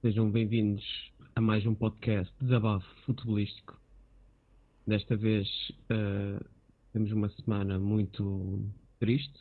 Sejam 0.00 0.30
bem-vindos 0.30 0.84
a 1.34 1.40
mais 1.40 1.66
um 1.66 1.74
podcast 1.74 2.32
Desabafo 2.40 2.86
Futebolístico. 3.04 3.76
Desta 4.86 5.16
vez 5.16 5.48
uh, 5.90 6.44
temos 6.92 7.10
uma 7.10 7.28
semana 7.30 7.80
muito 7.80 8.64
triste. 9.00 9.40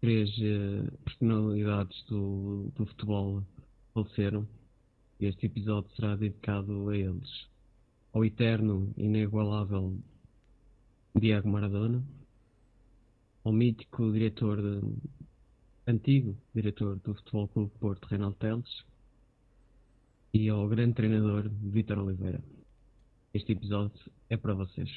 Três 0.00 0.30
uh, 0.38 0.90
personalidades 1.04 1.96
do, 2.08 2.72
do 2.74 2.86
futebol 2.86 3.44
faleceram. 3.94 4.48
E 5.20 5.26
este 5.26 5.46
episódio 5.46 5.88
será 5.94 6.16
dedicado 6.16 6.88
a 6.88 6.96
eles. 6.96 7.46
Ao 8.12 8.24
eterno, 8.24 8.92
inigualável 8.96 9.96
Diego 11.14 11.48
Maradona, 11.48 12.02
ao 13.44 13.52
mítico 13.52 14.10
diretor, 14.10 14.60
de, 14.60 14.80
antigo 15.86 16.36
diretor 16.52 16.96
do 16.96 17.14
Futebol 17.14 17.46
Clube 17.46 17.72
Porto, 17.78 18.06
Reinaldo 18.06 18.36
Teles, 18.40 18.91
e 20.32 20.48
ao 20.48 20.66
grande 20.66 20.94
treinador 20.94 21.48
Vitor 21.48 21.98
Oliveira. 21.98 22.42
Este 23.34 23.52
episódio 23.52 23.92
é 24.30 24.36
para 24.36 24.54
vocês. 24.54 24.90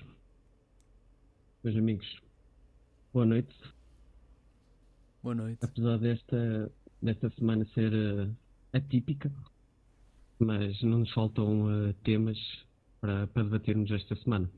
Meus 1.63 1.76
amigos, 1.76 2.21
boa 3.13 3.26
noite. 3.26 3.53
Boa 5.21 5.35
noite. 5.35 5.59
Apesar 5.62 5.98
desta, 5.98 6.71
desta 7.02 7.29
semana 7.31 7.66
ser 7.73 7.91
uh, 7.93 8.34
atípica, 8.71 9.31
mas 10.40 10.81
não 10.84 10.99
nos 10.99 11.12
faltam 11.12 11.65
uh, 11.65 11.93
temas 12.04 12.38
para, 13.02 13.27
para 13.27 13.43
debatermos 13.43 13.91
esta 13.91 14.15
semana. 14.15 14.49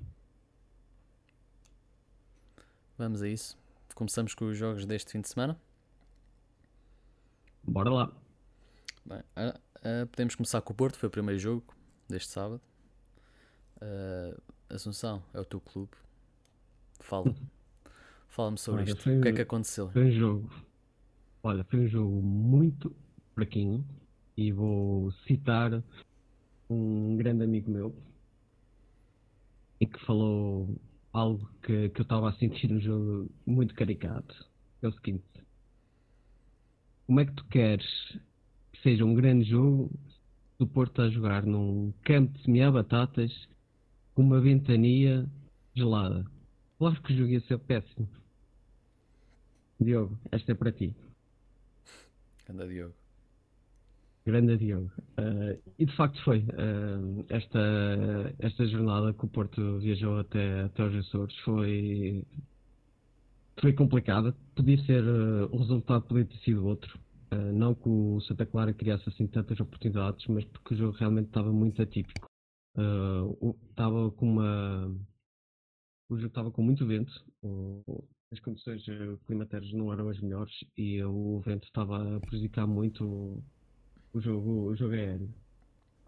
Vamos 2.98 3.22
a 3.22 3.30
isso. 3.30 3.58
Começamos 3.96 4.36
com 4.36 4.46
os 4.46 4.58
jogos 4.58 4.86
deste 4.86 5.12
fim 5.12 5.22
de 5.22 5.30
semana. 5.30 5.60
Bora 7.64 7.90
lá. 7.90 8.12
Bem, 9.06 9.24
uh, 9.88 10.04
uh, 10.04 10.08
podemos 10.08 10.36
começar 10.36 10.62
com 10.62 10.74
o 10.74 10.76
Porto, 10.76 10.98
foi 10.98 11.08
o 11.08 11.12
primeiro 11.12 11.40
jogo 11.40 11.66
deste 12.10 12.30
sábado. 12.30 12.62
Uh, 13.78 14.42
Assunção, 14.70 15.24
é 15.34 15.40
o 15.40 15.46
teu 15.46 15.62
clube. 15.62 15.92
Fala. 17.00 17.34
Fala-me 18.28 18.58
sobre 18.58 18.82
Olha, 18.82 18.90
isto. 18.92 19.10
O 19.10 19.22
que 19.22 19.30
é 19.30 19.34
que 19.34 19.42
aconteceu? 19.42 19.90
Foi 19.92 20.06
um 20.06 20.12
jogo. 20.12 20.50
Olha, 21.42 21.64
foi 21.64 21.80
um 21.80 21.88
jogo 21.88 22.22
muito 22.22 22.94
fraquinho. 23.34 23.86
E 24.36 24.52
vou 24.52 25.12
citar 25.26 25.82
um 26.70 27.16
grande 27.18 27.44
amigo 27.44 27.72
meu 27.72 27.96
e 29.80 29.86
que 29.86 30.00
falou 30.06 30.76
algo 31.14 31.50
que, 31.64 31.90
que 31.90 32.02
eu 32.02 32.04
estava 32.04 32.30
a 32.30 32.34
sentir 32.34 32.68
no 32.70 32.80
jogo 32.80 33.32
muito 33.46 33.74
caricato. 33.74 34.48
É 34.82 34.88
o 34.88 34.92
seguinte: 34.92 35.24
como 37.06 37.20
é 37.20 37.26
que 37.26 37.32
tu 37.34 37.46
queres 37.46 38.20
que 38.78 38.84
seja 38.84 39.06
um 39.06 39.14
grande 39.14 39.50
jogo 39.50 39.90
se 40.56 40.64
o 40.64 40.68
Porto 40.68 41.02
a 41.02 41.10
jogar 41.10 41.46
num 41.46 41.94
campo 42.04 42.34
de 42.34 42.44
semear 42.44 42.72
batatas 42.72 43.32
com 44.14 44.22
uma 44.22 44.40
ventania 44.40 45.28
gelada? 45.74 46.26
Claro 46.78 47.02
que 47.02 47.14
o 47.14 47.18
jogo 47.18 47.30
ia 47.30 47.42
ser 47.42 47.58
péssimo. 47.60 48.08
Diogo, 49.80 50.18
esta 50.32 50.52
é 50.52 50.56
para 50.56 50.72
ti. 50.72 50.96
Anda, 52.50 52.68
Diogo. 52.68 52.94
Grande 54.26 54.58
Diogo. 54.58 54.92
Uh, 55.18 55.58
e 55.80 55.86
de 55.86 55.96
facto 55.96 56.22
foi. 56.24 56.40
Uh, 56.40 57.26
esta, 57.30 58.36
esta 58.40 58.68
jornada 58.68 59.14
que 59.14 59.24
o 59.24 59.28
Porto 59.28 59.80
viajou 59.80 60.20
até, 60.20 60.64
até 60.64 60.84
os 60.84 60.96
Açores 60.96 61.36
foi, 61.40 62.26
foi 63.62 63.74
complicada. 63.74 64.36
Podia 64.56 64.78
ser, 64.86 65.04
uh, 65.04 65.48
o 65.52 65.58
resultado 65.60 66.04
podia 66.04 66.26
ter 66.26 66.38
sido 66.40 66.66
outro. 66.66 67.00
Não 67.54 67.76
que 67.76 67.90
o 67.90 68.20
Santa 68.22 68.46
Clara 68.46 68.74
criasse 68.74 69.08
assim 69.10 69.28
tantas 69.28 69.60
oportunidades, 69.60 70.26
mas 70.28 70.46
porque 70.46 70.74
o 70.74 70.78
jogo 70.78 70.98
realmente 70.98 71.28
estava 71.28 71.52
muito 71.52 71.82
atípico. 71.82 72.28
estava 73.70 74.12
com 74.12 74.32
uma. 74.32 74.88
O 76.10 76.16
jogo 76.16 76.28
estava 76.28 76.52
com 76.52 76.62
muito 76.62 76.86
vento. 76.86 77.12
as 78.32 78.40
condições 78.40 78.84
climatéricas 79.26 79.74
não 79.74 79.92
eram 79.92 80.10
as 80.10 80.20
melhores 80.20 80.54
e 80.78 81.04
o 81.04 81.40
vento 81.42 81.66
estava 81.66 82.18
a 82.18 82.20
prejudicar 82.22 82.66
muito 82.66 83.44
o 84.14 84.22
jogo, 84.22 84.70
o 84.70 84.76
jogo 84.76 84.94
aéreo. 84.94 85.30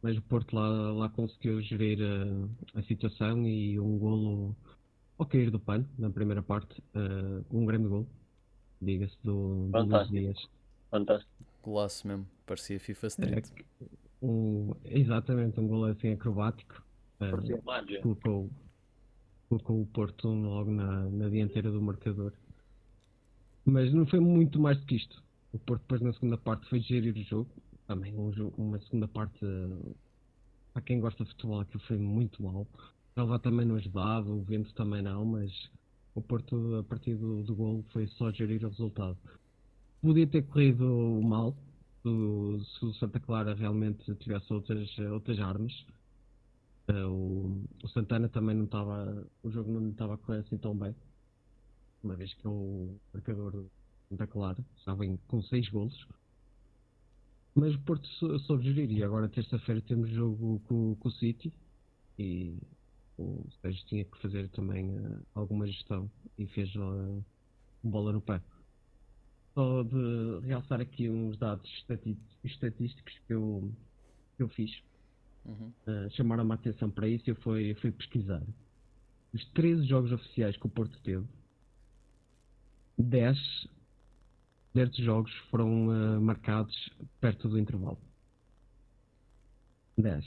Mas 0.02 0.18
o 0.18 0.22
Porto 0.22 0.56
lá, 0.56 0.92
lá 0.94 1.10
conseguiu 1.10 1.62
gerir 1.62 2.00
a, 2.02 2.80
a 2.80 2.84
situação 2.84 3.46
e 3.46 3.80
um 3.80 3.98
golo 3.98 4.56
ao 5.18 5.26
cair 5.26 5.52
do 5.52 5.60
pano 5.60 5.88
na 5.98 6.10
primeira 6.10 6.42
parte. 6.42 6.82
Uh, 6.96 7.46
um 7.52 7.66
grande 7.66 7.88
golo, 7.88 8.08
diga-se, 8.82 9.18
do, 9.24 9.70
do 9.70 9.84
Luís 9.84 10.10
Dias. 10.10 10.59
Fantástico. 10.90 11.32
Golaço 11.64 12.08
mesmo, 12.08 12.28
parecia 12.46 12.80
FIFA 12.80 13.08
Street. 13.08 13.48
É, 13.82 13.86
um, 14.22 14.74
exatamente, 14.86 15.60
um 15.60 15.68
golo 15.68 15.86
assim 15.86 16.14
acrobático. 16.14 16.84
Uh, 17.20 18.02
colocou, 18.02 18.50
colocou 19.50 19.82
o 19.82 19.86
Porto 19.88 20.30
logo 20.30 20.72
na, 20.72 21.10
na 21.10 21.30
dianteira 21.30 21.70
do 21.70 21.82
marcador. 21.82 22.34
Mas 23.66 23.94
não 23.94 24.06
foi 24.06 24.20
muito 24.20 24.60
mais 24.60 24.80
do 24.80 24.86
que 24.86 24.96
isto. 24.96 25.22
O 25.52 25.60
Porto 25.60 25.82
depois 25.82 26.02
na 26.02 26.14
segunda 26.14 26.38
parte 26.38 26.68
foi 26.70 26.80
gerir 26.80 27.16
o 27.16 27.24
jogo, 27.24 27.50
também 27.88 28.16
um 28.16 28.32
jogo, 28.32 28.54
uma 28.58 28.80
segunda 28.80 29.08
parte 29.08 29.46
para 30.74 30.82
quem 30.84 31.00
gosta 31.00 31.24
de 31.24 31.32
futebol 31.32 31.60
aquilo 31.60 31.84
foi 31.84 31.98
muito 31.98 32.42
mal. 32.44 32.62
O 32.62 32.68
Relva 33.18 33.40
também 33.40 33.66
não 33.66 33.76
ajudava, 33.76 34.30
o 34.30 34.42
vento 34.42 34.74
também 34.74 35.02
não, 35.02 35.26
mas 35.26 35.52
o 36.16 36.22
Porto 36.22 36.78
a 36.78 36.84
partir 36.84 37.16
do, 37.16 37.44
do 37.44 37.56
gol 37.56 37.84
foi 37.92 38.08
só 38.08 38.32
gerir 38.32 38.64
o 38.64 38.70
resultado. 38.70 39.18
Podia 40.02 40.26
ter 40.28 40.44
corrido 40.44 40.86
mal 41.22 41.54
se, 42.02 42.86
o 42.86 42.94
Santa 42.94 43.20
Clara 43.20 43.54
realmente 43.54 44.16
tivesse 44.16 44.52
outras, 44.54 44.98
outras 44.98 45.40
armas. 45.40 45.74
Uh, 46.90 47.08
o, 47.08 47.64
o, 47.84 47.88
Santana 47.90 48.30
também 48.30 48.56
não 48.56 48.64
estava. 48.66 49.28
O 49.44 49.52
jogo 49.52 49.72
não 49.72 49.90
estava 49.90 50.16
a 50.16 50.18
correr 50.18 50.40
assim 50.40 50.58
tão 50.58 50.76
bem. 50.76 50.96
Uma 52.04 52.16
vez 52.16 52.34
que 52.34 52.48
o 52.48 52.98
marcador 53.14 53.52
do 53.52 53.72
Santa 54.08 54.26
Clara 54.26 54.66
estava 54.78 55.04
com 55.28 55.42
6 55.42 55.70
golos. 55.70 56.08
Mas 57.54 57.76
o 57.76 57.80
Porto 57.80 58.08
soube 58.40 58.64
gerir 58.64 58.90
e 58.92 59.04
agora 59.04 59.28
terça-feira 59.28 59.82
temos 59.82 60.10
jogo 60.12 60.62
com, 60.68 60.96
com, 60.96 61.10
o 61.10 61.12
City 61.12 61.52
e 62.18 62.58
o 63.18 63.46
Sérgio 63.62 63.86
tinha 63.88 64.06
que 64.06 64.18
fazer 64.22 64.48
também 64.50 64.96
uh, 64.96 65.22
alguma 65.36 65.68
gestão 65.68 66.10
e 66.38 66.46
fez 66.48 66.74
uh, 66.76 67.24
bola 67.84 68.14
no 68.14 68.22
pé. 68.22 68.42
Só 69.54 69.84
de 69.84 70.46
realçar 70.46 70.80
aqui 70.80 71.10
uns 71.10 71.38
dados 71.38 71.70
estatísticos 72.44 73.20
que 73.26 73.34
eu, 73.34 73.72
que 74.38 74.44
eu 74.44 74.50
fiz. 74.50 74.72
Uhum. 75.46 75.72
Uh, 75.88 76.10
chamaram-me 76.12 76.52
a 76.52 76.56
atenção 76.56 76.90
para 76.90 77.08
isso 77.08 77.28
e 77.28 77.32
eu 77.32 77.36
fui, 77.38 77.74
fui 77.76 77.92
pesquisar. 77.92 78.44
Os 79.34 79.44
13 79.52 79.86
jogos 79.86 80.12
oficiais 80.12 80.56
que 80.58 80.66
o 80.66 80.70
Porto 80.70 80.98
teve, 81.02 81.26
10 82.98 83.38
destes 84.74 85.04
jogos 85.04 85.34
foram 85.50 85.88
uh, 85.88 86.22
marcados 86.22 86.90
perto 87.20 87.48
do 87.48 87.58
intervalo. 87.58 88.00
10. 89.98 90.26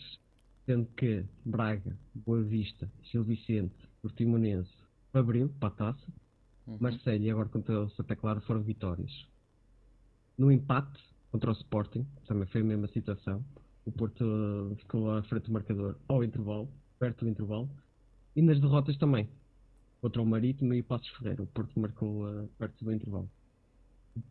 Sendo 0.67 0.87
que 0.97 1.25
Braga, 1.45 1.97
Boa 2.15 2.43
Vista, 2.43 2.91
Gil 3.05 3.25
Vicente, 3.25 3.75
Portimonense, 4.01 4.71
Abril, 5.13 5.49
para 5.61 5.69
a 5.69 5.93
taça, 5.93 6.13
uhum. 6.67 6.79
E 7.21 7.31
agora 7.31 7.49
contra 7.49 7.81
o 7.81 7.91
Santa 7.91 8.17
Clara 8.17 8.41
foram 8.41 8.63
vitórias. 8.63 9.27
No 10.37 10.51
empate 10.51 11.01
contra 11.31 11.51
o 11.51 11.55
Sporting, 11.55 12.07
também 12.27 12.47
foi 12.47 12.61
a 12.61 12.65
mesma 12.65 12.89
situação. 12.89 13.45
O 13.85 13.91
Porto 13.91 14.77
ficou 14.79 15.11
à 15.11 15.23
frente 15.25 15.47
do 15.47 15.53
marcador 15.53 15.97
ao 16.09 16.23
intervalo, 16.23 16.69
perto 16.99 17.25
do 17.25 17.31
intervalo. 17.31 17.69
E 18.37 18.43
nas 18.43 18.61
derrotas 18.61 18.97
também. 18.97 19.29
Contra 20.01 20.21
o 20.21 20.27
Marítimo 20.27 20.75
e 20.75 20.81
o 20.81 20.85
Passos 20.85 21.09
Ferreira. 21.17 21.43
O 21.43 21.47
Porto 21.47 21.79
marcou 21.79 22.27
uh, 22.27 22.49
perto 22.59 22.85
do 22.85 22.93
intervalo. 22.93 23.31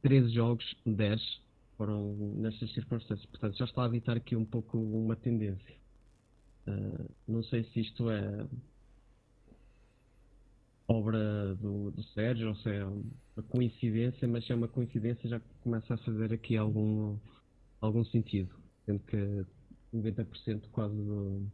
13 0.02 0.30
jogos, 0.30 0.76
10 0.86 1.42
foram 1.78 2.14
nestas 2.36 2.72
circunstâncias. 2.74 3.26
Portanto, 3.28 3.58
já 3.58 3.66
está 3.66 3.84
a 3.84 3.88
evitar 3.88 4.18
aqui 4.18 4.36
um 4.36 4.46
pouco 4.46 4.78
uma 4.78 5.16
tendência. 5.16 5.76
Uh, 6.68 7.10
não 7.28 7.44
sei 7.44 7.64
se 7.66 7.82
isto 7.82 8.10
é 8.10 8.46
obra 10.92 11.56
do, 11.56 11.92
do 11.92 12.04
Sérgio 12.04 12.50
ou 12.50 12.56
se 12.56 12.70
é 12.70 12.86
uma 12.86 13.44
coincidência, 13.50 14.28
mas 14.28 14.46
se 14.46 14.52
é 14.52 14.56
uma 14.56 14.68
coincidência 14.68 15.30
já 15.30 15.40
começa 15.62 15.94
a 15.94 15.98
fazer 15.98 16.34
aqui 16.34 16.58
algum, 16.58 17.18
algum 17.80 18.04
sentido. 18.06 18.54
Sendo 18.86 19.00
que 19.00 19.46
90% 19.94 20.70
quase 20.72 20.96
de 20.96 21.48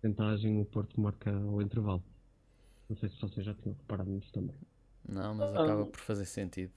porcentagem 0.00 0.60
o 0.60 0.64
Porto 0.64 1.00
marca 1.00 1.30
ao 1.30 1.62
intervalo. 1.62 2.02
Não 2.88 2.96
sei 2.96 3.08
se 3.08 3.20
vocês 3.20 3.46
já 3.46 3.54
tinham 3.54 3.76
reparado 3.76 4.10
nisso 4.10 4.30
também. 4.32 4.56
Não, 5.08 5.34
mas 5.34 5.54
acaba 5.54 5.86
por 5.86 6.00
fazer 6.00 6.26
sentido. 6.26 6.72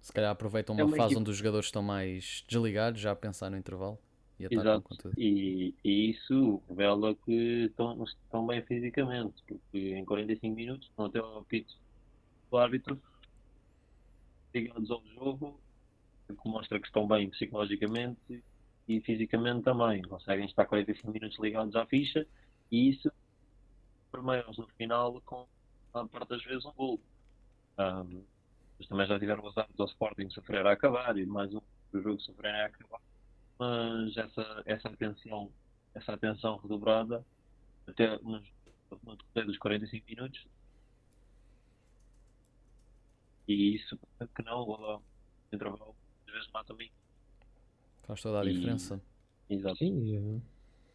Se 0.00 0.12
calhar 0.12 0.30
aproveitam 0.30 0.74
uma, 0.74 0.82
é 0.82 0.84
uma 0.84 0.96
fase 0.96 1.08
equipe... 1.08 1.20
onde 1.20 1.30
os 1.30 1.36
jogadores 1.36 1.66
estão 1.66 1.82
mais 1.82 2.44
desligados, 2.48 3.00
já 3.00 3.12
a 3.12 3.16
pensar 3.16 3.50
no 3.50 3.56
intervalo. 3.56 3.98
E 4.40 4.54
Exato. 4.54 4.82
Com 4.82 4.96
tudo. 4.96 5.14
E, 5.18 5.74
e 5.84 6.10
isso 6.10 6.62
revela 6.68 7.14
que 7.14 7.66
estão, 7.66 8.02
estão 8.04 8.46
bem 8.46 8.62
fisicamente, 8.62 9.42
porque 9.46 9.94
em 9.94 10.04
45 10.04 10.56
minutos 10.56 10.88
estão 10.88 11.04
até 11.04 11.18
ao 11.18 11.40
apito 11.40 11.74
do 12.50 12.56
árbitro, 12.56 13.00
ligados 14.54 14.90
ao 14.90 15.02
jogo, 15.08 15.60
que 16.28 16.48
mostra 16.48 16.80
que 16.80 16.86
estão 16.86 17.06
bem 17.06 17.28
psicologicamente 17.28 18.42
e 18.88 19.00
fisicamente 19.02 19.62
também. 19.62 20.00
Conseguem 20.02 20.46
estar 20.46 20.64
45 20.64 21.10
minutos 21.10 21.38
ligados 21.38 21.76
à 21.76 21.84
ficha 21.84 22.26
e 22.72 22.88
isso 22.90 23.12
primeiros 24.10 24.56
no 24.56 24.66
final 24.68 25.20
com 25.22 25.46
a 25.92 26.06
parte 26.06 26.30
das 26.30 26.42
vezes 26.44 26.64
um 26.64 26.72
gol. 26.72 27.00
Um, 27.78 28.24
mas 28.78 28.88
também 28.88 29.06
já 29.06 29.18
tiveram 29.18 29.44
os 29.44 29.56
anos 29.56 29.78
ao 29.78 29.86
Sporting 29.86 30.30
sofrer 30.30 30.66
a 30.66 30.72
acabar 30.72 31.16
e 31.18 31.26
mais 31.26 31.52
um 31.54 31.60
jogo 31.92 32.18
sofrer 32.20 32.54
a 32.54 32.66
acabar. 32.66 33.00
Mas 33.60 34.16
essa, 34.16 34.62
essa 34.64 34.88
atenção, 34.88 35.52
essa 35.94 36.14
atenção 36.14 36.56
redobrada 36.56 37.22
até 37.86 38.18
nos, 38.20 38.42
no 39.04 39.16
decorrer 39.16 39.46
dos 39.46 39.58
45 39.58 40.06
minutos 40.08 40.46
e 43.46 43.74
isso 43.74 43.98
que 44.34 44.42
não, 44.42 44.62
o 44.62 45.02
intervalo 45.52 45.94
às 46.26 46.32
vezes 46.32 46.48
mata-me. 46.52 46.90
Faz 48.04 48.22
toda 48.22 48.40
a 48.40 48.44
e... 48.44 48.54
diferença. 48.54 49.02
Exato. 49.50 49.76
Sim, 49.76 50.16
é. 50.16 50.40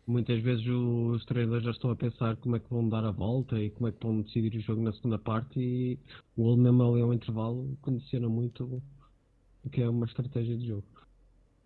muitas 0.07 0.41
vezes 0.41 0.65
os 0.65 1.23
treinadores 1.25 1.65
já 1.65 1.71
estão 1.71 1.91
a 1.91 1.95
pensar 1.95 2.37
como 2.37 2.55
é 2.55 2.59
que 2.59 2.69
vão 2.69 2.89
dar 2.89 3.03
a 3.03 3.11
volta 3.11 3.59
e 3.59 3.69
como 3.69 3.89
é 3.89 3.91
que 3.91 4.01
vão 4.01 4.21
decidir 4.21 4.57
o 4.57 4.61
jogo 4.61 4.81
na 4.81 4.93
segunda 4.93 5.19
parte 5.19 5.59
e 5.59 5.99
o 6.35 6.55
mesmo 6.55 6.81
ali 6.83 7.01
ao 7.01 7.13
intervalo 7.13 7.77
condiciona 7.81 8.27
muito 8.27 8.81
o 9.63 9.69
que 9.69 9.83
é 9.83 9.89
uma 9.89 10.05
estratégia 10.05 10.57
de 10.57 10.67
jogo. 10.67 10.94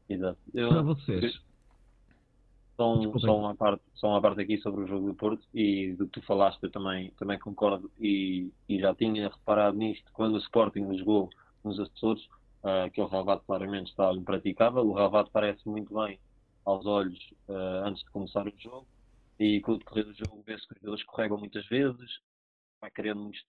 Exato. 0.09 0.39
Eu, 0.53 0.69
Para 0.69 0.81
vocês, 0.81 1.39
só, 2.75 3.19
só, 3.19 3.37
uma 3.37 3.55
parte, 3.55 3.83
só 3.93 4.07
uma 4.07 4.21
parte 4.21 4.41
aqui 4.41 4.57
sobre 4.57 4.83
o 4.83 4.87
jogo 4.87 5.07
do 5.07 5.13
Porto 5.13 5.45
e 5.53 5.93
do 5.93 6.05
que 6.05 6.19
tu 6.19 6.25
falaste 6.25 6.63
eu 6.63 6.71
também, 6.71 7.11
também 7.11 7.37
concordo 7.37 7.91
e, 7.99 8.51
e 8.67 8.79
já 8.79 8.95
tinha 8.95 9.29
reparado 9.29 9.77
nisto 9.77 10.09
quando 10.13 10.35
o 10.35 10.39
Sporting 10.39 10.97
jogou 10.97 11.29
nos 11.63 11.79
Açores, 11.79 12.23
uh, 12.63 12.89
que 12.91 13.01
o 13.01 13.05
Ravato 13.05 13.43
claramente 13.45 13.89
estava 13.89 14.17
impraticável. 14.17 14.87
O 14.87 14.93
Ravato 14.93 15.29
parece 15.29 15.67
muito 15.67 15.93
bem 15.93 16.19
aos 16.65 16.85
olhos 16.85 17.19
uh, 17.47 17.85
antes 17.85 18.03
de 18.03 18.09
começar 18.11 18.47
o 18.47 18.53
jogo 18.57 18.87
e 19.37 19.61
com 19.61 19.73
o 19.73 19.77
decorrer 19.77 20.05
do 20.05 20.13
jogo 20.13 20.41
vê-se 20.45 20.65
que 20.67 20.73
os 20.73 20.79
jogadores 20.79 21.01
escorregam 21.01 21.37
muitas 21.37 21.65
vezes, 21.67 22.19
vai 22.81 22.89
criando 22.91 23.21
muitos, 23.21 23.43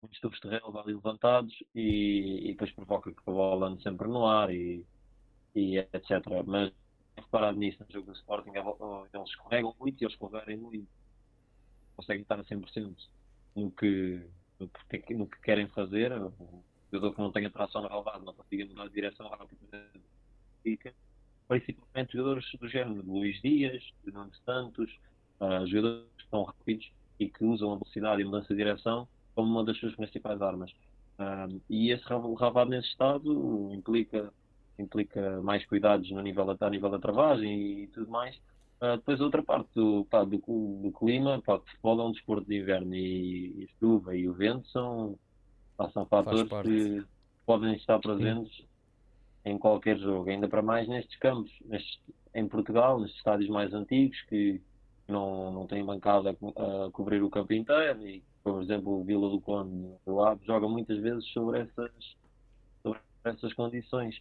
muitos 0.00 0.20
tubos 0.20 0.40
de 0.40 0.48
relva 0.48 0.80
ali 0.80 0.94
levantados 0.94 1.54
e, 1.74 2.48
e 2.48 2.52
depois 2.52 2.72
provoca 2.72 3.12
que 3.12 3.20
a 3.26 3.30
bola 3.30 3.68
ande 3.68 3.82
sempre 3.82 4.08
no 4.08 4.26
ar 4.26 4.50
e, 4.50 4.86
e 5.54 5.78
etc. 5.78 6.10
Mas 6.46 6.72
reparado 7.16 7.58
nisso 7.58 7.84
no 7.84 7.92
jogo 7.92 8.06
do 8.06 8.16
Sporting, 8.18 8.50
eles 8.50 9.28
escorregam 9.30 9.74
muito 9.78 10.00
e 10.00 10.04
eles 10.04 10.14
escorregarem 10.14 10.56
muito 10.56 10.88
conseguem 11.96 12.22
estar 12.22 12.38
a 12.38 12.44
100% 12.44 12.94
no 13.54 13.70
que, 13.70 14.20
no 14.58 14.68
que, 14.68 15.14
no 15.14 15.26
que 15.26 15.40
querem 15.40 15.68
fazer. 15.68 16.12
O 16.12 16.62
jogador 16.92 17.14
que 17.14 17.20
não 17.20 17.32
tenha 17.32 17.50
tração 17.50 17.82
no 17.82 17.88
relevado 17.88 18.24
não 18.24 18.34
consiga 18.34 18.66
mudar 18.66 18.88
de 18.88 18.94
direção 18.94 19.30
fica. 20.62 20.94
Principalmente 21.48 22.12
jogadores 22.12 22.44
do 22.58 22.68
género 22.68 23.02
de 23.02 23.08
Luís 23.08 23.40
Dias, 23.42 23.82
de 24.04 24.12
Nuno 24.12 24.32
Santos, 24.44 24.90
uh, 25.40 25.66
jogadores 25.66 26.08
que 26.16 26.22
estão 26.24 26.44
rápidos 26.44 26.92
e 27.18 27.28
que 27.28 27.44
usam 27.44 27.72
a 27.72 27.76
velocidade 27.76 28.22
e 28.22 28.24
mudança 28.24 28.48
de 28.48 28.56
direção 28.56 29.08
como 29.34 29.50
uma 29.50 29.64
das 29.64 29.78
suas 29.78 29.94
principais 29.94 30.40
armas. 30.40 30.70
Uh, 31.18 31.60
e 31.68 31.90
esse 31.90 32.04
Ravado 32.04 32.70
nesse 32.70 32.88
estado 32.88 33.70
implica 33.72 34.32
implica 34.78 35.40
mais 35.42 35.64
cuidados 35.66 36.10
no 36.10 36.22
nível 36.22 36.44
da, 36.54 36.66
a 36.66 36.70
nível 36.70 36.90
da 36.90 36.98
travagem 36.98 37.82
e 37.82 37.86
tudo 37.88 38.10
mais. 38.10 38.36
Uh, 38.80 38.96
depois 38.96 39.20
a 39.20 39.24
outra 39.24 39.42
parte 39.42 39.70
do, 39.74 40.04
pá, 40.10 40.24
do, 40.24 40.38
do, 40.38 40.92
clima, 40.98 41.40
pá, 41.40 41.54
o 41.54 41.60
futebol 41.60 42.00
é 42.00 42.04
um 42.04 42.12
desporto 42.12 42.48
de 42.48 42.58
inverno 42.58 42.94
e, 42.94 43.60
e 43.60 43.64
a 43.64 43.78
chuva 43.78 44.16
e 44.16 44.28
o 44.28 44.32
vento 44.32 44.66
são, 44.68 45.16
pá, 45.76 45.88
são 45.90 46.04
fatores 46.06 46.48
que 46.64 47.04
podem 47.46 47.74
estar 47.74 48.00
presentes 48.00 48.56
Sim. 48.56 48.66
em 49.44 49.58
qualquer 49.58 49.98
jogo, 49.98 50.28
ainda 50.28 50.48
para 50.48 50.62
mais 50.62 50.88
nestes 50.88 51.16
campos, 51.18 51.52
nestes, 51.64 52.00
em 52.34 52.48
Portugal, 52.48 52.98
nestes 52.98 53.18
estádios 53.18 53.50
mais 53.50 53.72
antigos 53.72 54.20
que 54.22 54.60
não, 55.06 55.52
não 55.52 55.66
têm 55.66 55.84
bancada 55.84 56.30
a, 56.30 56.86
a 56.86 56.90
cobrir 56.90 57.22
o 57.22 57.30
campo 57.30 57.52
inteiro 57.52 58.06
e, 58.06 58.22
por 58.42 58.62
exemplo, 58.62 59.00
o 59.00 59.04
Vila 59.04 59.28
do 59.30 59.40
Conde 59.40 59.94
do 60.04 60.16
Lado 60.16 60.40
joga 60.44 60.68
muitas 60.68 60.98
vezes 60.98 61.24
sobre 61.28 61.60
essas, 61.60 61.92
sobre 62.82 63.00
essas 63.24 63.52
condições. 63.52 64.20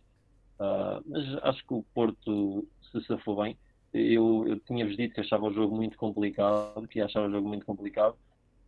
Uh, 0.61 1.01
mas 1.07 1.43
acho 1.43 1.65
que 1.65 1.73
o 1.73 1.83
Porto 1.91 2.67
se 2.91 3.03
safou 3.05 3.41
bem. 3.41 3.57
Eu, 3.91 4.45
eu 4.47 4.59
tinha-vos 4.59 4.95
dito 4.95 5.15
que 5.15 5.21
achava 5.21 5.47
o 5.47 5.53
jogo 5.53 5.75
muito 5.75 5.97
complicado, 5.97 6.87
que 6.87 7.01
achava 7.01 7.27
o 7.27 7.31
jogo 7.31 7.47
muito 7.47 7.65
complicado, 7.65 8.15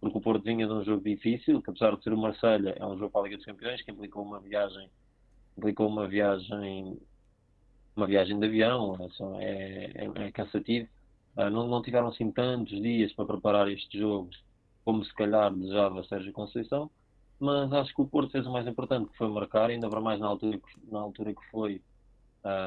porque 0.02 0.18
o 0.18 0.22
Porto 0.22 0.44
vinha 0.44 0.66
de 0.66 0.74
um 0.74 0.84
jogo 0.84 1.04
difícil, 1.04 1.62
que 1.62 1.70
apesar 1.70 1.96
de 1.96 2.04
ser 2.04 2.12
o 2.12 2.18
Marselha 2.18 2.76
é 2.80 2.84
um 2.84 2.98
jogo 2.98 3.12
para 3.12 3.22
a 3.22 3.24
Liga 3.26 3.38
dos 3.38 3.46
Campeões, 3.46 3.84
que 3.84 3.92
implicou 3.92 4.24
uma 4.24 4.40
viagem, 4.40 4.90
implicou 5.56 5.88
uma 5.88 6.08
viagem, 6.08 7.00
uma 7.96 8.08
viagem 8.08 8.40
de 8.40 8.48
avião, 8.48 8.98
é, 9.40 9.92
é, 9.94 10.26
é 10.26 10.32
cansativo. 10.32 10.90
Uh, 11.38 11.50
não, 11.52 11.68
não 11.68 11.84
tiveram 11.84 12.08
assim 12.08 12.32
tantos 12.32 12.82
dias 12.82 13.14
para 13.14 13.26
preparar 13.26 13.70
este 13.70 14.00
jogo, 14.00 14.32
como 14.84 15.06
se 15.06 15.14
calhar 15.14 15.54
desejava 15.54 16.04
Sérgio 16.06 16.34
Conceição 16.34 16.90
mas 17.44 17.74
acho 17.74 17.94
que 17.94 18.02
o 18.02 18.08
Porto 18.08 18.32
fez 18.32 18.48
o 18.48 18.52
mais 18.52 18.66
importante, 18.66 19.12
que 19.12 19.18
foi 19.18 19.28
marcar, 19.28 19.70
ainda 19.70 19.90
para 19.90 20.00
mais 20.00 20.18
na 20.18 20.28
altura 20.28 20.58
que, 20.58 20.92
na 20.92 21.02
altura 21.02 21.34
que 21.34 21.46
foi, 21.52 21.82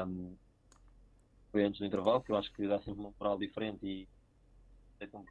um, 0.07 0.35
foi 1.51 1.63
antes 1.63 1.79
do 1.79 1.85
intervalo, 1.87 2.21
que 2.21 2.31
eu 2.31 2.37
acho 2.37 2.53
que 2.53 2.67
dá 2.67 2.77
sempre 2.77 2.99
uma 2.99 3.11
moral 3.19 3.39
diferente 3.39 3.83
e 3.83 4.07
um 5.11 5.25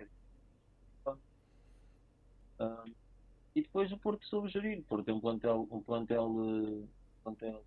e 3.54 3.62
depois 3.62 3.92
o 3.92 3.98
Porto 3.98 4.26
soube 4.26 4.48
gerir, 4.48 4.82
Porto 4.82 5.04
tem 5.04 5.14
um 5.14 5.20
plantel, 5.20 5.68
um 5.70 5.80
plantel, 5.80 6.28
um 6.28 6.88
plantel 7.22 7.62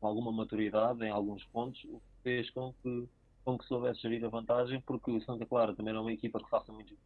com 0.00 0.06
alguma 0.08 0.32
maturidade 0.32 1.04
em 1.04 1.10
alguns 1.10 1.44
pontos, 1.44 1.84
o 1.84 2.00
que 2.00 2.22
fez 2.24 2.50
com 2.50 2.74
que, 2.82 3.08
com 3.44 3.56
que 3.56 3.64
soubesse 3.66 4.00
gerir 4.00 4.24
a 4.24 4.28
vantagem, 4.28 4.80
porque 4.80 5.10
o 5.10 5.22
Santa 5.22 5.46
Clara 5.46 5.74
também 5.74 5.92
era 5.92 6.00
uma 6.00 6.12
equipa 6.12 6.42
que 6.42 6.50
faça 6.50 6.72
muito. 6.72 6.96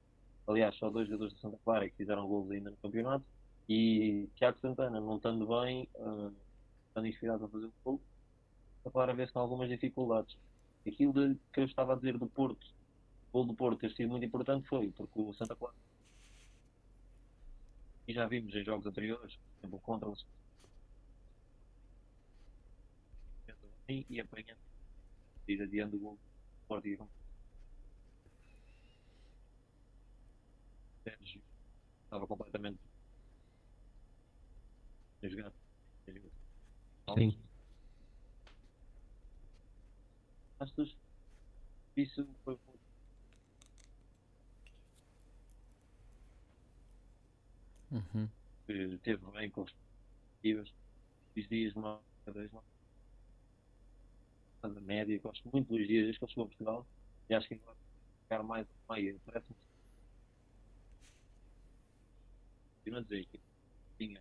Aliás, 0.47 0.75
só 0.77 0.89
dois 0.89 1.07
jogadores 1.07 1.35
de 1.35 1.41
Santa 1.41 1.59
Clara 1.65 1.89
que 1.89 1.97
fizeram 1.97 2.27
gols 2.27 2.51
ainda 2.51 2.71
no 2.71 2.77
campeonato 2.79 3.25
e 3.69 4.29
Tiago 4.37 4.59
Santana, 4.59 5.01
não 5.01 5.17
estando 5.17 5.47
bem, 5.47 5.89
uh, 5.95 6.33
estando 6.89 7.07
inspirado 7.07 7.45
a 7.45 7.49
fazer 7.49 7.67
o 7.67 7.73
gol, 7.85 8.01
a 8.85 8.91
Clara 8.91 9.15
vê-se 9.15 9.33
com 9.33 9.41
algumas 9.41 9.69
dificuldades. 9.69 10.37
Aquilo 10.87 11.13
de, 11.13 11.39
que 11.53 11.61
eu 11.61 11.65
estava 11.65 11.95
a 11.95 11.97
dizer 11.97 12.19
do 12.19 12.27
Porto, 12.27 12.67
o 13.31 13.33
gol 13.33 13.47
do 13.47 13.55
Porto 13.55 13.81
ter 13.81 13.91
sido 13.93 14.11
muito 14.11 14.27
importante 14.27 14.69
foi 14.69 14.91
porque 14.91 15.21
o 15.21 15.33
Santa 15.33 15.57
Clara 15.57 15.75
e 18.07 18.13
já 18.13 18.27
vimos 18.27 18.55
em 18.55 18.65
jogos 18.65 18.87
anteriores, 18.87 19.35
por 19.37 19.61
exemplo, 19.61 19.81
contra 19.81 20.09
o 20.09 20.17
e 23.87 24.19
apanhando 24.19 24.59
e 25.47 25.61
adiando 25.61 25.97
o 25.97 26.01
gol 26.01 26.15
do 26.15 26.67
Porto 26.67 27.09
estava 32.05 32.27
completamente 32.27 32.79
a 35.27 35.29
jogar. 35.29 35.53
Sim. 37.17 37.39
Achas 40.61 40.97
isso 41.97 42.27
foi 42.45 42.59
Uhum. 47.91 48.29
Teve 48.67 49.19
bem 49.31 49.51
com 49.51 49.63
as 49.63 49.73
perspectivas. 49.73 50.75
Os 51.37 51.49
dias 51.49 51.73
cada 52.25 52.41
vez 52.41 52.51
mais. 52.51 52.67
A 54.63 54.69
média, 54.69 55.21
gosto 55.21 55.49
muito 55.53 55.69
dos 55.69 55.87
dias 55.87 56.05
desde 56.05 56.19
que 56.19 56.25
ele 56.25 56.31
chegou 56.33 56.45
a 56.45 56.49
Portugal 56.49 56.87
e 57.29 57.35
acho 57.35 57.47
que 57.49 57.55
vai 57.57 57.75
ficar 58.23 58.43
mais 58.43 58.67
meio. 58.91 59.21
Parece-me. 59.27 59.57
Continuo 62.79 62.99
a 62.99 63.03
dizer 63.03 63.27
que 63.27 63.41
tinha 63.99 64.21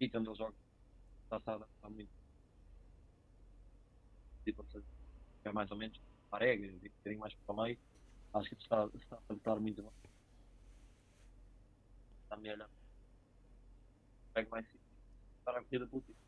e 0.00 0.08
quando 0.08 0.30
ele 0.30 0.38
joga 0.38 0.54
está-se 1.24 1.50
a 1.50 1.54
adaptar 1.54 1.90
muito. 1.90 2.10
Tipo, 4.44 4.64
é 5.44 5.52
mais 5.52 5.70
ou 5.70 5.76
menos 5.76 6.00
parega, 6.30 6.66
um 6.66 6.78
bocadinho 6.78 7.20
mais 7.20 7.34
para 7.34 7.54
o 7.54 7.62
meio. 7.62 7.78
Acho 8.34 8.48
que 8.48 8.62
está, 8.62 8.88
está 8.94 9.16
a 9.16 9.18
adaptar 9.28 9.60
muito 9.60 9.82
bem. 9.82 9.92
Está 12.22 12.34
a 12.34 12.38
me 12.38 12.52
olhar. 12.52 12.70
Pega 14.34 14.48
mais 14.50 14.66
para 15.44 15.58
a 15.58 15.64
corrida 15.64 15.86
política. 15.86 16.18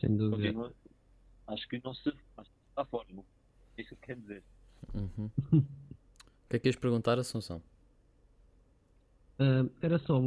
Sem 0.00 0.16
dúvida. 0.16 0.36
Continua, 0.36 0.74
acho 1.48 1.68
que 1.68 1.80
não 1.84 1.94
se. 1.94 2.08
Acho 2.36 2.50
que 2.50 2.68
está 2.68 2.84
fora. 2.84 3.06
Não? 3.10 3.24
É 3.76 3.82
isso 3.82 3.94
que 3.96 4.06
quer 4.06 4.16
dizer. 4.16 4.42
Uhum. 4.94 5.30
o 5.52 6.48
que 6.48 6.56
é 6.56 6.58
que 6.58 6.68
ias 6.68 6.76
perguntar, 6.76 7.18
Assunção? 7.18 7.62
Uh, 9.38 9.70
era 9.80 9.98
só 9.98 10.20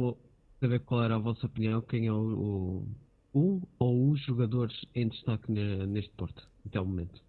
saber 0.60 0.80
qual 0.80 1.04
era 1.04 1.16
a 1.16 1.18
vossa 1.18 1.46
opinião, 1.46 1.80
quem 1.82 2.06
é 2.06 2.12
o, 2.12 2.16
o, 2.16 2.88
um 3.34 3.62
ou 3.78 4.10
os 4.10 4.20
jogadores 4.20 4.84
em 4.94 5.08
destaque 5.08 5.50
neste 5.50 6.10
Porto, 6.12 6.48
até 6.66 6.80
o 6.80 6.86
momento. 6.86 7.22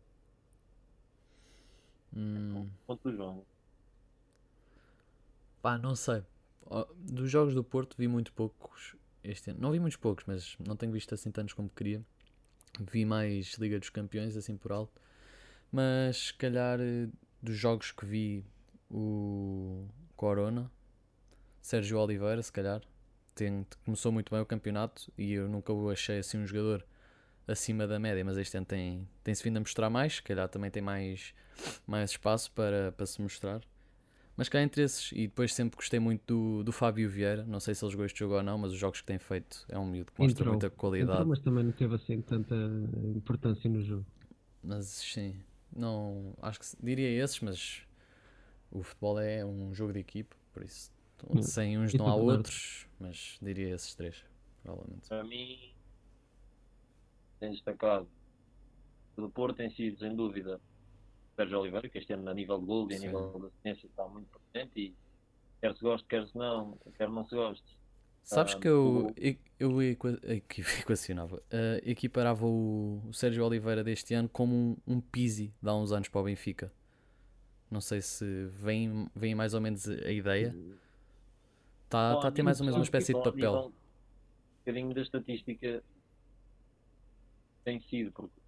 Hum. 2.15 2.69
Ponto 2.87 3.11
João. 3.11 3.45
Pá, 5.61 5.77
não 5.77 5.95
sei. 5.95 6.23
Dos 6.97 7.29
jogos 7.29 7.53
do 7.53 7.63
Porto 7.63 7.95
vi 7.97 8.07
muito 8.07 8.31
poucos 8.33 8.95
este 9.23 9.51
ano. 9.51 9.59
Não 9.59 9.71
vi 9.71 9.79
muitos 9.79 9.97
poucos, 9.97 10.23
mas 10.25 10.55
não 10.59 10.75
tenho 10.75 10.91
visto 10.91 11.13
assim 11.13 11.31
tantos 11.31 11.53
como 11.53 11.69
queria. 11.69 12.03
vi 12.79 13.05
mais 13.05 13.55
Liga 13.55 13.79
dos 13.79 13.89
Campeões, 13.89 14.37
assim 14.37 14.55
por 14.55 14.71
alto. 14.71 15.01
Mas 15.71 16.17
se 16.27 16.33
calhar 16.35 16.79
eh, 16.79 17.09
dos 17.41 17.57
jogos 17.57 17.91
que 17.91 18.05
vi 18.05 18.45
o 18.89 19.87
Corona, 20.15 20.71
Sérgio 21.61 21.99
Oliveira, 21.99 22.41
se 22.41 22.51
calhar, 22.51 22.81
tem, 23.35 23.65
começou 23.83 24.11
muito 24.11 24.31
bem 24.31 24.41
o 24.41 24.45
campeonato 24.45 25.11
e 25.17 25.33
eu 25.33 25.47
nunca 25.47 25.73
o 25.73 25.89
achei 25.89 26.19
assim 26.19 26.37
um 26.37 26.47
jogador 26.47 26.83
acima 27.47 27.85
da 27.85 27.99
média, 27.99 28.23
mas 28.23 28.37
este 28.37 28.57
ano 28.57 28.65
tem, 28.65 29.07
tem-se 29.23 29.43
vindo 29.43 29.57
a 29.57 29.59
mostrar 29.59 29.89
mais, 29.89 30.15
se 30.15 30.23
calhar 30.23 30.47
também 30.49 30.71
tem 30.71 30.81
mais, 30.81 31.33
mais 31.85 32.11
espaço 32.11 32.51
para, 32.53 32.91
para 32.93 33.05
se 33.05 33.21
mostrar. 33.21 33.61
Mas 34.37 34.49
cá 34.49 34.61
entre 34.61 34.81
esses, 34.81 35.11
e 35.13 35.27
depois 35.27 35.53
sempre 35.53 35.77
gostei 35.77 35.99
muito 35.99 36.21
do, 36.25 36.63
do 36.63 36.71
Fábio 36.71 37.09
Vieira, 37.09 37.45
não 37.45 37.59
sei 37.59 37.75
se 37.75 37.85
ele 37.85 37.91
jogou 37.91 38.05
este 38.05 38.19
jogo 38.19 38.35
ou 38.35 38.43
não, 38.43 38.57
mas 38.57 38.71
os 38.71 38.77
jogos 38.77 38.99
que 38.99 39.07
tem 39.07 39.19
feito 39.19 39.65
é 39.69 39.77
um 39.77 39.85
miúdo 39.85 40.11
que 40.11 40.19
mostra 40.19 40.41
Entrou. 40.41 40.53
muita 40.53 40.69
qualidade. 40.69 41.11
Entrou, 41.11 41.27
mas 41.27 41.39
também 41.39 41.63
não 41.63 41.71
teve 41.71 41.95
assim 41.95 42.21
tanta 42.21 42.55
importância 43.15 43.69
no 43.69 43.81
jogo. 43.81 44.05
Mas 44.61 44.87
sim, 44.87 45.35
não, 45.73 46.33
acho 46.41 46.59
que 46.59 46.65
diria 46.81 47.23
esses, 47.23 47.39
mas 47.39 47.81
o 48.71 48.81
futebol 48.81 49.19
é 49.19 49.45
um 49.45 49.73
jogo 49.73 49.93
de 49.93 49.99
equipe, 49.99 50.35
por 50.51 50.63
isso 50.63 50.94
hum. 51.29 51.41
sem 51.41 51.77
uns 51.77 51.93
não 51.93 52.07
há 52.07 52.15
outros, 52.15 52.87
mas 52.99 53.37
diria 53.41 53.73
esses 53.73 53.93
três, 53.95 54.23
provavelmente. 54.63 55.07
Para 55.07 55.23
mim, 55.23 55.73
tem 57.39 57.51
destacado 57.51 58.07
o 59.17 59.29
Porto 59.29 59.57
tem 59.57 59.69
sido, 59.71 59.97
sem 59.99 60.15
dúvida, 60.15 60.59
Sérgio 61.35 61.59
Oliveira, 61.59 61.89
que 61.89 61.97
este 61.97 62.13
ano 62.13 62.29
a 62.29 62.33
nível 62.33 62.59
de 62.59 62.65
gol 62.65 62.91
e 62.91 62.95
a 62.95 62.99
nível 62.99 63.31
de 63.39 63.47
assistência 63.47 63.87
está 63.87 64.07
muito 64.07 64.27
presente 64.51 64.79
e 64.79 64.93
quer 65.61 65.75
se 65.75 65.81
goste, 65.81 66.07
quer 66.07 66.27
se 66.27 66.37
não, 66.37 66.77
quer 66.97 67.09
não 67.09 67.25
se 67.25 67.35
goste. 67.35 67.77
Sabes 68.23 68.55
que 68.55 68.67
eu, 68.67 69.13
eu, 69.15 69.37
eu 69.59 69.81
equacionava, 70.79 71.37
uh, 71.37 71.81
equiparava 71.83 72.45
o, 72.45 73.01
o 73.07 73.13
Sérgio 73.13 73.45
Oliveira 73.45 73.83
deste 73.83 74.13
ano 74.13 74.27
como 74.27 74.55
um, 74.55 74.77
um 74.95 74.99
Pizzi 74.99 75.53
de 75.61 75.69
há 75.69 75.75
uns 75.75 75.91
anos 75.91 76.09
para 76.09 76.21
o 76.21 76.23
Benfica. 76.23 76.73
Não 77.69 77.81
sei 77.81 78.01
se 78.01 78.45
vem, 78.53 79.07
vem 79.15 79.35
mais 79.35 79.53
ou 79.53 79.61
menos 79.61 79.87
a 79.87 80.11
ideia. 80.11 80.55
Está 81.95 82.21
tá 82.21 82.27
a 82.27 82.31
ter 82.31 82.43
mais 82.43 82.59
ou 82.59 82.65
menos 82.65 82.77
uma 82.77 82.83
espécie 82.83 83.13
de 83.13 83.21
papel. 83.21 83.53
Um 83.53 83.71
bocadinho 84.59 84.93
da 84.93 85.01
estatística 85.01 85.83
tem 87.63 87.79
sido, 87.81 88.11
porque 88.11 88.39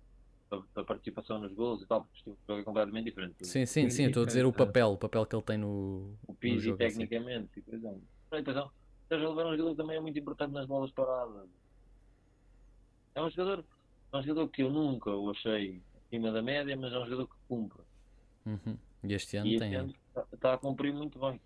a, 0.75 0.83
participação 0.83 1.39
nos 1.39 1.53
gols 1.53 1.81
e 1.81 1.85
tal, 1.85 2.05
porque 2.05 2.29
o 2.29 2.37
jogo 2.47 2.61
é 2.61 2.63
completamente 2.63 3.05
diferente. 3.05 3.45
Sim, 3.45 3.65
sim, 3.65 3.89
sim, 3.89 4.05
estou 4.05 4.23
a 4.23 4.25
dizer 4.25 4.45
o 4.45 4.53
papel, 4.53 4.91
o 4.91 4.97
papel 4.97 5.25
que 5.25 5.35
ele 5.35 5.43
tem 5.43 5.57
no. 5.57 6.13
O 6.25 6.33
Pizzi, 6.33 6.75
tecnicamente, 6.75 7.49
assim. 7.51 7.61
por 7.61 7.73
exemplo. 7.73 8.01
Atenção, 8.31 8.71
Sérgio 9.07 9.27
Oliveira 9.27 9.49
é 9.49 9.53
um 9.53 9.57
jogador 9.57 9.75
que 9.75 9.81
também 9.81 9.97
é 9.97 9.99
muito 9.99 10.19
importante 10.19 10.51
nas 10.51 10.65
bolas 10.65 10.91
paradas. 10.91 11.47
É 13.15 13.21
um 13.21 13.29
jogador, 13.29 13.65
é 14.13 14.17
um 14.17 14.21
jogador 14.21 14.47
que 14.49 14.63
eu 14.63 14.69
nunca 14.69 15.09
o 15.11 15.31
achei 15.31 15.81
acima 16.05 16.31
da 16.31 16.41
média, 16.41 16.75
mas 16.77 16.93
é 16.93 16.99
um 16.99 17.05
jogador 17.05 17.27
que 17.27 17.35
cumpre. 17.47 17.81
Uhum. 18.45 18.77
E 19.03 19.13
este 19.13 19.37
ano 19.37 19.47
e 19.47 19.57
tem. 19.57 19.73
Este 19.73 19.99
está, 20.07 20.25
está, 20.33 20.53
a 20.53 20.57
cumprir 20.57 20.93
muito 20.93 21.19
bem. 21.19 21.39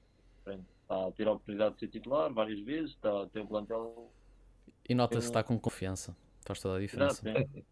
Está 0.91 1.07
a 1.07 1.11
ter 1.13 1.25
a 1.25 1.31
oportunidade 1.31 1.75
de 1.75 1.79
ser 1.79 1.87
titular 1.87 2.33
várias 2.33 2.59
vezes, 2.59 2.89
está 2.91 3.23
a 3.23 3.25
ter 3.27 3.39
um 3.39 3.47
plantel. 3.47 4.11
E 4.89 4.93
nota-se 4.93 5.21
que 5.21 5.25
está 5.27 5.41
com 5.41 5.57
confiança. 5.57 6.13
Faz 6.45 6.59
toda 6.59 6.75
a 6.75 6.81
diferença. 6.81 7.29
Exato, 7.29 7.57
é. 7.57 7.63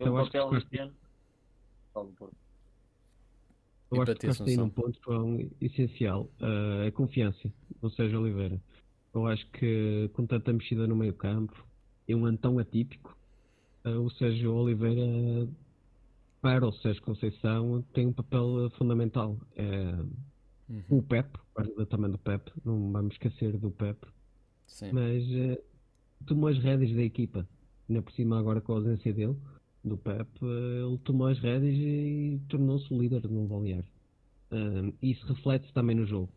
Eu, 0.00 0.06
eu 0.08 0.18
acho 0.18 0.30
que 0.32 0.36
este 0.36 0.78
ano. 0.78 0.94
Eu 3.92 4.02
acho 4.02 4.14
que 4.16 4.42
aí 4.42 4.56
num 4.56 4.68
ponto 4.68 4.98
João, 5.04 5.38
essencial, 5.60 6.28
uh, 6.40 6.88
a 6.88 6.90
confiança 6.90 7.48
ou 7.80 7.90
seja 7.90 8.18
Oliveira. 8.18 8.60
Eu 9.14 9.28
acho 9.28 9.48
que 9.52 10.10
com 10.12 10.26
tanta 10.26 10.52
mexida 10.52 10.84
no 10.88 10.96
meio 10.96 11.14
campo, 11.14 11.64
é 12.08 12.16
um 12.16 12.26
ano 12.26 12.38
tão 12.38 12.58
atípico, 12.58 13.16
uh, 13.84 14.00
o 14.00 14.10
Sérgio 14.10 14.52
Oliveira 14.52 15.48
para 16.42 16.66
o 16.66 16.72
Sérgio 16.72 17.02
Conceição 17.04 17.82
tem 17.94 18.08
um 18.08 18.12
papel 18.12 18.68
fundamental. 18.76 19.38
É, 19.54 19.94
uhum. 20.68 20.98
O 20.98 21.02
Pep, 21.02 21.28
também 21.88 22.10
do 22.10 22.18
Pep, 22.18 22.50
não 22.64 22.92
vamos 22.92 23.14
esquecer 23.14 23.56
do 23.56 23.70
Pep, 23.70 23.98
Sim. 24.66 24.92
mas 24.92 25.24
uh, 25.24 25.62
tomou 26.26 26.48
as 26.48 26.58
rédeas 26.58 26.94
da 26.94 27.02
equipa, 27.02 27.48
ainda 27.88 28.02
por 28.02 28.12
cima 28.12 28.38
agora 28.38 28.60
com 28.60 28.72
a 28.72 28.76
ausência 28.76 29.12
dele 29.12 29.36
do 29.86 29.96
Pep, 29.96 30.28
ele 30.42 30.98
tomou 31.04 31.28
as 31.28 31.38
rédeas 31.38 31.74
e 31.76 32.40
tornou-se 32.48 32.92
o 32.92 33.00
líder 33.00 33.22
no 33.28 33.46
balneário. 33.46 33.88
Um, 34.50 34.92
isso 35.02 35.26
reflete-se 35.26 35.72
também 35.72 35.96
no 35.96 36.04
jogo. 36.04 36.28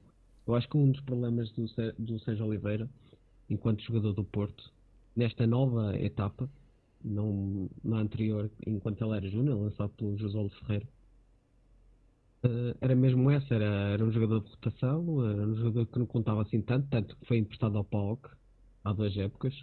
Eu 0.48 0.55
acho 0.55 0.69
que 0.69 0.77
um 0.77 0.91
dos 0.91 1.01
problemas 1.01 1.51
do, 1.51 1.65
do 1.98 2.19
Sérgio 2.19 2.45
Oliveira, 2.45 2.89
enquanto 3.50 3.83
jogador 3.83 4.13
do 4.13 4.24
Porto, 4.24 4.71
nesta 5.15 5.45
nova 5.45 5.95
etapa, 6.00 6.50
não 7.03 7.69
na 7.83 7.98
anterior, 7.98 8.50
enquanto 8.65 9.03
ele 9.03 9.15
era 9.15 9.29
júnior, 9.29 9.59
lançado 9.59 9.89
pelo 9.91 10.17
José 10.17 10.50
Ferreira, 10.59 10.88
uh, 12.43 12.77
era 12.81 12.96
mesmo 12.96 13.29
essa, 13.29 13.53
era, 13.53 13.65
era 13.65 14.03
um 14.03 14.12
jogador 14.12 14.41
de 14.41 14.50
rotação, 14.50 15.29
era 15.29 15.48
um 15.48 15.55
jogador 15.55 15.86
que 15.88 16.00
não 16.00 16.05
contava 16.05 16.41
assim 16.41 16.62
tanto, 16.62 16.88
tanto 16.89 17.15
que 17.17 17.25
foi 17.25 17.38
emprestado 17.38 17.77
ao 17.77 17.84
PAOK 17.84 18.29
há 18.84 18.93
duas 18.93 19.15
épocas, 19.17 19.53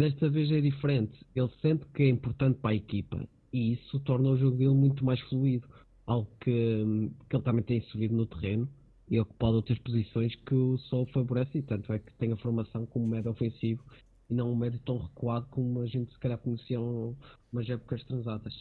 Desta 0.00 0.30
vez 0.30 0.50
é 0.50 0.62
diferente. 0.62 1.26
Ele 1.36 1.50
sente 1.60 1.84
que 1.92 2.04
é 2.04 2.08
importante 2.08 2.58
para 2.58 2.70
a 2.70 2.74
equipa 2.74 3.28
e 3.52 3.74
isso 3.74 4.00
torna 4.00 4.30
o 4.30 4.36
jogo 4.38 4.56
dele 4.56 4.72
muito 4.72 5.04
mais 5.04 5.20
fluido. 5.20 5.68
Algo 6.06 6.26
que, 6.40 7.10
que 7.28 7.36
ele 7.36 7.42
também 7.42 7.62
tem 7.62 7.82
subido 7.82 8.16
no 8.16 8.24
terreno 8.24 8.66
e 9.10 9.20
ocupado 9.20 9.56
outras 9.56 9.78
posições 9.80 10.34
que 10.34 10.54
o 10.54 10.78
Sol 10.78 11.04
favorece 11.12 11.58
e 11.58 11.62
tanto 11.62 11.92
é 11.92 11.98
que 11.98 12.14
tem 12.14 12.32
a 12.32 12.36
formação 12.38 12.86
como 12.86 13.06
médio 13.06 13.30
ofensivo 13.30 13.84
e 14.30 14.34
não 14.34 14.50
um 14.50 14.56
médio 14.56 14.80
tão 14.86 14.96
recuado 14.96 15.46
como 15.50 15.82
a 15.82 15.86
gente 15.86 16.10
se 16.14 16.18
calhar 16.18 16.38
conhecia 16.38 16.80
umas 16.80 17.68
épocas 17.68 18.02
transatas. 18.04 18.54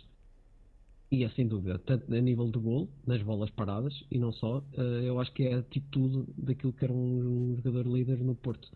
E 1.11 1.23
é 1.23 1.29
sem 1.29 1.47
dúvida, 1.47 1.79
tanto 1.79 2.13
a 2.13 2.21
nível 2.21 2.51
de 2.51 2.59
gol, 2.59 2.87
nas 3.05 3.21
bolas 3.23 3.49
paradas 3.51 4.05
e 4.11 4.19
não 4.19 4.31
só, 4.31 4.63
eh, 4.73 5.01
eu 5.05 5.19
acho 5.19 5.33
que 5.33 5.43
é 5.43 5.55
a 5.55 5.59
atitude 5.59 6.23
daquilo 6.37 6.71
que 6.71 6.85
era 6.85 6.93
um 6.93 7.55
jogador 7.57 7.87
líder 7.87 8.19
no 8.19 8.35
Porto 8.35 8.69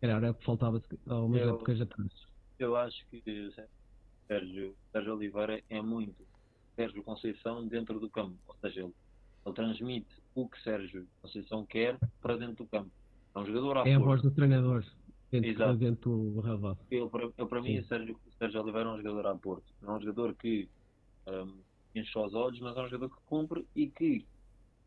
era 0.00 0.32
que 0.32 0.44
faltava 0.44 0.82
há 1.06 1.20
umas 1.20 1.40
eu, 1.40 1.54
épocas 1.54 1.80
atrás. 1.80 2.12
Eu 2.58 2.76
acho 2.76 3.04
que 3.10 3.52
Sérgio, 4.26 4.74
Sérgio 4.92 5.14
Oliveira 5.14 5.62
é 5.68 5.82
muito 5.82 6.24
Sérgio 6.76 7.02
Conceição 7.02 7.66
dentro 7.66 7.98
do 7.98 8.08
campo. 8.08 8.36
Ou 8.46 8.54
seja, 8.60 8.80
ele, 8.82 8.94
ele 9.44 9.54
transmite 9.54 10.14
o 10.34 10.48
que 10.48 10.60
Sérgio 10.62 11.06
Conceição 11.20 11.66
quer 11.66 11.98
para 12.20 12.36
dentro 12.36 12.64
do 12.64 12.66
campo. 12.66 12.90
É 13.34 13.38
um 13.38 13.46
jogador 13.46 13.78
à 13.78 13.88
É 13.88 13.94
a 13.94 13.98
voz 13.98 14.22
do 14.22 14.30
treinador 14.30 14.84
dentro, 15.30 15.50
Exato. 15.50 15.76
dentro 15.76 16.10
do 16.10 16.40
relevado. 16.40 16.78
Eu, 16.90 17.08
para, 17.08 17.28
eu, 17.36 17.46
para 17.46 17.62
mim, 17.62 17.82
Sérgio, 17.84 18.18
Sérgio 18.38 18.62
Oliveira 18.62 18.88
é 18.88 18.92
um 18.92 18.96
jogador 18.98 19.26
a 19.26 19.34
Porto. 19.34 19.74
É 19.82 19.90
um 19.90 20.00
jogador 20.00 20.34
que 20.34 20.68
um, 21.26 21.58
enche 21.98 22.18
os 22.18 22.34
olhos, 22.34 22.60
mas 22.60 22.76
é 22.76 22.80
um 22.80 22.88
jogador 22.88 23.14
que 23.14 23.22
cumpre 23.26 23.66
e 23.74 23.88
que 23.88 24.26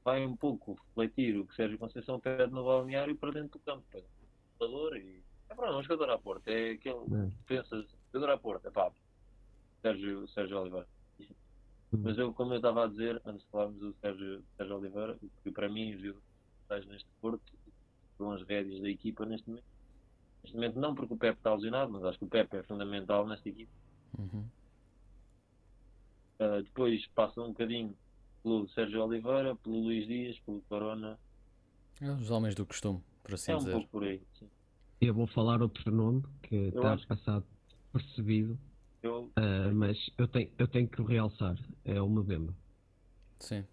vai 0.04 0.26
um 0.26 0.36
pouco 0.36 0.78
refletir 0.88 1.38
o 1.38 1.46
que 1.46 1.56
Sérgio 1.56 1.78
Conceição 1.78 2.20
pede 2.20 2.52
no 2.52 2.66
balneário 2.66 3.16
para 3.16 3.32
dentro 3.32 3.60
do 3.60 3.66
campo 3.66 3.84
jogador 4.62 4.98
e. 4.98 5.24
É 5.50 5.56
pronto, 5.56 5.78
um 5.78 5.84
jogador 5.84 6.12
à 6.12 6.18
porta. 6.18 6.52
É 6.52 6.72
aquele 6.72 6.96
é. 6.96 7.32
pensas, 7.46 7.86
jogador 8.14 8.34
à 8.34 8.38
porta, 8.38 8.68
é 8.68 8.72
pá. 8.72 8.92
Sérgio, 9.82 10.28
Sérgio 10.30 10.60
Oliveira. 10.60 10.88
Hum. 11.20 12.02
Mas 12.04 12.18
eu, 12.18 12.34
como 12.34 12.54
eu 12.54 12.58
estava 12.58 12.86
a 12.86 12.88
dizer, 12.88 13.22
antes 13.26 13.44
de 13.44 13.50
falarmos 13.50 13.80
do 13.80 13.94
Sérgio, 13.96 14.44
Sérgio 14.56 14.78
Oliveira, 14.78 15.18
que 15.44 15.52
para 15.52 15.68
mim 15.68 15.96
os 15.96 16.02
jogadores 16.02 16.88
neste 16.88 17.10
Porto 17.20 17.54
são 18.18 18.32
as 18.32 18.44
rédeas 18.44 18.82
da 18.82 18.90
equipa 18.90 19.26
neste 19.26 19.50
momento. 19.50 19.66
Neste 20.44 20.56
momento 20.56 20.80
não 20.80 20.96
porque 20.96 21.14
o 21.14 21.18
Pepe 21.18 21.38
está 21.38 21.54
lesionado, 21.54 21.92
mas 21.92 22.04
acho 22.06 22.20
que 22.20 22.26
o 22.26 22.30
Pepe 22.30 22.58
é 22.58 22.64
fundamental 22.64 23.28
nesta 23.28 23.50
equipa. 23.50 23.72
Uhum. 24.18 24.46
Uh, 26.42 26.64
depois 26.64 27.06
passa 27.14 27.40
um 27.40 27.50
bocadinho 27.50 27.96
pelo 28.42 28.68
Sérgio 28.70 29.04
Oliveira, 29.04 29.56
pelo 29.58 29.80
Luís 29.80 30.08
Dias, 30.08 30.40
pelo 30.40 30.62
Corona. 30.62 31.20
É 32.02 32.10
os 32.10 32.32
homens 32.32 32.56
do 32.56 32.66
costume 32.66 33.00
por 33.24 33.36
assim 33.36 33.52
é 33.52 33.56
dizer. 33.56 33.70
um 33.70 33.74
pouco 33.74 33.88
por 33.90 34.04
aí, 34.04 34.22
sim. 34.38 34.50
Eu 35.00 35.14
vou 35.14 35.28
falar 35.28 35.62
outro 35.62 35.92
nome 35.92 36.24
que 36.44 36.56
eu 36.56 36.68
está 36.70 36.94
acho... 36.94 37.08
passado 37.08 37.46
percebido, 37.92 38.58
eu... 39.02 39.32
Uh, 39.38 39.74
mas 39.74 39.98
eu 40.18 40.28
tenho, 40.28 40.52
eu 40.58 40.68
tenho 40.68 40.88
que 40.88 41.02
realçar, 41.02 41.58
é 41.84 42.02
o 42.02 42.08
Mbemba. 42.08 42.54
Sim. 43.40 43.66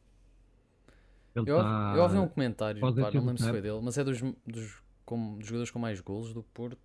Ele 1.35 1.51
eu, 1.51 1.59
tá... 1.59 1.95
eu 1.97 2.03
ouvi 2.03 2.19
um 2.19 2.29
comentário, 2.29 2.81
pá, 2.81 2.91
não 2.91 2.97
lembro 2.97 3.39
se 3.39 3.49
foi 3.49 3.61
dele, 3.61 3.81
mas 3.83 3.99
é 3.99 4.05
dos, 4.05 4.21
dos, 4.47 4.83
com, 5.05 5.37
dos 5.37 5.47
jogadores 5.47 5.71
com 5.71 5.79
mais 5.79 6.01
golos 6.01 6.33
do 6.33 6.43
Porto. 6.43 6.79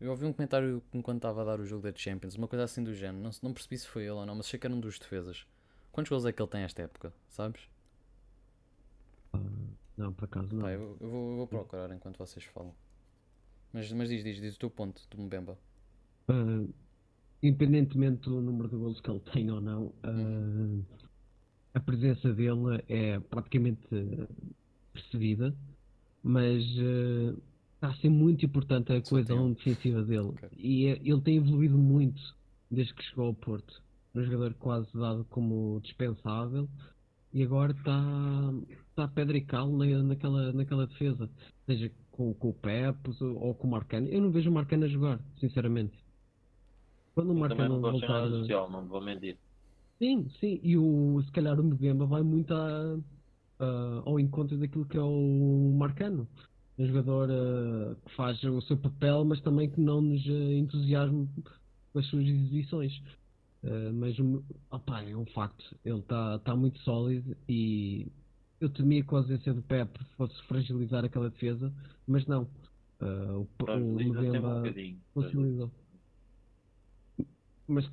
Eu 0.00 0.10
ouvi 0.12 0.24
um 0.24 0.32
comentário 0.32 0.82
enquanto 0.94 1.16
estava 1.16 1.42
a 1.42 1.44
dar 1.44 1.60
o 1.60 1.66
jogo 1.66 1.82
da 1.82 1.92
Champions, 1.96 2.36
uma 2.36 2.46
coisa 2.46 2.64
assim 2.64 2.84
do 2.84 2.94
género. 2.94 3.22
Não, 3.22 3.30
não 3.42 3.52
percebi 3.52 3.76
se 3.78 3.88
foi 3.88 4.02
ele 4.02 4.12
ou 4.12 4.24
não, 4.24 4.36
mas 4.36 4.46
achei 4.46 4.58
que 4.58 4.66
era 4.66 4.74
um 4.74 4.78
dos 4.78 4.98
defesas. 4.98 5.44
Quantos 5.90 6.10
gols 6.10 6.24
é 6.24 6.32
que 6.32 6.40
ele 6.40 6.48
tem 6.48 6.62
esta 6.62 6.82
época, 6.82 7.12
sabes? 7.28 7.62
Uh, 9.34 9.38
não, 9.96 10.12
por 10.12 10.26
acaso 10.26 10.54
não. 10.54 10.68
eu, 10.70 10.96
eu, 11.00 11.10
vou, 11.10 11.30
eu, 11.30 11.36
vou, 11.38 11.46
procurar 11.48 11.90
enquanto 11.90 12.16
vocês 12.16 12.44
falam. 12.44 12.72
Mas, 13.72 13.90
mas 13.92 14.08
diz, 14.08 14.22
diz, 14.22 14.40
diz 14.40 14.54
o 14.54 14.58
teu 14.58 14.70
ponto 14.70 15.02
do 15.10 15.20
Mbemba. 15.20 15.58
Uh, 16.30 16.72
independentemente 17.42 18.28
do 18.28 18.40
número 18.40 18.68
de 18.68 18.76
gols 18.76 19.00
que 19.00 19.10
ele 19.10 19.20
tem 19.20 19.50
ou 19.50 19.60
não, 19.60 19.86
uh, 19.86 20.84
a 21.74 21.80
presença 21.80 22.32
dele 22.32 22.84
é 22.88 23.18
praticamente 23.18 23.82
percebida, 24.92 25.54
mas 26.22 26.62
uh, 26.78 27.40
está 27.78 27.88
a 27.88 27.94
ser 27.94 28.08
muito 28.08 28.44
importante 28.44 28.92
a 28.92 29.00
coesão 29.00 29.52
defensiva 29.52 30.02
dele. 30.02 30.28
Okay. 30.28 30.48
E 30.58 30.86
é, 30.86 31.00
ele 31.02 31.20
tem 31.20 31.36
evoluído 31.36 31.78
muito 31.78 32.20
desde 32.68 32.92
que 32.92 33.04
chegou 33.04 33.26
ao 33.26 33.34
Porto. 33.34 33.80
Um 34.14 34.22
jogador 34.24 34.52
quase 34.54 34.88
dado 34.92 35.24
como 35.30 35.80
dispensável 35.82 36.68
e 37.32 37.42
agora 37.42 37.72
está 37.72 38.52
tá 38.96 39.06
pedra 39.06 39.36
e 39.36 39.42
cal 39.42 39.70
na, 39.70 39.86
naquela, 40.02 40.52
naquela 40.52 40.86
defesa. 40.86 41.30
Seja 41.66 41.90
com, 42.10 42.34
com 42.34 42.48
o 42.48 42.54
Pep 42.54 42.98
ou 43.20 43.54
com 43.54 43.68
o 43.68 43.70
Marcano. 43.70 44.08
Eu 44.08 44.22
não 44.22 44.32
vejo 44.32 44.50
o 44.50 44.52
Marcano 44.52 44.84
a 44.84 44.88
jogar, 44.88 45.20
sinceramente. 45.38 45.96
Quando 47.14 47.30
o 47.30 47.38
Marcano 47.38 47.80
voltar. 47.80 48.28
Social, 48.28 48.70
não 48.70 48.86
vou 48.86 49.00
mentir. 49.00 49.36
Sim, 49.98 50.28
sim. 50.40 50.60
E 50.62 50.76
o, 50.76 51.22
se 51.24 51.30
calhar 51.30 51.58
o 51.60 51.62
Mbemba 51.62 52.06
vai 52.06 52.22
muito 52.22 52.54
a, 52.54 52.98
a, 53.60 54.02
ao 54.04 54.18
encontro 54.18 54.56
daquilo 54.56 54.86
que 54.86 54.96
é 54.96 55.02
o 55.02 55.74
Marcano. 55.76 56.26
Um 56.78 56.86
jogador 56.86 57.28
uh, 57.28 57.96
que 57.96 58.14
faz 58.14 58.42
o 58.44 58.60
seu 58.62 58.76
papel, 58.76 59.24
mas 59.24 59.40
também 59.40 59.68
que 59.68 59.80
não 59.80 60.00
nos 60.00 60.24
uh, 60.26 60.52
entusiasma 60.52 61.26
com 61.92 61.98
as 61.98 62.06
suas 62.06 62.24
exibições. 62.24 62.96
Uh, 63.64 63.92
mas 63.92 64.16
opa, 64.70 65.02
é 65.02 65.16
um 65.16 65.26
facto, 65.26 65.76
ele 65.84 65.98
está 65.98 66.38
tá 66.38 66.54
muito 66.54 66.78
sólido 66.80 67.36
e 67.48 68.06
eu 68.60 68.68
temia 68.68 69.02
que 69.02 69.14
a 69.14 69.18
ausência 69.18 69.52
do 69.52 69.62
Pep 69.62 69.90
fosse 70.16 70.40
fragilizar 70.44 71.04
aquela 71.04 71.30
defesa, 71.30 71.72
mas 72.06 72.26
não. 72.26 72.48
Uh, 73.00 73.46
o, 73.60 73.76
Mbemba 73.76 74.62
um 75.16 75.70
Mas 77.66 77.88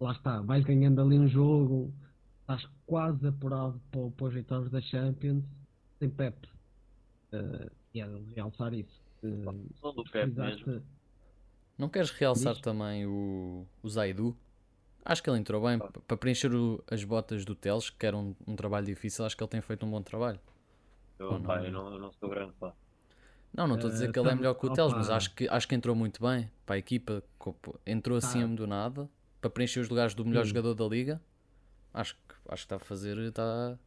lá 0.00 0.12
está, 0.12 0.40
vais 0.42 0.64
ganhando 0.64 1.00
ali 1.00 1.18
um 1.18 1.28
jogo, 1.28 1.92
estás 2.40 2.64
quase 2.86 3.26
apurado 3.26 3.80
para, 3.90 4.10
para 4.10 4.26
os 4.26 4.34
oitavos 4.34 4.70
da 4.70 4.80
Champions, 4.80 5.44
sem 5.98 6.10
Pep. 6.10 6.36
Uh, 7.32 7.70
e 7.94 8.00
é 8.00 8.06
realçar 8.34 8.74
isso. 8.74 9.02
Uh, 9.22 9.92
do 9.92 10.04
Pep 10.04 10.30
mesmo. 10.32 10.82
Não 11.78 11.88
queres 11.88 12.10
realçar 12.10 12.54
Diz? 12.54 12.62
também 12.62 13.06
o, 13.06 13.66
o 13.82 13.88
Zaidu? 13.88 14.36
Acho 15.04 15.22
que 15.22 15.30
ele 15.30 15.38
entrou 15.38 15.62
bem 15.62 15.78
ah. 15.80 16.00
para 16.06 16.16
preencher 16.16 16.54
o, 16.54 16.82
as 16.90 17.04
botas 17.04 17.44
do 17.44 17.54
Teles, 17.54 17.90
que 17.90 18.04
era 18.04 18.16
um, 18.16 18.34
um, 18.46 18.56
trabalho 18.56 18.86
difícil. 18.86 19.24
Acho 19.24 19.36
que 19.36 19.42
ele 19.42 19.50
tem 19.50 19.60
feito 19.60 19.84
um 19.84 19.90
bom 19.90 20.02
trabalho. 20.02 20.40
Eu, 21.18 21.38
não, 21.38 21.64
eu 21.64 21.72
não, 21.72 21.92
eu 21.92 21.98
não 22.00 22.12
sou 22.12 22.28
grande 22.28 22.52
fã. 22.58 22.72
Não, 23.52 23.68
não 23.68 23.76
estou 23.76 23.88
a 23.88 23.92
dizer 23.92 24.10
uh, 24.10 24.12
que 24.12 24.18
ele 24.18 24.28
é 24.28 24.34
melhor 24.34 24.54
que 24.54 24.66
o 24.66 24.72
Teles, 24.72 24.92
mas 24.92 25.08
acho 25.08 25.34
que, 25.34 25.48
acho 25.48 25.68
que 25.68 25.74
entrou 25.74 25.94
muito 25.94 26.20
bem 26.20 26.50
para 26.66 26.74
a 26.74 26.78
equipa. 26.78 27.22
Entrou 27.86 28.18
assim 28.18 28.40
tá. 28.40 28.54
do 28.54 28.66
nada 28.66 29.08
para 29.40 29.50
preencher 29.50 29.80
os 29.80 29.88
lugares 29.88 30.14
do 30.14 30.24
melhor 30.24 30.42
Sim. 30.42 30.48
jogador 30.48 30.74
da 30.74 30.84
liga. 30.86 31.20
Acho 31.92 32.14
que, 32.14 32.34
acho 32.48 32.62
que 32.62 32.66
está 32.66 32.76
a 32.76 32.80
fazer. 32.80 33.16
Está, 33.18 33.78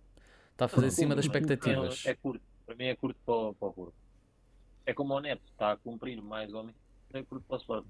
está 0.53 0.65
a 0.65 0.67
fazer 0.67 0.87
acima 0.87 1.15
das 1.15 1.25
expectativas. 1.25 2.05
É 2.05 2.15
curto. 2.15 2.46
Para 2.67 2.75
mim 2.75 2.83
é 2.83 2.95
curto 2.95 3.17
para, 3.25 3.53
para 3.53 3.67
o 3.69 3.73
Porto. 3.73 3.93
É 4.85 4.93
como 4.93 5.13
o 5.13 5.19
Neto, 5.21 5.41
está 5.49 5.71
a 5.71 5.77
cumprir 5.77 6.21
mais 6.21 6.53
ou 6.53 6.63
menos. 6.63 6.79
É 7.13 7.23
curto 7.23 7.45
para 7.47 7.55
o 7.55 7.59
Sporting. 7.59 7.89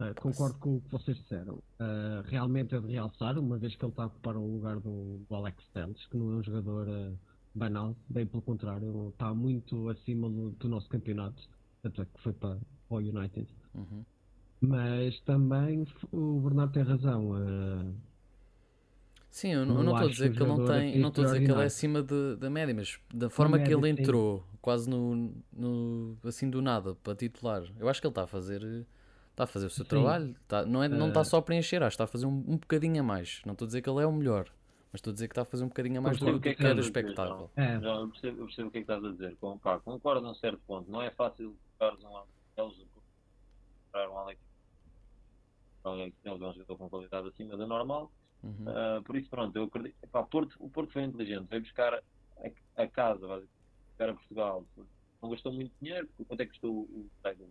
Uh, 0.00 0.20
concordo 0.20 0.58
com 0.58 0.76
o 0.76 0.80
que 0.80 0.90
vocês 0.90 1.16
disseram. 1.16 1.54
Uh, 1.54 2.22
realmente 2.24 2.74
é 2.74 2.80
de 2.80 2.92
realçar, 2.92 3.38
uma 3.38 3.56
vez 3.56 3.74
que 3.76 3.84
ele 3.84 3.92
está 3.92 4.02
a 4.02 4.06
ocupar 4.06 4.36
o 4.36 4.44
lugar 4.44 4.80
do, 4.80 5.18
do 5.28 5.34
Alex 5.34 5.64
Telles, 5.72 6.04
que 6.06 6.16
não 6.16 6.32
é 6.32 6.36
um 6.36 6.42
jogador 6.42 6.88
uh, 6.88 7.18
banal, 7.54 7.96
bem 8.08 8.26
pelo 8.26 8.42
contrário, 8.42 9.10
está 9.10 9.32
muito 9.32 9.88
acima 9.88 10.28
do, 10.28 10.50
do 10.50 10.68
nosso 10.68 10.88
campeonato, 10.88 11.40
até 11.84 12.04
que 12.04 12.20
foi 12.20 12.32
para, 12.32 12.58
para 12.88 12.96
o 12.96 12.98
United. 12.98 13.48
Uhum. 13.74 14.04
Mas 14.60 15.20
também 15.20 15.86
o 16.10 16.40
Bernardo 16.40 16.72
tem 16.72 16.82
razão. 16.82 17.32
Sim, 19.30 19.52
eu 19.52 19.66
não 19.66 19.82
estou 19.92 20.08
a 20.08 20.10
dizer 20.10 20.32
que 20.32 20.42
ele 20.42 20.48
não 20.48 20.64
tem, 20.64 20.98
não 20.98 21.08
estou 21.10 21.24
a 21.24 21.26
dizer 21.26 21.44
que 21.44 21.52
ele 21.52 21.60
é 21.60 21.64
acima 21.64 22.02
de, 22.02 22.36
da 22.36 22.48
média, 22.48 22.74
mas 22.74 22.98
da 23.12 23.28
forma 23.28 23.58
média, 23.58 23.76
que 23.76 23.78
ele 23.78 23.90
entrou, 23.90 24.38
sim. 24.38 24.58
quase 24.60 24.88
no, 24.88 25.32
no 25.52 26.16
assim 26.24 26.48
do 26.48 26.62
nada, 26.62 26.94
para 26.96 27.14
titular, 27.14 27.62
eu 27.78 27.88
acho 27.88 28.00
que 28.00 28.06
ele 28.06 28.12
está 28.12 28.22
a 28.22 28.26
fazer 28.26 28.86
Está 29.38 29.44
a 29.44 29.46
fazer 29.46 29.66
o 29.66 29.70
seu 29.70 29.84
Sim. 29.84 29.90
trabalho, 29.90 30.34
está, 30.42 30.66
não, 30.66 30.82
é, 30.82 30.88
não 30.88 31.08
está 31.08 31.20
eh, 31.20 31.24
só 31.24 31.36
a 31.36 31.42
preencher, 31.42 31.76
acho 31.76 31.90
que 31.90 31.94
está 31.94 32.02
a 32.02 32.08
fazer 32.08 32.26
um, 32.26 32.44
um 32.44 32.56
bocadinho 32.56 32.98
a 32.98 33.04
mais. 33.04 33.40
Não 33.46 33.52
estou 33.52 33.66
a 33.66 33.68
dizer 33.68 33.82
que 33.82 33.88
ele 33.88 34.02
é 34.02 34.06
o 34.06 34.10
melhor, 34.10 34.50
mas 34.90 34.98
estou 34.98 35.12
a 35.12 35.14
dizer 35.14 35.28
que 35.28 35.32
está 35.32 35.42
a 35.42 35.44
fazer 35.44 35.62
um 35.62 35.68
bocadinho 35.68 35.98
a 35.98 36.00
mais 36.00 36.18
do 36.18 36.40
que, 36.40 36.50
que, 36.50 36.54
que 36.56 36.66
era 36.66 36.80
expectável. 36.80 37.48
É. 37.54 37.76
Eu, 37.76 38.08
percebo, 38.08 38.40
eu 38.40 38.46
percebo 38.46 38.68
o 38.68 38.70
que 38.72 38.78
é 38.78 38.82
que 38.82 38.90
estás 38.92 39.04
a 39.04 39.12
dizer. 39.12 39.36
Com, 39.40 39.56
pá, 39.58 39.78
concordo 39.78 40.26
a 40.26 40.30
um 40.32 40.34
certo 40.34 40.60
ponto. 40.66 40.90
Não 40.90 41.00
é 41.00 41.12
fácil 41.12 41.56
colocares 41.78 42.04
um 42.04 42.16
Alex 42.16 42.28
para 43.92 44.10
um 44.10 44.18
Alex 44.18 44.40
Alex 45.84 46.16
é 46.24 46.32
um 46.32 46.38
jogador 46.38 46.76
com 46.76 46.88
qualidade 46.88 47.28
acima 47.28 47.56
da 47.56 47.64
normal. 47.64 48.10
Uhum. 48.48 48.98
Uh, 48.98 49.02
por 49.02 49.16
isso, 49.16 49.28
pronto, 49.28 49.56
eu 49.56 49.64
acredito. 49.64 49.94
Pá, 50.10 50.22
Porto, 50.22 50.56
o 50.58 50.68
Porto 50.68 50.92
foi 50.92 51.02
inteligente, 51.02 51.46
veio 51.48 51.62
buscar 51.62 51.94
a, 51.94 52.02
a 52.82 52.86
casa, 52.88 53.26
vai 53.26 53.42
buscar 53.88 54.08
a 54.08 54.14
Portugal. 54.14 54.64
Não 55.22 55.30
gastou 55.30 55.52
muito 55.52 55.72
dinheiro, 55.80 56.08
quanto 56.26 56.40
é 56.40 56.44
que 56.44 56.52
custou 56.52 56.82
o 56.82 57.10
Tiger? 57.22 57.48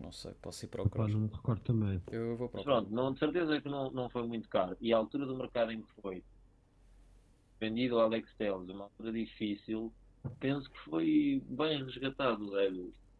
Não 0.00 0.12
sei, 0.12 0.32
posso 0.34 0.64
ir 0.64 0.68
procurar. 0.68 1.04
Opa, 1.04 1.12
não 1.12 1.20
me 1.20 1.28
recordo 1.28 1.62
também. 1.62 2.00
Eu 2.10 2.36
vou 2.36 2.48
procurar. 2.48 2.80
pronto, 2.80 2.94
não, 2.94 3.12
de 3.12 3.18
certeza 3.18 3.60
que 3.60 3.68
não, 3.68 3.90
não 3.90 4.08
foi 4.08 4.26
muito 4.26 4.48
caro. 4.48 4.76
E 4.80 4.92
a 4.92 4.96
altura 4.96 5.26
do 5.26 5.36
mercado 5.36 5.72
em 5.72 5.82
que 5.82 5.92
foi 6.00 6.22
vendido 7.58 7.98
ao 7.98 8.06
Alex 8.06 8.32
Telles, 8.36 8.68
uma 8.68 8.84
altura 8.84 9.12
difícil, 9.12 9.92
penso 10.38 10.70
que 10.70 10.78
foi 10.80 11.42
bem 11.46 11.84
resgatado, 11.84 12.50
Zé. 12.50 12.70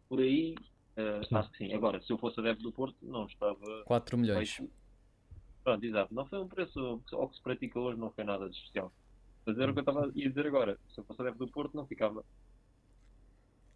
Por 0.09 0.19
aí, 0.19 0.55
uh, 0.97 1.35
acho 1.35 1.51
que 1.51 1.57
sim. 1.57 1.73
Agora, 1.73 2.01
se 2.01 2.11
eu 2.11 2.17
fosse 2.17 2.39
adepto 2.39 2.63
do 2.63 2.71
Porto, 2.71 2.97
não 3.01 3.25
estava. 3.25 3.83
4 3.85 4.17
milhões. 4.17 4.51
Feito. 4.51 4.80
Pronto, 5.63 5.83
exato. 5.83 6.13
Não 6.13 6.25
foi 6.25 6.39
um 6.39 6.47
preço. 6.47 7.01
Ao 7.11 7.29
que 7.29 7.35
se 7.35 7.41
pratica 7.41 7.79
hoje 7.79 7.99
não 7.99 8.11
foi 8.11 8.23
nada 8.23 8.49
de 8.49 8.55
especial. 8.55 8.91
Mas 9.45 9.57
era 9.57 9.71
o 9.71 9.73
que 9.73 9.79
eu 9.79 9.83
estava 9.83 10.05
a 10.05 10.11
dizer 10.11 10.47
agora. 10.47 10.77
Se 10.93 10.99
eu 10.99 11.03
fosse 11.03 11.21
adepto 11.21 11.45
do 11.45 11.51
Porto, 11.51 11.75
não 11.75 11.85
ficava 11.85 12.23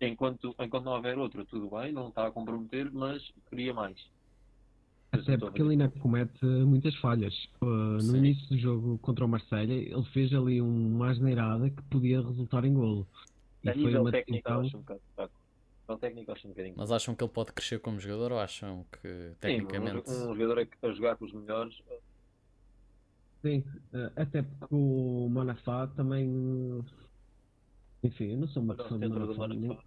enquanto, 0.02 0.56
enquanto 0.60 0.86
não 0.86 0.94
houver 0.94 1.18
outro, 1.18 1.46
tudo 1.46 1.70
bem, 1.70 1.92
não 1.92 2.10
está 2.10 2.28
a 2.28 2.32
comprometer, 2.32 2.92
mas 2.92 3.22
queria 3.50 3.74
mais. 3.74 3.98
Até 5.12 5.38
porque 5.38 5.62
ele 5.62 5.72
ainda 5.72 5.90
comete 5.90 6.46
muitas 6.46 6.94
falhas. 6.98 7.34
Uh, 7.62 7.98
no 8.04 8.18
início 8.18 8.50
do 8.50 8.58
jogo 8.58 8.98
contra 8.98 9.24
o 9.24 9.28
Marselha 9.28 9.74
ele 9.74 10.04
fez 10.12 10.34
ali 10.34 10.62
uma 10.62 11.10
asneirada 11.10 11.70
que 11.70 11.82
podia 11.84 12.22
resultar 12.22 12.66
em 12.66 12.74
golo. 12.74 13.08
E 13.64 13.70
a 13.70 13.74
foi 13.74 13.98
uma 13.98 14.12
técnico, 14.12 14.52
acho 14.52 14.78
um 14.78 14.82
bocado 14.82 15.02
técnico, 16.00 16.32
acho 16.32 16.48
um 16.48 16.52
bocadinho. 16.52 16.76
Mas 16.78 16.92
acham 16.92 17.16
que 17.16 17.24
ele 17.24 17.32
pode 17.32 17.54
crescer 17.54 17.80
como 17.80 18.00
jogador 18.00 18.34
ou 18.34 18.40
acham 18.40 18.86
que 18.92 19.36
tecnicamente. 19.40 20.10
Sim, 20.10 20.26
um, 20.26 20.32
um 20.32 20.36
jogador 20.36 20.68
a 20.82 20.92
jogar 20.92 21.16
com 21.16 21.26
os 21.26 21.34
melhores. 21.34 21.82
Sim, 23.42 23.60
uh, 23.94 24.12
até 24.16 24.42
porque 24.42 24.74
o 24.74 25.30
Manafá 25.30 25.88
também 25.88 26.84
enfim, 28.06 28.26
eu 28.26 28.38
não 28.38 28.48
sou 28.48 28.62
uma 28.62 28.76
pessoa 28.76 29.00
de 29.00 29.08
Manafá. 29.08 29.84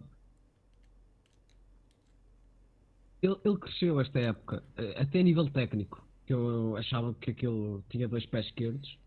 Ele, 3.21 3.35
ele 3.43 3.57
cresceu 3.57 3.99
esta 3.99 4.19
época, 4.19 4.63
eh, 4.77 5.01
até 5.01 5.19
a 5.19 5.23
nível 5.23 5.49
técnico, 5.49 6.05
que 6.25 6.33
eu 6.33 6.75
achava 6.77 7.13
que 7.15 7.31
aquilo 7.31 7.83
tinha 7.89 8.07
dois 8.07 8.25
pés 8.25 8.45
esquerdos, 8.45 8.97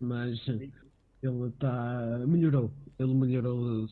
mas 0.00 0.38
ele 0.46 0.72
está 1.48 2.18
melhorou, 2.26 2.70
ele 2.98 3.14
melhorou 3.14 3.88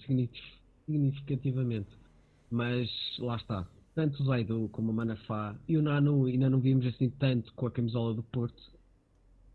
significativamente. 0.86 1.90
Mas 2.50 2.88
lá 3.18 3.36
está, 3.36 3.66
tanto 3.94 4.22
o 4.22 4.26
Zaidu 4.26 4.68
como 4.70 4.92
o 4.92 4.94
Manafá 4.94 5.56
e 5.66 5.76
o 5.76 5.82
Nanu 5.82 6.26
ainda 6.26 6.48
não 6.48 6.60
vimos 6.60 6.86
assim 6.86 7.10
tanto 7.10 7.52
com 7.54 7.66
a 7.66 7.70
camisola 7.70 8.14
do 8.14 8.22
Porto, 8.22 8.62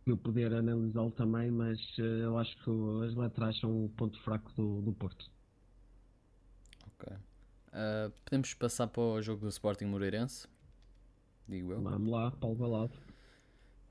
eu 0.06 0.18
poder 0.18 0.54
analisá-lo 0.54 1.12
também, 1.12 1.52
mas 1.52 1.80
uh, 2.00 2.02
eu 2.02 2.38
acho 2.38 2.56
que 2.64 2.70
as 3.08 3.16
laterais 3.16 3.60
são 3.60 3.86
o 3.86 3.90
ponto 3.90 4.20
fraco 4.24 4.52
do, 4.58 4.82
do 4.82 4.94
Porto. 4.94 5.30
Ok. 6.88 7.14
Uh, 7.14 8.12
podemos 8.26 8.54
passar 8.56 8.88
para 8.88 9.02
o 9.02 9.22
jogo 9.22 9.42
do 9.42 9.50
Sporting 9.50 9.86
Moreirense? 9.86 10.48
Digo 11.48 11.72
eu. 11.72 11.82
Vamos 11.82 12.12
lá, 12.12 12.32
Paulo 12.32 12.56
Balado. 12.56 12.94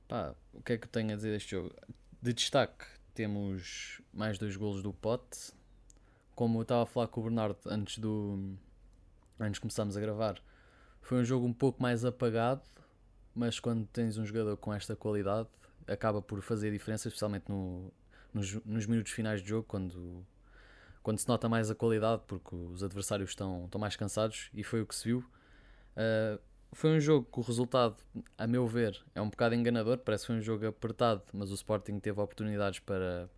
Pá, 0.09 0.35
o 0.53 0.62
que 0.62 0.72
é 0.72 0.79
que 0.79 0.87
eu 0.87 0.90
tenho 0.90 1.12
a 1.12 1.16
dizer 1.16 1.31
deste 1.31 1.53
jogo? 1.53 1.72
De 2.20 2.33
destaque, 2.33 2.85
temos 3.14 4.03
mais 4.12 4.37
dois 4.38 4.57
golos 4.57 4.83
do 4.83 4.92
Pote. 4.92 5.53
Como 6.40 6.61
eu 6.61 6.62
estava 6.62 6.85
a 6.85 6.87
falar 6.87 7.07
com 7.09 7.20
o 7.20 7.24
Bernardo 7.24 7.59
antes 7.66 7.98
do. 7.98 8.57
Antes 9.38 9.57
de 9.57 9.61
começarmos 9.61 9.94
a 9.94 10.00
gravar, 10.00 10.40
foi 11.03 11.20
um 11.20 11.24
jogo 11.24 11.44
um 11.46 11.53
pouco 11.53 11.83
mais 11.83 12.03
apagado, 12.03 12.62
mas 13.35 13.61
quando 13.61 13.87
tens 13.88 14.16
um 14.16 14.24
jogador 14.24 14.57
com 14.57 14.72
esta 14.72 14.96
qualidade, 14.96 15.50
acaba 15.87 16.22
por 16.22 16.40
fazer 16.40 16.70
diferença, 16.72 17.09
especialmente 17.09 17.44
no, 17.46 17.92
nos, 18.33 18.55
nos, 18.64 18.87
minutos 18.87 19.12
finais 19.12 19.42
de 19.42 19.50
jogo, 19.50 19.66
quando, 19.68 20.26
quando 21.03 21.18
se 21.18 21.29
nota 21.29 21.46
mais 21.46 21.70
a 21.70 21.74
qualidade, 21.74 22.22
porque 22.26 22.57
os 22.57 22.83
adversários 22.83 23.33
estão, 23.33 23.66
estão 23.66 23.79
mais 23.79 23.94
cansados, 23.94 24.48
e 24.55 24.64
foi 24.64 24.81
o 24.81 24.87
que 24.87 24.94
se 24.94 25.09
viu. 25.09 25.18
Uh, 25.18 26.40
foi 26.72 26.88
um 26.88 27.00
jogo 27.00 27.29
que 27.31 27.38
o 27.38 27.42
resultado, 27.42 27.98
a 28.38 28.46
meu 28.46 28.66
ver, 28.66 28.98
é 29.14 29.20
um 29.20 29.29
bocado 29.29 29.55
enganador. 29.55 29.98
Parece 29.98 30.22
que 30.22 30.29
foi 30.29 30.37
um 30.37 30.40
jogo 30.40 30.66
apertado, 30.66 31.22
mas 31.35 31.50
o 31.50 31.55
Sporting 31.55 31.98
teve 32.00 32.18
oportunidades 32.18 32.79
para, 32.79 33.29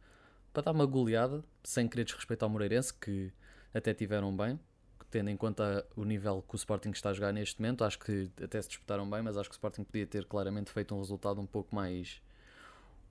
para 0.52 0.64
dar 0.64 0.72
uma 0.72 0.86
goleada, 0.86 1.42
sem 1.64 1.88
querer 1.88 2.04
desrespeitar 2.04 2.48
o 2.48 2.52
Moreirense, 2.52 2.92
que 2.92 3.32
até 3.72 3.94
tiveram 3.94 4.36
bem, 4.36 4.58
tendo 5.10 5.30
em 5.30 5.36
conta 5.36 5.86
o 5.96 6.04
nível 6.04 6.42
que 6.46 6.54
o 6.54 6.56
Sporting 6.56 6.90
está 6.90 7.10
a 7.10 7.12
jogar 7.12 7.32
neste 7.32 7.60
momento. 7.60 7.84
Acho 7.84 7.98
que 7.98 8.30
até 8.42 8.60
se 8.60 8.68
disputaram 8.68 9.08
bem, 9.08 9.22
mas 9.22 9.36
acho 9.36 9.48
que 9.48 9.54
o 9.54 9.56
Sporting 9.56 9.84
podia 9.84 10.06
ter 10.06 10.24
claramente 10.24 10.70
feito 10.70 10.94
um 10.94 10.98
resultado 10.98 11.40
um 11.40 11.46
pouco 11.46 11.74
mais 11.74 12.20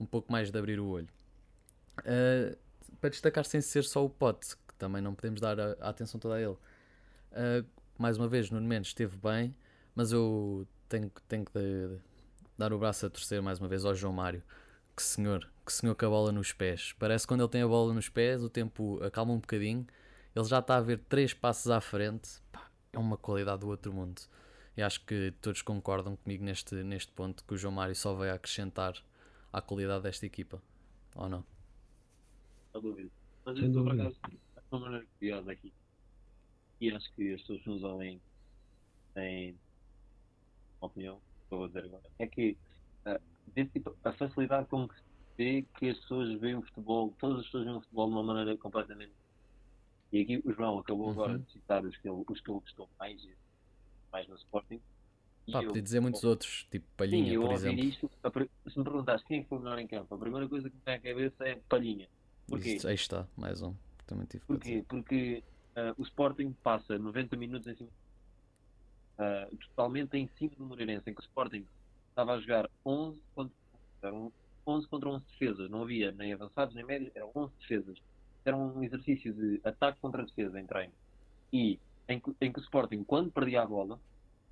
um 0.00 0.06
pouco 0.06 0.32
mais 0.32 0.50
de 0.50 0.58
abrir 0.58 0.80
o 0.80 0.86
olho. 0.86 1.08
Uh, 2.00 2.56
para 3.00 3.10
destacar 3.10 3.44
sem 3.44 3.60
ser 3.60 3.84
só 3.84 4.04
o 4.04 4.10
Pote, 4.10 4.56
que 4.66 4.74
também 4.76 5.00
não 5.00 5.14
podemos 5.14 5.40
dar 5.40 5.58
a, 5.60 5.76
a 5.80 5.88
atenção 5.90 6.18
toda 6.18 6.34
a 6.34 6.40
ele. 6.40 6.52
Uh, 6.52 7.64
mais 7.96 8.18
uma 8.18 8.28
vez, 8.28 8.50
Nuno 8.50 8.66
Mendes 8.66 8.88
esteve 8.88 9.16
bem, 9.16 9.54
mas 9.94 10.10
eu 10.10 10.66
tenho, 10.88 11.10
tenho 11.28 11.44
que 11.44 11.52
dar 12.58 12.72
o 12.72 12.78
braço 12.78 13.06
a 13.06 13.10
torcer 13.10 13.40
mais 13.40 13.60
uma 13.60 13.68
vez 13.68 13.84
ao 13.84 13.94
João 13.94 14.12
Mário. 14.12 14.42
Que 14.94 15.02
senhor, 15.02 15.50
que 15.64 15.72
senhor 15.72 15.94
com 15.94 16.06
a 16.06 16.08
bola 16.08 16.32
nos 16.32 16.52
pés. 16.52 16.92
Parece 16.98 17.24
que 17.24 17.28
quando 17.28 17.40
ele 17.40 17.50
tem 17.50 17.62
a 17.62 17.66
bola 17.66 17.94
nos 17.94 18.08
pés, 18.08 18.42
o 18.42 18.50
tempo 18.50 19.02
acalma 19.02 19.32
um 19.32 19.38
bocadinho. 19.38 19.86
Ele 20.34 20.44
já 20.44 20.58
está 20.58 20.76
a 20.76 20.80
ver 20.80 20.98
três 21.08 21.32
passos 21.32 21.70
à 21.70 21.80
frente. 21.80 22.40
Pá, 22.50 22.70
é 22.92 22.98
uma 22.98 23.16
qualidade 23.16 23.60
do 23.60 23.68
outro 23.68 23.92
mundo. 23.92 24.20
E 24.76 24.82
acho 24.82 25.04
que 25.04 25.32
todos 25.40 25.62
concordam 25.62 26.16
comigo 26.16 26.44
neste, 26.44 26.74
neste 26.82 27.12
ponto 27.12 27.44
que 27.44 27.54
o 27.54 27.56
João 27.56 27.74
Mário 27.74 27.94
só 27.94 28.14
vai 28.14 28.30
acrescentar 28.30 28.94
à 29.52 29.60
qualidade 29.60 30.02
desta 30.02 30.26
equipa. 30.26 30.62
Ou 31.14 31.28
não? 31.28 31.44
Sem 32.72 32.80
dúvida. 32.80 33.10
Mas 33.44 33.58
eu 33.58 33.66
estou, 33.66 33.84
por 33.84 33.92
acaso, 33.92 34.16
uma 34.70 34.80
maneira 34.80 35.06
curiosa 35.18 35.52
aqui. 35.52 35.72
E 36.80 36.90
acho 36.90 37.12
que 37.14 37.34
as 37.34 37.40
pessoas 37.40 37.64
nos 37.66 37.82
ouvem 37.82 38.20
em 39.16 39.56
opinião, 40.80 41.20
estou 41.44 41.64
a 41.64 41.66
dizer 41.68 41.84
agora, 41.84 42.02
é 42.18 42.26
que 42.26 42.56
tipo, 43.72 43.96
a 44.04 44.12
facilidade 44.12 44.66
com 44.68 44.88
que 44.88 44.94
se 44.94 45.02
vê 45.36 45.66
que 45.78 45.90
as 45.90 45.98
pessoas 45.98 46.32
veem 46.40 46.56
o 46.56 46.62
futebol, 46.62 47.14
todas 47.18 47.40
as 47.40 47.44
pessoas 47.46 47.64
veem 47.64 47.76
o 47.76 47.80
futebol 47.80 48.06
de 48.06 48.12
uma 48.12 48.22
maneira 48.22 48.56
completamente. 48.56 49.12
E 50.12 50.20
aqui 50.20 50.42
o 50.44 50.52
João 50.52 50.78
acabou 50.78 51.06
uhum. 51.06 51.12
agora 51.12 51.38
de 51.38 51.52
citar 51.52 51.84
os 51.84 51.96
que 51.96 52.08
ele, 52.08 52.22
os 52.28 52.40
que 52.40 52.50
ele 52.50 52.60
gostou 52.60 52.88
mais, 52.98 53.26
mais 54.12 54.28
no 54.28 54.36
Sporting. 54.36 54.80
Pá, 55.50 55.62
podia 55.62 55.82
dizer 55.82 56.00
muitos 56.00 56.22
outros, 56.22 56.66
tipo 56.70 56.86
Palhinha, 56.96 57.32
sim, 57.32 57.40
por 57.40 57.52
exemplo. 57.52 57.84
Isto, 57.84 58.10
se 58.68 58.78
me 58.78 58.84
perguntaste 58.84 59.26
quem 59.26 59.40
é 59.40 59.44
foi 59.44 59.58
o 59.58 59.60
melhor 59.60 59.78
em 59.78 59.86
campo, 59.86 60.14
a 60.14 60.18
primeira 60.18 60.48
coisa 60.48 60.70
que 60.70 60.76
me 60.76 60.82
vem 60.84 60.94
à 60.94 61.00
cabeça 61.00 61.48
é 61.48 61.56
Palhinha. 61.68 62.08
Porquê? 62.46 62.78
Aí 62.84 62.94
está, 62.94 63.26
mais 63.36 63.62
um. 63.62 63.74
Também 64.06 64.26
tive 64.26 64.44
Porquê? 64.44 64.84
Porque 64.86 65.42
uh, 65.76 66.00
o 66.00 66.02
Sporting 66.02 66.52
passa 66.62 66.98
90 66.98 67.36
minutos 67.36 67.66
em 67.66 67.74
cima 67.74 67.90
uh, 69.18 69.56
totalmente 69.56 70.16
em 70.16 70.28
cima 70.38 70.52
do 70.56 70.64
Moreirense, 70.64 71.08
em 71.08 71.14
que 71.14 71.20
o 71.20 71.24
Sporting 71.24 71.66
estava 72.12 72.34
a 72.34 72.40
jogar 72.40 72.70
11 72.84 73.20
contra, 73.34 73.56
eram 74.02 74.32
11 74.66 74.86
contra 74.86 75.08
11 75.08 75.24
defesas, 75.26 75.70
não 75.70 75.82
havia 75.82 76.12
nem 76.12 76.32
avançados 76.32 76.74
nem 76.74 76.84
médios, 76.84 77.10
eram 77.14 77.30
11 77.34 77.52
defesas. 77.60 77.98
Era 78.44 78.56
um 78.56 78.82
exercício 78.82 79.32
de 79.32 79.60
ataque 79.64 79.98
contra 80.00 80.24
defesa 80.24 80.60
em 80.60 80.66
treino. 80.66 80.92
E 81.52 81.78
em 82.08 82.20
que, 82.20 82.34
em 82.40 82.52
que 82.52 82.58
o 82.58 82.62
Sporting, 82.62 83.04
quando 83.04 83.30
perdia 83.30 83.62
a 83.62 83.66
bola, 83.66 83.98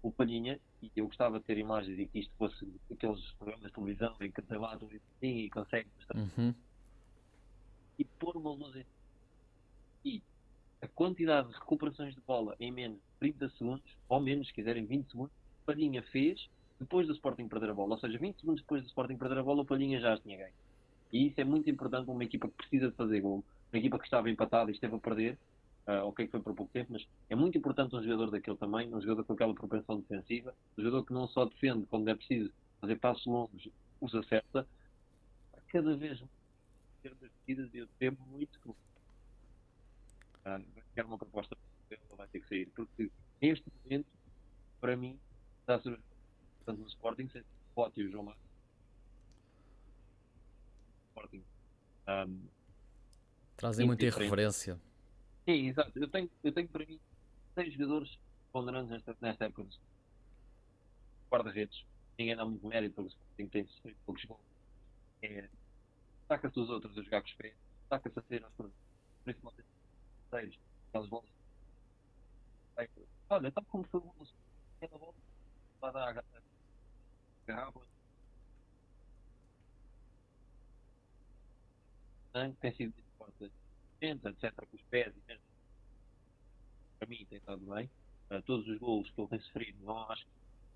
o 0.03 0.11
Palhinha, 0.11 0.59
e 0.83 0.90
eu 0.96 1.07
gostava 1.07 1.38
de 1.38 1.44
ter 1.44 1.59
imagens 1.59 1.99
e 1.99 2.07
que 2.07 2.20
isto 2.20 2.33
fosse 2.37 2.66
aqueles 2.90 3.20
programas 3.33 3.66
de 3.66 3.73
televisão 3.73 4.16
em 4.20 4.31
que 4.31 4.40
debatem 4.42 5.01
e 5.20 5.51
consegue 5.51 5.88
uhum. 6.14 6.55
e 7.99 8.05
pôr 8.05 8.37
uma 8.37 8.53
luz 8.53 8.75
em 8.77 8.87
e 10.03 10.23
a 10.81 10.88
quantidade 10.88 11.49
de 11.49 11.55
recuperações 11.55 12.14
de 12.14 12.20
bola 12.23 12.57
em 12.59 12.73
menos 12.73 12.96
de 12.96 13.18
30 13.18 13.51
segundos, 13.51 13.96
ou 14.09 14.18
menos, 14.18 14.46
se 14.46 14.55
quiserem 14.55 14.87
20 14.87 15.11
segundos, 15.11 15.33
o 15.62 15.66
Palhinha 15.66 16.03
fez 16.05 16.49
depois 16.81 17.07
do 17.07 17.12
Sporting 17.12 17.47
perder 17.47 17.71
a 17.71 17.75
bola. 17.75 17.95
Ou 17.95 18.01
seja, 18.01 18.19
20 18.19 18.40
segundos 18.40 18.62
depois 18.62 18.83
do 18.83 18.88
Sporting 18.88 19.16
perder 19.16 19.38
a 19.38 19.43
bola, 19.43 19.62
o 19.62 19.64
Palhinha 19.64 20.01
já 20.01 20.16
tinha 20.19 20.38
ganho. 20.38 20.55
E 21.12 21.29
isso 21.29 21.40
é 21.40 21.45
muito 21.45 21.69
importante 21.69 22.07
para 22.07 22.14
uma 22.14 22.25
equipa 22.25 22.49
que 22.49 22.55
precisa 22.55 22.90
de 22.90 22.97
fazer 22.97 23.21
gol. 23.21 23.45
Uma 23.73 23.79
equipa 23.79 23.99
que 23.99 24.05
estava 24.05 24.31
empatada 24.31 24.71
e 24.71 24.75
esteve 24.75 24.97
a 24.97 24.99
perder, 24.99 25.38
uh, 25.87 26.07
ok 26.07 26.27
que 26.27 26.31
foi 26.31 26.40
por 26.40 26.55
pouco 26.55 26.73
tempo, 26.73 26.93
mas 26.93 27.07
é 27.29 27.37
muito 27.37 27.59
importante 27.59 27.95
um 27.95 28.03
jogador 28.03 28.31
daquele 28.31 28.57
tamanho, 28.57 28.97
um 28.97 29.01
jogador 29.01 29.25
com 29.25 29.33
aquela 29.35 29.55
propensão 29.55 30.01
defensiva, 30.01 30.55
um 30.79 30.83
jogador 30.83 31.05
que 31.05 31.12
não 31.12 31.29
só 31.29 31.45
defende 31.45 31.87
quando 31.87 32.09
é 32.09 32.14
preciso 32.14 32.51
fazer 32.81 32.97
passos 32.97 33.27
longos, 33.27 33.69
os 34.01 34.14
acerta, 34.14 34.66
cada 35.69 35.97
vez 35.97 36.19
mais 36.21 36.31
ter 37.03 37.14
das 37.14 37.75
eu 37.75 37.87
temo 37.99 38.19
muito 38.31 38.59
que 38.61 38.71
ah, 40.45 40.61
quer 40.95 41.05
uma 41.05 41.19
proposta 41.19 41.57
ele 41.90 42.01
vai 42.16 42.27
ter 42.29 42.40
que 42.40 42.49
sair. 42.49 42.66
Porque 42.75 43.11
neste 43.40 43.64
momento, 43.85 44.07
para 44.81 44.97
mim, 44.97 45.19
está 45.61 45.77
a 45.77 45.81
ser 46.61 46.64
tanto 46.64 46.81
no 46.81 46.87
Sporting, 46.87 47.25
o 47.25 47.44
Pote 47.75 48.01
e 48.01 48.05
o 48.05 48.11
João 48.11 48.25
Marcos. 48.25 48.42
Sporting. 51.09 51.44
Um, 52.09 52.49
Trazem 53.57 53.87
muita 53.87 54.07
irreverência. 54.07 54.81
Sim, 55.44 55.68
exato. 55.68 55.92
Eu 55.99 56.09
tenho, 56.09 56.31
eu 56.42 56.53
tenho 56.53 56.68
para 56.68 56.87
mim 56.87 57.01
seis 57.55 57.73
jogadores 57.75 58.18
ponderantes 58.53 58.90
nesta, 58.90 59.16
nesta 59.20 59.44
época 59.44 59.64
de 59.64 59.79
guarda-redes. 61.31 61.85
Ninguém 62.18 62.37
dá 62.37 62.44
muito 62.44 62.66
mérito 62.66 62.94
porque 62.94 63.09
o 63.09 63.12
Sporting 63.12 63.49
tem 63.49 63.94
poucos 64.05 64.25
gols. 64.25 64.40
É, 65.23 65.49
Saca-se 66.31 66.61
os 66.61 66.70
outros 66.70 66.96
a 66.96 67.03
jogar 67.03 67.23
com 67.23 67.27
os 67.27 67.35
pés, 67.35 67.55
saca-se 67.88 68.16
a 68.16 68.23
ser 68.23 68.46
principalmente 69.25 69.64
terceiros, 70.31 70.59
aquelas 70.88 71.09
bolas. 71.09 71.29
Olha, 73.29 73.49
está 73.49 73.62
como 73.62 73.85
foi 73.85 74.01
o 74.01 74.14
aquela 74.81 74.99
bola 74.99 75.14
lá 75.83 75.90
da 75.90 76.39
garrafa. 77.51 77.81
Tem 82.61 82.75
sido 82.75 82.95
forte, 83.19 83.51
etc. 84.01 84.55
Com 84.55 84.77
os 84.77 84.83
pés 84.83 85.13
e 85.17 85.21
mesmo. 85.27 85.43
Para 86.99 87.09
mim 87.09 87.27
tem 87.29 87.39
estado 87.39 87.61
bem. 87.75 87.91
Uh, 88.31 88.43
todos 88.43 88.69
os 88.69 88.79
gols 88.79 89.11
que 89.11 89.21
ele 89.21 89.29
tem 89.29 89.41
sofrido, 89.41 89.85
não 89.85 89.99
acho 90.11 90.25
que 90.25 90.31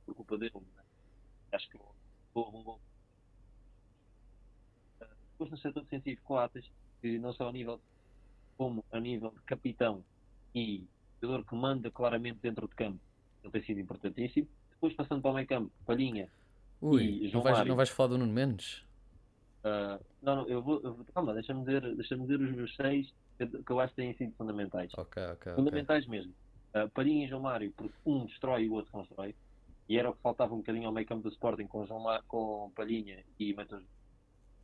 por 0.06 0.14
culpa 0.16 0.36
dele, 0.36 0.52
né? 0.76 0.82
acho 1.52 1.68
que 1.70 1.78
houve 2.34 2.56
um 2.56 2.62
gol. 2.64 2.80
Uh, 5.00 5.06
depois 5.32 5.50
no 5.50 5.58
setor 5.58 5.82
defensivo, 5.84 6.20
Coates, 6.22 6.68
que 7.00 7.18
não 7.18 7.32
só 7.32 7.48
a 7.48 7.52
nível 7.52 7.80
como 8.56 8.84
a 8.90 8.98
nível 8.98 9.30
de 9.30 9.42
capitão 9.42 10.04
e 10.54 10.84
jogador 11.22 11.44
que 11.44 11.54
manda 11.54 11.90
claramente 11.90 12.40
dentro 12.40 12.66
de 12.66 12.74
campo, 12.74 13.00
ele 13.42 13.52
tem 13.52 13.64
sido 13.64 13.80
importantíssimo. 13.80 14.48
Depois 14.70 14.94
passando 14.94 15.22
para 15.22 15.30
o 15.30 15.34
meio 15.34 15.46
campo, 15.46 15.72
Palhinha 15.86 16.28
Ui, 16.80 17.30
não 17.32 17.42
vais, 17.42 17.66
não 17.66 17.76
vais 17.76 17.88
falar 17.88 18.10
do 18.10 18.18
Nuno 18.18 18.32
Mendes? 18.32 18.84
Uh, 19.64 20.02
não, 20.20 20.36
não, 20.36 20.46
eu 20.46 20.62
vou, 20.62 20.80
eu 20.82 20.98
calma, 21.14 21.32
deixa-me 21.32 21.60
dizer, 21.64 21.80
deixa 21.96 22.16
dizer 22.16 22.40
os 22.40 22.52
meus 22.52 22.76
seis 22.76 23.12
que 23.38 23.72
eu 23.72 23.80
acho 23.80 23.94
que 23.94 24.02
têm 24.02 24.14
sido 24.14 24.34
fundamentais. 24.36 24.92
Okay, 24.96 25.24
okay, 25.32 25.54
fundamentais 25.54 26.06
okay. 26.06 26.18
mesmo. 26.18 26.34
Uh, 26.74 27.02
e 27.02 27.28
João 27.28 27.42
Mário, 27.42 27.72
porque 27.76 27.94
um 28.04 28.26
destrói 28.26 28.64
e 28.64 28.68
o 28.68 28.74
outro 28.74 28.92
constrói. 28.92 29.34
E 29.88 29.98
era 29.98 30.10
o 30.10 30.14
que 30.14 30.22
faltava 30.22 30.54
um 30.54 30.58
bocadinho 30.58 30.86
ao 30.86 30.92
meio 30.92 31.06
campo 31.06 31.22
do 31.22 31.28
Sporting 31.28 31.66
com, 31.66 31.86
João 31.86 32.00
Mar... 32.00 32.22
com 32.26 32.70
Palhinha 32.74 33.24
e 33.38 33.52
Matheus. 33.54 33.84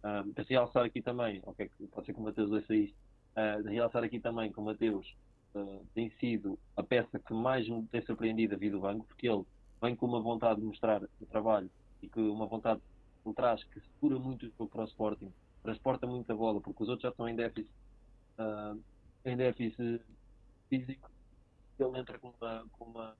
Uh, 0.02 0.32
para 0.32 0.44
realçar 0.44 0.84
aqui 0.84 1.02
também, 1.02 1.42
ok, 1.44 1.70
pode 1.90 2.06
ser 2.06 2.14
que 2.14 2.20
o 2.20 2.22
Matheus 2.22 2.50
ouça 2.50 2.74
isto, 2.74 2.96
uh, 3.36 3.62
de 3.62 3.70
realçar 3.70 4.02
aqui 4.02 4.18
também 4.18 4.50
que 4.50 4.58
o 4.58 4.62
Mateus 4.62 5.14
uh, 5.54 5.86
tem 5.94 6.10
sido 6.18 6.58
a 6.76 6.82
peça 6.82 7.18
que 7.18 7.34
mais 7.34 7.68
me 7.68 7.86
tem 7.86 8.00
surpreendido 8.02 8.54
a 8.54 8.58
vida 8.58 8.76
do 8.76 8.80
banco, 8.80 9.04
porque 9.06 9.28
ele 9.28 9.44
vem 9.82 9.94
com 9.94 10.06
uma 10.06 10.20
vontade 10.20 10.60
de 10.60 10.66
mostrar 10.66 11.02
o 11.02 11.26
trabalho 11.26 11.70
e 12.02 12.08
que 12.08 12.20
uma 12.20 12.46
vontade 12.46 12.80
por 13.22 13.34
trás 13.34 13.62
que 13.64 13.80
segura 13.80 14.18
muito 14.18 14.46
o 14.46 14.50
jogo 14.50 14.68
para 14.68 14.82
o 14.82 14.84
Sporting, 14.84 15.32
transporta 15.62 16.06
muito 16.06 16.30
a 16.32 16.34
bola, 16.34 16.60
porque 16.60 16.82
os 16.82 16.88
outros 16.88 17.02
já 17.02 17.10
estão 17.10 17.28
em 17.28 17.36
déficit, 17.36 17.70
uh, 18.38 18.82
em 19.24 19.36
déficit 19.36 20.02
físico, 20.68 21.10
ele 21.78 21.98
entra 21.98 22.18
com 22.18 22.32
uma, 22.40 22.66
com 22.72 22.84
uma 22.84 23.16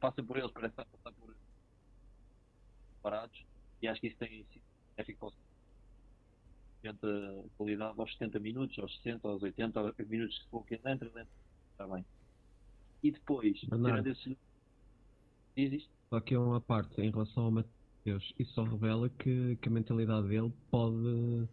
passa 0.00 0.22
por 0.22 0.36
eles, 0.36 0.50
parece 0.50 0.74
passar 0.74 1.12
por 1.12 1.34
parados, 3.02 3.44
e 3.80 3.88
acho 3.88 4.00
que 4.00 4.08
isso 4.08 4.18
tem 4.18 4.44
sido 4.52 4.62
eficaz 4.98 5.32
70 6.82 7.44
qualidade 7.56 7.98
aos 7.98 8.12
70 8.12 8.38
minutos, 8.38 8.78
aos 8.78 8.94
60, 8.98 9.28
aos 9.28 9.42
80 9.42 9.94
minutos 10.06 10.38
que 10.38 10.50
for 10.50 10.64
que 10.64 10.74
entra, 10.74 10.92
entra, 11.08 11.26
está 11.72 11.86
bem. 11.86 12.04
E 13.02 13.10
depois, 13.10 13.58
tirando 13.58 14.06
esses. 14.06 14.36
Diz 15.56 15.88
Só 16.10 16.20
que 16.20 16.34
é 16.34 16.38
uma 16.38 16.60
parte 16.60 17.00
em 17.00 17.10
relação 17.10 17.44
ao 17.44 17.50
Mateus, 17.50 18.34
isso 18.38 18.52
só 18.54 18.64
revela 18.64 19.08
que, 19.10 19.56
que 19.56 19.68
a 19.68 19.72
mentalidade 19.72 20.28
dele 20.28 20.52
pode 20.70 21.46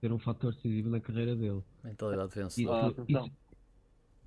ser 0.00 0.12
um 0.12 0.18
fator 0.18 0.54
decisivo 0.54 0.88
na 0.88 1.00
carreira 1.00 1.34
dele. 1.34 1.62
Mentalidade 1.82 2.34
vencedora. 2.34 2.86
Ah, 2.86 2.88
atenção. 2.88 3.30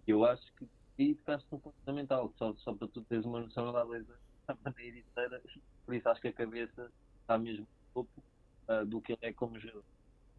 Eu 0.05 0.25
acho 0.25 0.43
que 0.55 0.67
aí 0.97 1.15
tocaste 1.15 1.47
um 1.51 1.59
ponto 1.59 1.75
fundamental, 1.79 2.33
só, 2.37 2.53
só 2.55 2.73
para 2.73 2.87
tu 2.87 3.01
teres 3.03 3.25
uma 3.25 3.41
noção 3.41 3.71
da 3.71 3.85
beleza 3.85 4.17
da 4.47 4.57
maneira 4.65 4.97
inteira, 4.97 5.41
por 5.85 5.95
isso 5.95 6.09
acho 6.09 6.21
que 6.21 6.27
a 6.27 6.33
cabeça 6.33 6.91
está 7.21 7.37
mesmo 7.37 7.61
no 7.61 7.93
topo 7.93 8.23
uh, 8.67 8.85
do 8.85 8.99
que 8.99 9.13
ele 9.13 9.19
é 9.21 9.33
como 9.33 9.59
jogador 9.59 9.83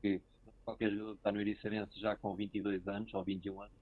que 0.02 0.20
qualquer 0.64 0.90
jogador 0.90 1.12
que 1.12 1.18
está 1.18 1.32
no 1.32 1.40
Ericerense 1.40 2.00
já 2.00 2.16
com 2.16 2.34
22 2.34 2.86
anos 2.88 3.14
ou 3.14 3.22
21 3.22 3.62
anos 3.62 3.74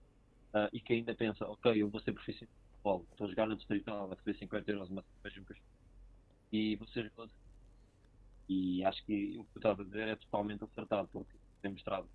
uh, 0.54 0.68
e 0.72 0.80
que 0.80 0.92
ainda 0.92 1.14
pensa, 1.14 1.46
ok, 1.46 1.82
eu 1.82 1.88
vou 1.88 2.00
ser 2.00 2.12
profissional 2.12 2.52
futebol, 2.78 3.06
estou 3.10 3.26
a 3.26 3.30
jogar 3.30 3.46
no 3.46 3.56
Distrital, 3.56 4.06
vou 4.06 4.16
receber 4.16 4.38
50 4.38 4.70
euros 4.70 4.90
uma 4.90 5.04
cerveja 5.22 5.60
e 6.52 6.76
vou 6.76 6.88
ser 6.88 7.04
jogador. 7.04 7.30
E 8.48 8.84
acho 8.84 9.04
que 9.04 9.38
o 9.38 9.44
que 9.44 9.56
eu 9.56 9.58
estava 9.58 9.82
a 9.82 9.84
dizer 9.84 10.08
é 10.08 10.16
totalmente 10.16 10.64
acertado, 10.64 11.08
porque 11.12 11.36
tem 11.60 11.72
mostrado 11.72 12.08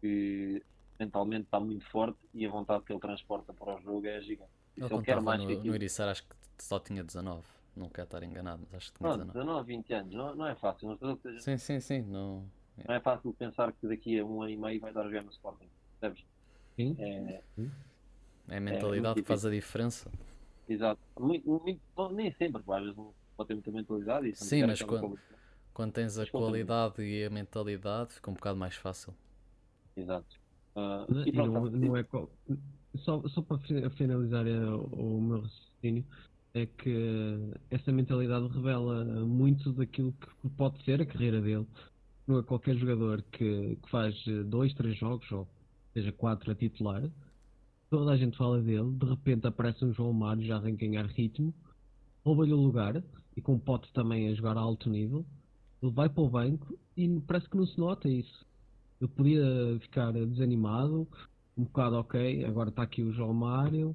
que 0.00 0.62
mentalmente 0.98 1.44
está 1.44 1.60
muito 1.60 1.84
forte 1.90 2.18
e 2.32 2.46
a 2.46 2.50
vontade 2.50 2.84
que 2.84 2.92
ele 2.92 3.00
transporta 3.00 3.52
para 3.52 3.76
o 3.76 3.80
jogo 3.80 4.06
é 4.06 4.20
gigante. 4.22 4.50
Ele, 4.76 4.92
ele 4.92 5.02
quer 5.02 5.20
mais 5.20 5.42
no, 5.42 5.46
que 5.46 5.56
no 5.56 5.74
Ericeira 5.74 6.12
acho 6.12 6.22
que 6.22 6.34
só 6.58 6.78
tinha 6.78 7.04
19. 7.04 7.42
Não 7.76 7.88
quero 7.88 8.04
estar 8.04 8.22
enganado, 8.22 8.62
mas 8.70 8.82
acho 8.82 8.92
que 8.92 8.98
tinha 8.98 9.10
não, 9.10 9.16
19. 9.18 9.38
19, 9.38 9.66
20 9.66 9.94
anos, 9.94 10.14
não, 10.14 10.34
não 10.34 10.46
é 10.46 10.54
fácil. 10.54 10.98
Não 11.00 11.16
seja... 11.16 11.40
Sim, 11.40 11.58
sim, 11.58 11.80
sim. 11.80 12.02
Não, 12.02 12.48
não 12.86 12.94
é 12.94 13.00
fácil 13.00 13.34
pensar 13.34 13.72
que 13.72 13.86
daqui 13.86 14.18
a 14.18 14.24
um 14.24 14.42
ano 14.42 14.52
e 14.52 14.56
meio 14.56 14.80
vai 14.80 14.92
dar 14.92 15.02
a 15.02 15.08
jogar 15.08 15.22
no 15.22 15.30
Sporting, 15.30 15.68
percebes? 16.00 16.24
Sim. 16.76 16.96
É, 16.98 17.42
é 18.48 18.56
a 18.56 18.60
mentalidade 18.60 19.20
é 19.20 19.22
que 19.22 19.28
faz 19.28 19.44
a 19.44 19.50
diferença. 19.50 20.10
Exato. 20.68 21.00
Muito, 21.18 21.48
muito, 21.48 21.80
nem 22.12 22.32
sempre, 22.32 22.62
às 22.66 22.82
vezes 22.82 22.96
pode 23.36 23.48
ter 23.48 23.54
muita 23.54 23.70
mentalidade. 23.70 24.28
E 24.28 24.34
Sim, 24.34 24.66
mas 24.66 24.82
quando, 24.82 25.18
quando 25.72 25.92
tens 25.92 26.18
a 26.18 26.26
qualidade 26.26 27.02
e 27.02 27.24
a 27.24 27.30
mentalidade 27.30 28.14
fica 28.14 28.30
um 28.30 28.34
bocado 28.34 28.58
mais 28.58 28.76
fácil. 28.76 29.14
Exato. 29.96 30.36
Uh, 30.76 31.26
e 31.26 31.32
pronto, 31.32 31.52
não, 31.52 31.70
não 31.70 31.96
é, 31.96 32.04
só, 32.96 33.22
só 33.28 33.42
para 33.42 33.58
finalizar 33.90 34.46
eh, 34.46 34.66
o 34.92 35.20
meu 35.20 35.40
raciocínio, 35.42 36.04
é 36.52 36.66
que 36.66 37.52
essa 37.70 37.92
mentalidade 37.92 38.46
revela 38.48 39.04
muito 39.24 39.72
daquilo 39.72 40.12
que 40.12 40.48
pode 40.50 40.82
ser 40.84 41.00
a 41.00 41.06
carreira 41.06 41.40
dele. 41.40 41.66
Não 42.26 42.38
é 42.38 42.42
qualquer 42.42 42.76
jogador 42.76 43.22
que, 43.30 43.76
que 43.76 43.90
faz 43.90 44.14
dois, 44.46 44.72
três 44.74 44.96
jogos, 44.96 45.30
ou 45.30 45.46
seja, 45.92 46.10
quatro 46.12 46.50
a 46.50 46.54
titular, 46.54 47.02
toda 47.94 48.10
a 48.10 48.16
gente 48.16 48.36
fala 48.36 48.60
dele, 48.60 48.90
de 48.90 49.06
repente 49.06 49.46
aparece 49.46 49.84
um 49.84 49.92
João 49.92 50.12
Mário 50.12 50.44
já 50.44 50.58
vem 50.58 50.74
ganhar 50.74 51.06
ritmo, 51.06 51.54
rouba-lhe 52.24 52.52
o 52.52 52.56
lugar, 52.56 53.00
e 53.36 53.40
com 53.40 53.54
o 53.54 53.58
Pote 53.58 53.92
também 53.92 54.28
a 54.28 54.34
jogar 54.34 54.56
a 54.56 54.60
alto 54.60 54.90
nível, 54.90 55.24
ele 55.80 55.92
vai 55.92 56.08
para 56.08 56.22
o 56.24 56.28
banco 56.28 56.76
e 56.96 57.20
parece 57.20 57.48
que 57.48 57.56
não 57.56 57.64
se 57.64 57.78
nota 57.78 58.08
isso. 58.08 58.44
Ele 59.00 59.08
podia 59.12 59.78
ficar 59.80 60.12
desanimado, 60.12 61.06
um 61.56 61.62
bocado 61.62 61.94
ok, 61.96 62.44
agora 62.44 62.70
está 62.70 62.82
aqui 62.82 63.00
o 63.00 63.12
João 63.12 63.32
Mário, 63.32 63.94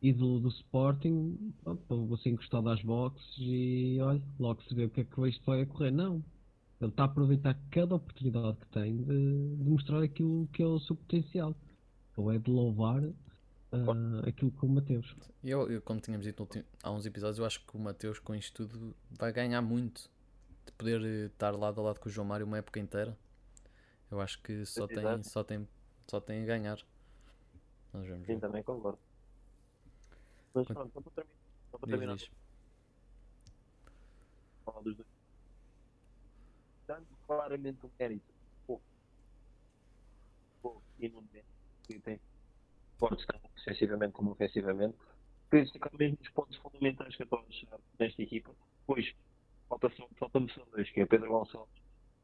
ídolo 0.00 0.38
do 0.38 0.48
Sporting, 0.50 1.52
vou 1.88 2.16
ser 2.18 2.30
encostado 2.30 2.68
às 2.68 2.80
boxes 2.82 3.36
e 3.38 3.98
olha, 4.00 4.22
logo 4.38 4.62
se 4.62 4.74
vê 4.76 4.84
o 4.84 4.90
que 4.90 5.00
é 5.00 5.04
que 5.04 5.28
isto 5.28 5.44
vai 5.44 5.62
a 5.62 5.66
correr. 5.66 5.90
Não. 5.90 6.22
Ele 6.80 6.90
está 6.90 7.02
a 7.02 7.06
aproveitar 7.06 7.58
cada 7.72 7.96
oportunidade 7.96 8.58
que 8.58 8.68
tem 8.68 8.96
de, 8.96 9.56
de 9.56 9.64
mostrar 9.68 10.02
aquilo 10.02 10.48
que 10.52 10.62
é 10.62 10.66
o 10.66 10.78
seu 10.78 10.94
potencial. 10.94 11.54
Ou 12.16 12.30
é 12.30 12.38
de 12.38 12.50
louvar 12.50 13.02
uh, 13.72 14.28
aquilo 14.28 14.50
que 14.50 14.64
o 14.64 14.68
Mateus. 14.68 15.16
Eu, 15.42 15.70
eu, 15.70 15.82
como 15.82 16.00
tínhamos 16.00 16.26
dito 16.26 16.48
há 16.82 16.90
uns 16.90 17.06
episódios, 17.06 17.38
eu 17.38 17.44
acho 17.44 17.64
que 17.64 17.76
o 17.76 17.80
Mateus 17.80 18.18
com 18.18 18.34
isto 18.34 18.66
tudo 18.66 18.94
vai 19.10 19.32
ganhar 19.32 19.62
muito. 19.62 20.10
De 20.66 20.72
poder 20.72 21.02
eh, 21.02 21.26
estar 21.26 21.52
lado 21.52 21.80
a 21.80 21.84
lado 21.84 21.98
com 21.98 22.08
o 22.08 22.12
João 22.12 22.26
Mário 22.26 22.46
uma 22.46 22.58
época 22.58 22.78
inteira. 22.78 23.16
Eu 24.10 24.20
acho 24.20 24.40
que 24.42 24.66
só 24.66 24.86
tem, 24.86 25.22
só 25.22 25.42
tem, 25.42 25.68
só 26.06 26.20
tem 26.20 26.42
a 26.42 26.46
ganhar. 26.46 26.78
Nós 27.92 28.06
vamos 28.06 28.26
Sim, 28.26 28.34
ver. 28.34 28.40
também 28.40 28.62
concordo. 28.62 28.98
Mas 30.52 30.66
pronto, 30.66 30.92
só 30.92 31.00
para 31.00 31.12
terminar. 31.12 31.38
Só 31.70 31.78
para 31.78 31.88
terminar. 31.88 32.16
Dos 34.82 34.96
dois. 34.96 35.08
Tanto 36.86 37.06
claramente 37.26 37.86
um 37.86 37.90
mérito. 37.98 38.32
Pouco. 38.66 38.82
Pouco. 40.62 40.82
E 40.98 41.08
não 41.08 41.22
tem. 41.24 41.42
tem 42.00 42.20
fortes 43.00 43.26
tanto 43.26 43.42
defensivamente 43.56 44.12
como 44.12 44.30
ofensivamente. 44.30 44.94
Principalmente 45.48 45.98
mesmo 45.98 46.18
os 46.22 46.30
pontos 46.30 46.56
fundamentais 46.58 47.16
que 47.16 47.22
eu 47.22 47.24
estou 47.24 47.40
a 47.40 47.42
achar 47.42 47.80
nesta 47.98 48.22
equipa. 48.22 48.50
Pois, 48.86 49.12
falta-me 49.68 49.94
falta 50.16 50.40
só 50.54 50.62
dois, 50.72 50.88
que 50.90 51.00
é 51.00 51.06
Pedro 51.06 51.30
Gonçalves 51.30 51.82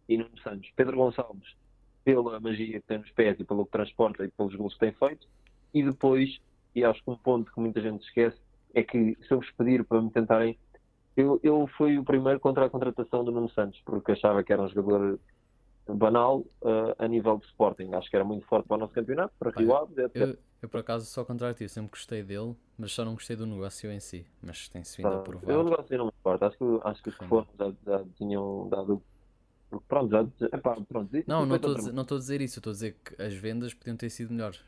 e 0.09 0.17
Nuno 0.17 0.39
Santos. 0.43 0.71
Pedro 0.77 0.97
Gonçalves, 0.97 1.57
pela 2.05 2.39
magia 2.39 2.81
que 2.81 2.87
tem 2.87 2.99
nos 2.99 3.11
pés 3.11 3.41
e 3.41 3.45
pelo 3.45 3.65
que 3.65 3.73
transporta 3.73 4.25
e 4.25 4.29
pelos 4.29 4.55
gols 4.55 4.75
que 4.75 4.81
tem 4.81 4.93
feito. 4.93 5.27
E 5.75 5.83
depois 5.83 6.41
e 6.77 6.85
acho 6.85 7.03
que 7.03 7.11
um 7.11 7.17
ponto 7.17 7.51
que 7.51 7.59
muita 7.59 7.81
gente 7.81 8.05
esquece 8.05 8.37
é 8.75 8.83
que 8.83 9.17
se 9.27 9.33
eu 9.33 9.39
vos 9.39 9.51
pedir 9.53 9.83
para 9.83 10.03
me 10.03 10.11
tentarem. 10.11 10.59
Eu, 11.17 11.41
eu 11.43 11.67
fui 11.79 11.97
o 11.97 12.05
primeiro 12.05 12.39
contra 12.39 12.67
a 12.67 12.69
contratação 12.69 13.25
do 13.25 13.33
Nuno 13.33 13.49
Santos, 13.49 13.81
porque 13.87 14.13
achava 14.13 14.45
que 14.45 14.53
era 14.53 14.61
um 14.61 14.69
jogador 14.69 15.19
banal 15.89 16.41
uh, 16.63 16.95
a 16.99 17.07
nível 17.07 17.39
de 17.39 17.47
Sporting. 17.47 17.91
Acho 17.95 18.11
que 18.11 18.17
era 18.17 18.25
muito 18.25 18.47
forte 18.47 18.67
para 18.67 18.77
o 18.77 18.81
nosso 18.81 18.93
campeonato, 18.93 19.35
para 19.39 19.51
Rio 19.51 19.75
Ave, 19.77 20.03
etc. 20.03 20.17
Eu, 20.17 20.39
eu, 20.63 20.69
por 20.69 20.81
acaso, 20.81 21.07
só 21.07 21.25
contrário 21.25 21.55
a 21.55 21.59
ti, 21.59 21.69
sempre 21.69 21.91
gostei 21.91 22.23
dele, 22.23 22.55
mas 22.79 22.93
só 22.93 23.05
não 23.05 23.15
gostei 23.15 23.37
do 23.37 23.47
negócio 23.47 23.91
em 23.91 24.01
si. 24.01 24.27
Mas 24.43 24.69
tem-se 24.69 24.97
vindo 24.97 25.15
a 25.15 25.19
provar. 25.19 25.53
Eu 25.53 25.61
o 25.61 25.65
negócio 25.65 25.99
não 25.99 26.07
me 26.07 26.13
importa. 26.19 26.47
Acho 26.47 26.59
que, 26.59 26.65
acho 26.83 27.03
que 27.03 27.09
os 27.09 27.19
que 27.19 27.27
foram 27.27 27.47
já, 27.59 27.73
já 27.85 28.05
tinham 28.17 28.69
dado 28.69 29.03
Pronto, 29.89 30.11
já, 30.11 30.47
epá, 30.57 30.77
pronto. 30.89 31.11
Não, 31.27 31.45
não 31.45 31.57
estou 31.57 32.17
a 32.17 32.19
dizer 32.19 32.41
isso, 32.41 32.59
estou 32.59 32.71
a 32.71 32.75
dizer 32.75 32.97
que 33.05 33.21
as 33.21 33.35
vendas 33.35 33.75
podiam 33.75 33.97
ter 33.97 34.11
sido 34.11 34.33
melhores. 34.33 34.63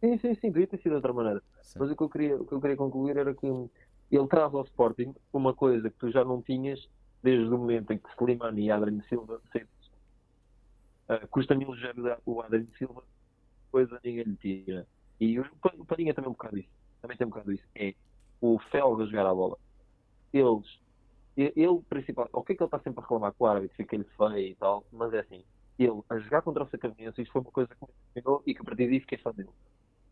Sim, 0.00 0.18
sim, 0.18 0.34
sim, 0.34 0.50
podia 0.50 0.66
ter 0.66 0.78
sido 0.78 0.90
de 0.90 0.96
outra 0.96 1.12
maneira. 1.12 1.42
Sim. 1.60 1.78
Mas 1.78 1.90
o 1.90 1.96
que, 1.96 2.02
eu 2.02 2.08
queria, 2.08 2.36
o 2.36 2.46
que 2.46 2.52
eu 2.52 2.60
queria 2.60 2.76
concluir 2.76 3.16
era 3.16 3.34
que 3.34 3.46
ele 3.46 4.26
traz 4.28 4.52
ao 4.54 4.64
Sporting 4.64 5.14
uma 5.32 5.54
coisa 5.54 5.90
que 5.90 5.96
tu 5.96 6.10
já 6.10 6.24
não 6.24 6.42
tinhas 6.42 6.88
desde 7.22 7.46
o 7.46 7.58
momento 7.58 7.92
em 7.92 7.98
que 7.98 8.08
Slimani 8.10 8.64
e 8.64 8.70
Adriano 8.70 9.02
Silva 9.04 9.40
saíram. 9.52 9.68
Uh, 11.08 11.26
custa 11.28 11.54
mil 11.54 11.74
géneros 11.76 12.18
o 12.24 12.40
Adriano 12.40 12.68
Silva, 12.78 13.02
coisa 13.70 14.00
ninguém 14.04 14.24
lhe 14.24 14.36
tira. 14.36 14.86
E 15.20 15.38
o, 15.38 15.42
o 15.42 15.84
também 15.84 16.08
é 16.08 16.20
um 16.20 16.32
bocado 16.32 16.58
isso. 16.58 16.68
Também 17.00 17.16
tem 17.16 17.26
um 17.26 17.30
bocado 17.30 17.52
isso. 17.52 17.64
É 17.74 17.94
o 18.40 18.58
Felga 18.70 19.06
jogar 19.06 19.26
a 19.26 19.34
bola. 19.34 19.58
Eles, 20.32 20.80
ele 21.36 21.80
principal, 21.88 22.28
o 22.32 22.42
que 22.42 22.52
é 22.52 22.56
que 22.56 22.62
ele 22.62 22.66
está 22.66 22.78
sempre 22.80 23.00
a 23.00 23.02
reclamar 23.02 23.32
com 23.32 23.44
o 23.44 23.46
árbitro, 23.46 23.76
fica-lhe 23.76 24.04
feio 24.04 24.38
e 24.38 24.54
tal, 24.54 24.84
mas 24.90 25.12
é 25.12 25.20
assim, 25.20 25.44
ele 25.78 26.02
a 26.08 26.18
jogar 26.18 26.42
contra 26.42 26.64
o 26.64 26.68
Sacamense, 26.68 27.22
isto 27.22 27.32
foi 27.32 27.40
uma 27.40 27.50
coisa 27.50 27.74
que 27.74 27.84
me 27.84 27.92
ensinou 28.10 28.42
e 28.46 28.54
que 28.54 28.60
a 28.60 28.64
partir 28.64 28.88
daí 28.88 29.00
fiquei 29.00 29.18
fã 29.18 29.32
dele 29.32 29.50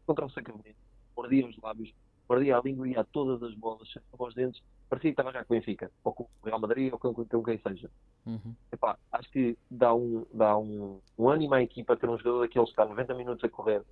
contra 0.06 0.26
o 0.26 0.30
Sacramento, 0.30 0.76
mordia 1.16 1.46
os 1.46 1.56
lábios, 1.58 1.94
mordia 2.30 2.56
a 2.56 2.62
língua 2.62 2.86
e 2.86 2.92
ia 2.92 3.00
a 3.00 3.04
todas 3.04 3.42
as 3.42 3.54
bolas, 3.56 3.92
com 4.12 4.24
os 4.24 4.34
dentes, 4.34 4.62
parecia 4.88 5.10
que 5.10 5.20
estava 5.20 5.32
já 5.32 5.44
com 5.44 5.52
o 5.52 5.56
Benfica, 5.56 5.90
ou 6.04 6.12
com 6.12 6.22
o 6.22 6.46
Real 6.46 6.60
Madrid, 6.60 6.92
ou 6.92 6.98
com, 6.98 7.12
com 7.12 7.42
quem 7.42 7.58
seja. 7.58 7.90
Uhum. 8.24 8.54
Epá, 8.70 8.96
acho 9.10 9.28
que 9.32 9.58
dá, 9.68 9.92
um, 9.92 10.24
dá 10.32 10.56
um, 10.56 11.00
um 11.18 11.28
ânimo 11.28 11.54
à 11.54 11.62
equipa 11.62 11.96
ter 11.96 12.08
um 12.08 12.16
jogador 12.16 12.42
daqueles 12.42 12.68
que 12.68 12.72
está 12.72 12.86
90 12.86 13.14
minutos 13.14 13.42
a 13.42 13.48
correr, 13.48 13.82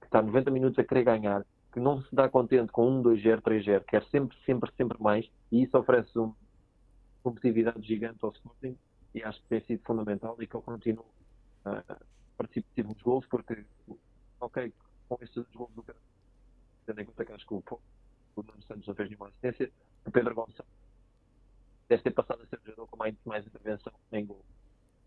que 0.00 0.06
está 0.06 0.22
90 0.22 0.50
minutos 0.52 0.78
a 0.78 0.84
querer 0.84 1.02
ganhar, 1.02 1.44
que 1.72 1.80
não 1.80 2.00
se 2.02 2.14
dá 2.14 2.28
contente 2.28 2.70
com 2.70 2.88
1, 2.88 3.02
2, 3.02 3.22
0, 3.22 3.42
3, 3.42 3.64
0, 3.64 3.84
quer 3.84 4.04
sempre, 4.04 4.36
sempre, 4.46 4.70
sempre 4.76 5.02
mais, 5.02 5.28
e 5.50 5.64
isso 5.64 5.76
oferece 5.76 6.16
uma 6.16 6.34
competitividade 7.24 7.84
gigante 7.84 8.18
ao 8.22 8.30
Sporting, 8.30 8.76
e 9.12 9.22
acho 9.24 9.42
que 9.42 9.48
tem 9.48 9.60
sido 9.62 9.82
fundamental 9.82 10.36
e 10.40 10.46
que 10.46 10.54
eu 10.54 10.62
continuo 10.62 11.06
a 11.64 11.82
participar 12.36 12.84
nos 12.84 13.02
gols, 13.02 13.26
porque, 13.26 13.64
ok, 14.40 14.72
com 15.08 15.18
estes 15.20 15.44
gols 15.52 15.72
do 15.74 15.82
Carlos, 15.82 16.09
tendo 16.86 17.00
em 17.00 17.04
conta 17.04 17.24
que 17.24 17.32
acho 17.32 17.46
que 17.46 17.54
o, 17.54 17.62
o 18.36 18.42
Nuno 18.42 18.62
Santos 18.62 18.86
não 18.86 18.94
fez 18.94 19.08
nenhuma 19.08 19.28
assistência, 19.28 19.70
o 20.06 20.10
Pedro 20.10 20.34
Gonçalves 20.34 20.72
deve 21.88 22.02
ter 22.02 22.10
passado 22.12 22.42
a 22.42 22.46
ser 22.46 22.56
o 22.56 22.64
jogador 22.64 22.86
com 22.86 22.96
mais, 22.96 23.14
mais 23.24 23.46
intervenção 23.46 23.92
em 24.12 24.24
gol. 24.24 24.44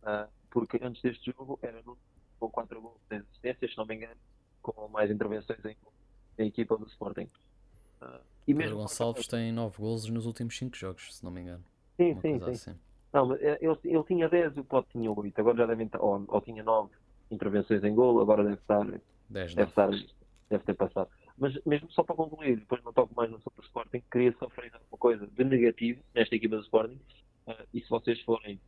Uh, 0.03 0.29
porque 0.51 0.79
antes 0.81 1.01
deste 1.01 1.31
jogo 1.31 1.57
era 1.61 1.81
no, 1.83 1.97
com 2.39 2.49
4 2.49 2.81
gols 2.81 2.99
de 3.09 3.15
assistências, 3.15 3.71
se 3.71 3.77
não 3.77 3.85
me 3.85 3.95
engano, 3.95 4.19
com 4.61 4.87
mais 4.89 5.09
intervenções 5.09 5.63
em, 5.65 5.77
em 6.37 6.47
equipa 6.47 6.77
do 6.77 6.85
Sporting. 6.87 7.29
Uh, 8.01 8.19
e 8.45 8.53
Pedro 8.53 8.77
Gonçalves 8.77 9.27
tem 9.27 9.51
9 9.51 9.77
gols 9.77 10.09
nos 10.09 10.25
últimos 10.25 10.57
5 10.57 10.75
jogos, 10.75 11.15
se 11.15 11.23
não 11.23 11.31
me 11.31 11.41
engano. 11.41 11.63
Sim, 11.95 12.19
sim, 12.19 12.39
sim. 12.39 12.49
Assim. 12.49 12.79
Não, 13.13 13.27
mas 13.27 13.41
ele, 13.41 13.77
ele 13.83 14.03
tinha 14.03 14.27
10 14.27 14.57
e 14.57 14.59
o 14.59 14.63
Pote 14.65 14.89
tinha 14.89 15.11
8, 15.11 15.39
agora 15.39 15.57
já 15.57 15.65
devem 15.67 15.89
ou, 15.99 16.25
ou 16.27 16.41
tinha 16.41 16.63
9 16.63 16.89
intervenções 17.31 17.83
em 17.83 17.95
gol, 17.95 18.19
agora 18.19 18.43
deve 18.43 18.55
estar 18.55 18.83
10, 19.29 19.55
deve, 19.55 19.69
estar, 19.69 19.89
deve 20.49 20.63
ter 20.63 20.73
passado. 20.73 21.09
Mas 21.37 21.57
mesmo 21.65 21.91
só 21.91 22.03
para 22.03 22.15
concluir, 22.15 22.57
depois 22.57 22.83
não 22.83 22.93
toco 22.93 23.13
mais 23.15 23.29
no 23.31 23.41
sobre 23.41 23.61
o 23.61 23.63
Sporting, 23.63 24.03
queria 24.11 24.33
só 24.39 24.49
frisar 24.49 24.79
uma 24.91 24.97
coisa 24.97 25.27
de 25.27 25.43
negativo 25.43 26.01
nesta 26.13 26.35
equipa 26.35 26.57
do 26.57 26.63
Sporting. 26.63 26.99
Uh, 27.47 27.67
e 27.73 27.81
se 27.81 27.89
vocês 27.89 28.19
forem, 28.21 28.59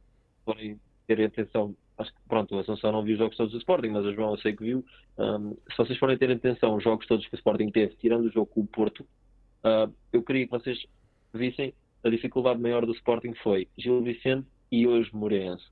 forem 0.43 0.79
ter 1.07 1.23
atenção, 1.23 1.75
acho 1.97 2.11
que 2.11 2.19
pronto, 2.27 2.57
a 2.57 2.61
Assunção 2.61 2.91
não 2.91 3.03
viu 3.03 3.13
os 3.13 3.19
jogos 3.19 3.37
todos 3.37 3.53
do 3.53 3.59
Sporting, 3.59 3.89
mas 3.89 4.05
o 4.05 4.13
João 4.13 4.31
eu 4.31 4.37
sei 4.37 4.55
que 4.55 4.63
viu. 4.63 4.83
Um, 5.17 5.51
se 5.69 5.77
vocês 5.77 5.97
forem 5.99 6.17
ter 6.17 6.31
atenção 6.31 6.75
os 6.75 6.83
jogos 6.83 7.05
todos 7.05 7.25
que 7.27 7.35
o 7.35 7.37
Sporting 7.37 7.69
teve, 7.69 7.95
tirando 7.97 8.25
o 8.25 8.31
jogo 8.31 8.47
com 8.47 8.61
o 8.61 8.67
Porto, 8.67 9.01
uh, 9.01 9.93
eu 10.11 10.23
queria 10.23 10.45
que 10.45 10.51
vocês 10.51 10.85
vissem 11.33 11.73
a 12.03 12.09
dificuldade 12.09 12.61
maior 12.61 12.85
do 12.85 12.93
Sporting 12.93 13.33
foi 13.35 13.67
Gil 13.77 14.01
Vicente 14.01 14.47
e 14.71 14.87
hoje 14.87 15.09
Moreirense. 15.13 15.65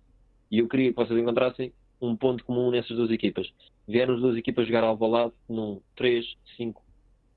E 0.50 0.60
eu 0.60 0.68
queria 0.68 0.90
que 0.90 0.96
vocês 0.96 1.20
encontrassem 1.20 1.74
um 2.08 2.16
ponto 2.16 2.44
comum 2.44 2.70
nessas 2.70 2.98
duas 2.98 3.12
equipas. 3.12 3.52
Vieram 3.88 4.16
as 4.16 4.22
duas 4.22 4.38
equipas 4.38 4.68
jogar 4.68 4.84
ao 4.84 4.98
lado 5.08 5.34
num 5.48 5.82
3-5 5.98 6.76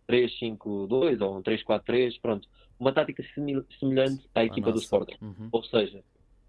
3-5-2 0.08 1.20
ou 1.20 1.38
um 1.38 1.42
3-4-3, 1.42 2.20
pronto. 2.20 2.48
Uma 2.78 2.92
tática 2.92 3.24
semelhante 3.80 4.28
à 4.34 4.44
equipa 4.44 4.70
do 4.70 4.78
Sporting. 4.78 5.16
Uhum. 5.20 5.48
Ou 5.50 5.64
seja, 5.64 6.02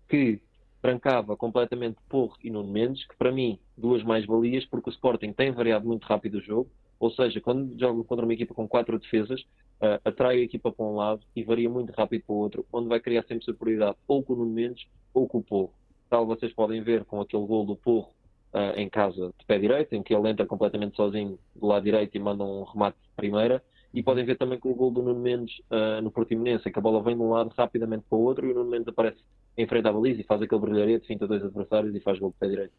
que 0.08 0.40
trancava 0.82 1.36
completamente 1.36 1.98
Porro 2.08 2.38
e 2.44 2.52
Nuno 2.52 2.72
Mendes, 2.72 3.06
que 3.08 3.16
para 3.16 3.32
mim, 3.32 3.60
duas 3.76 4.04
mais-valias, 4.04 4.66
porque 4.66 4.90
o 4.90 4.94
Sporting 4.94 5.34
tem 5.34 5.52
variado 5.52 5.88
muito 5.88 6.06
rápido 6.06 6.36
o 6.36 6.42
jogo. 6.42 6.70
Ou 7.00 7.10
seja, 7.12 7.42
quando 7.42 7.80
joga 7.80 8.04
contra 8.04 8.26
uma 8.26 8.34
equipa 8.34 8.54
com 8.54 8.68
quatro 8.68 9.00
defesas, 9.00 9.42
uh, 9.42 10.00
atrai 10.04 10.40
a 10.40 10.44
equipa 10.44 10.72
para 10.72 10.86
um 10.86 10.96
lado 10.96 11.22
e 11.36 11.44
varia 11.44 11.70
muito 11.70 11.92
rápido 11.92 12.24
para 12.26 12.36
o 12.36 12.38
outro, 12.38 12.66
onde 12.72 12.90
vai 12.90 13.00
criar 13.00 13.24
sempre 13.24 13.46
superioridade 13.46 13.98
ou 14.08 14.22
com 14.22 14.34
o 14.34 14.36
Nuno 14.36 14.52
Mendes 14.52 14.86
ou 15.14 15.28
com 15.28 15.40
o 15.40 15.44
Porro 15.44 15.74
tal 16.10 16.26
vocês 16.26 16.54
podem 16.54 16.82
ver 16.82 17.06
com 17.06 17.22
aquele 17.22 17.46
gol 17.46 17.66
do 17.66 17.76
Porro 17.76 18.10
uh, 18.54 18.78
em 18.78 18.90
casa 18.90 19.34
de 19.38 19.46
pé 19.46 19.60
direito, 19.60 19.94
em 19.94 20.04
que 20.04 20.14
ele 20.14 20.30
entra 20.30 20.46
completamente 20.46 20.96
sozinho 20.96 21.38
do 21.56 21.68
lado 21.68 21.84
direito 21.84 22.16
e 22.16 22.20
manda 22.20 22.44
um 22.44 22.64
remate 22.64 22.98
de 23.02 23.10
primeira. 23.16 23.64
E 23.94 24.04
podem 24.04 24.26
ver 24.26 24.38
também 24.38 24.60
com 24.60 24.70
o 24.70 24.76
gol 24.76 24.92
do 24.92 25.02
Nuno 25.02 25.20
Mendes 25.20 25.60
uh, 25.72 26.02
no 26.02 26.12
Portimonense, 26.12 26.70
que 26.70 26.78
a 26.78 26.82
bola 26.82 27.02
vem 27.02 27.16
de 27.16 27.22
um 27.22 27.30
lado 27.30 27.52
rapidamente 27.58 28.06
para 28.10 28.18
o 28.18 28.22
outro 28.22 28.46
e 28.46 28.52
o 28.52 28.56
Nuno 28.56 28.70
Mendes 28.70 28.88
aparece 28.88 29.18
em 29.58 29.68
frente 29.68 29.88
à 29.88 29.92
baliza 29.92 30.22
e 30.22 30.26
faz 30.26 30.42
aquele 30.42 30.62
brilharete, 30.62 31.08
finta 31.08 31.28
dois 31.28 31.44
adversários 31.44 31.96
e 31.96 32.00
faz 32.00 32.20
gol 32.20 32.30
de 32.30 32.38
pé 32.38 32.48
direito. 32.48 32.74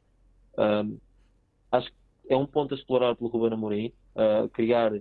Um, 0.57 0.99
acho 1.73 1.89
que 1.89 1.97
é 2.29 2.37
um 2.37 2.47
ponto 2.47 2.75
a 2.75 2.77
explorar 2.77 3.17
pelo 3.17 3.31
Ruben 3.31 3.53
Amorim, 3.53 3.93
uh, 4.15 4.49
criar, 4.51 4.93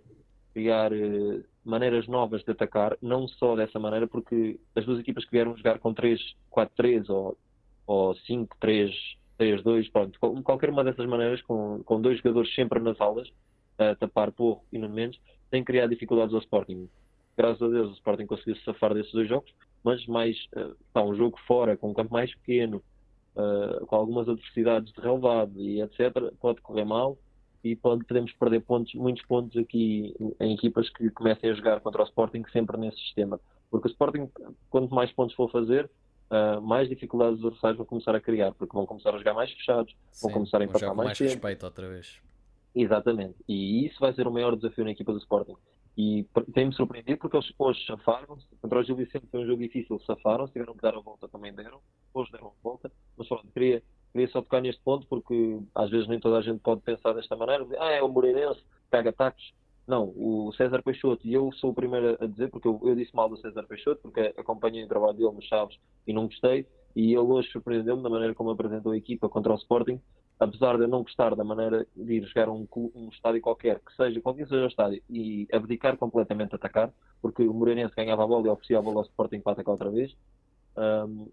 criar 0.54 0.92
uh, 0.92 1.44
maneiras 1.63 2.08
novas 2.08 2.44
de 2.44 2.52
atacar, 2.52 2.98
não 3.02 3.28
só 3.28 3.56
dessa 3.56 3.78
maneira, 3.78 4.08
porque 4.08 4.60
as 4.76 4.86
duas 4.86 5.00
equipas 5.00 5.26
que 5.26 5.32
vieram 5.32 5.56
jogar 5.56 5.78
com 5.80 5.94
3-4-3 5.94 7.10
ou, 7.10 7.38
ou 7.88 8.13
5-3, 8.13 8.91
3-2, 9.39 9.91
pronto, 9.91 10.19
qualquer 10.43 10.69
uma 10.69 10.84
dessas 10.84 11.06
maneiras, 11.08 11.41
com, 11.41 11.82
com 11.84 12.02
dois 12.02 12.17
jogadores 12.17 12.54
sempre 12.54 12.80
nas 12.80 13.00
aulas, 13.00 13.32
a 13.78 13.95
tapar 13.95 14.32
Porro 14.32 14.63
e 14.71 14.78
Nuno 14.78 14.93
Mendes, 14.93 15.19
tem 15.50 15.63
criado 15.63 15.91
dificuldades 15.91 16.34
ao 16.34 16.41
Sporting. 16.41 16.89
Graças 17.38 17.62
a 17.62 17.67
Deus 17.67 17.91
o 17.91 17.93
Sporting 17.93 18.26
conseguiu 18.26 18.56
se 18.56 18.63
safar 18.63 18.93
desses 18.93 19.12
dois 19.12 19.30
jogos, 19.30 19.52
mas 19.84 20.06
mais 20.08 20.36
está 20.88 21.04
um 21.04 21.15
jogo 21.15 21.39
fora, 21.47 21.78
com 21.78 21.91
um 21.91 21.93
campo 21.93 22.12
mais 22.12 22.34
pequeno, 22.36 22.84
uh, 23.36 23.86
com 23.86 23.95
algumas 23.95 24.28
adversidades 24.28 24.91
de 24.91 25.00
relevado 25.00 25.62
e 25.62 25.82
etc., 25.82 26.34
pode 26.41 26.60
correr 26.62 26.84
mal 26.84 27.17
e 27.63 27.76
pode, 27.76 28.04
podemos 28.06 28.34
perder 28.34 28.62
pontos, 28.62 28.93
muitos 28.95 29.23
pontos 29.26 29.56
aqui 29.56 30.15
em 30.39 30.54
equipas 30.54 30.89
que 30.89 31.10
comecem 31.12 31.52
a 31.52 31.54
jogar 31.54 31.80
contra 31.80 32.02
o 32.02 32.06
Sporting 32.06 32.43
sempre 32.52 32.78
nesse 32.78 32.97
sistema. 32.97 33.39
Porque 33.69 33.88
o 33.88 33.91
Sporting, 33.91 34.30
quanto 34.69 34.93
mais 34.93 35.12
pontos 35.12 35.36
for 35.36 35.50
fazer, 35.52 35.89
uh, 36.32 36.62
mais 36.62 36.88
dificuldades 36.90 37.40
os 37.40 37.46
adversários 37.46 37.78
vão 37.78 37.86
começar 37.86 38.16
a 38.16 38.22
criar, 38.22 38.54
porque 38.54 38.76
vão 38.76 38.86
começar 38.86 39.13
a 39.13 39.18
jogar 39.18 39.34
mais 39.34 39.52
fechados, 39.52 39.96
Sim, 40.12 40.28
vão 40.28 40.34
começar 40.34 40.62
a 40.62 40.66
empatar 40.66 40.96
mais, 40.96 41.08
mais 41.08 41.20
respeito 41.20 41.66
outra 41.66 41.88
vez. 41.88 42.22
Exatamente. 42.76 43.36
E 43.48 43.86
isso 43.86 44.00
vai 44.00 44.13
ser 44.13 44.28
o 44.28 44.32
maior 44.32 44.56
desafio 44.56 44.84
na 44.84 44.92
equipa 44.92 45.12
do 45.12 45.18
Sporting. 45.18 45.56
E 45.98 46.28
tem-me 46.54 46.72
surpreendido 46.74 47.18
porque 47.18 47.36
eles 47.36 47.52
hoje 47.58 47.84
safaram-se. 47.88 48.46
Contra 48.62 48.80
o 48.80 48.84
Gil 48.84 48.96
Vicente 48.96 49.26
foi 49.32 49.40
um 49.40 49.48
jogo 49.48 49.63
difícil, 49.63 50.00
safaram-se, 50.06 50.54
tiveram 50.54 50.76
que 50.76 50.82
dar 50.82 50.94
a 50.94 51.00
volta, 51.00 51.28
também 51.28 51.52
deram. 51.52 51.80
Hoje 52.13 52.32
deram 52.32 52.50
a 52.50 52.63
volta. 52.63 52.92
Mas 53.18 53.28
pronto, 53.28 53.48
queria, 53.52 53.82
queria 54.12 54.28
só 54.28 54.44
tocar 54.44 54.62
neste 54.62 54.80
ponto 54.84 55.08
porque 55.08 55.60
às 55.74 55.90
vezes 55.90 56.08
nem 56.08 56.20
toda 56.20 56.38
a 56.38 56.42
gente 56.42 56.60
pode 56.60 56.82
pensar 56.82 57.13
desta 57.13 57.36
maneira. 57.36 57.66
Ah, 57.80 57.92
é 57.94 58.04
o 58.04 58.10
Moreirense, 58.10 58.62
pega 58.92 59.10
ataques. 59.10 59.52
Não, 59.88 60.13
o 60.17 60.52
César 60.58 60.84
Peixoto, 60.84 61.26
e 61.26 61.34
eu 61.34 61.50
sou 61.54 61.69
o 61.71 61.73
primeiro 61.73 62.17
a 62.21 62.28
dizer, 62.28 62.50
porque 62.50 62.67
eu, 62.67 62.78
eu 62.84 62.93
disse 62.93 63.15
mal 63.15 63.30
do 63.30 63.38
César 63.38 63.63
Peixoto, 63.63 64.02
porque 64.02 64.34
acompanhei 64.38 64.84
o 64.84 64.88
trabalho 64.88 65.13
dele 65.13 65.32
nos 65.32 65.45
Chaves 65.45 65.80
e 66.06 66.12
não 66.12 66.26
gostei, 66.26 66.67
e 66.93 67.13
ele 67.13 67.19
hoje 67.19 67.50
surpreendeu-me 67.52 68.04
da 68.04 68.10
maneira 68.10 68.36
como 68.36 68.50
apresentou 68.50 68.91
a 68.91 68.97
equipa 68.97 69.30
contra 69.30 69.54
o 69.54 69.56
Sporting, 69.56 70.02
apesar 70.38 70.76
de 70.76 70.84
eu 70.84 70.89
não 70.89 71.04
gostar 71.04 71.36
da 71.36 71.43
maneira 71.43 71.88
de 71.95 72.15
ir 72.15 72.26
jogar 72.26 72.50
um, 72.50 72.67
um 72.76 73.08
estádio 73.08 73.39
qualquer, 73.39 73.80
que 73.80 73.95
seja, 73.95 74.19
qualquer 74.19 74.47
seja 74.50 74.65
o 74.65 74.67
estádio, 74.67 75.02
e 75.10 75.47
abdicar 75.54 75.95
completamente 75.95 76.52
a 76.52 76.58
atacar, 76.58 76.91
porque 77.21 77.43
o 77.43 77.54
Moreirense 77.54 77.95
ganhava 77.95 78.26
a 78.26 78.28
bola 78.28 78.47
e 78.47 78.50
oferecia 78.50 78.80
a 78.80 78.82
bola 78.82 78.97
ao 78.97 79.06
Sporting 79.06 79.39
para 79.39 79.54
atacar 79.54 79.71
outra 79.71 79.89
vez. 79.89 80.13
Um, 80.76 81.30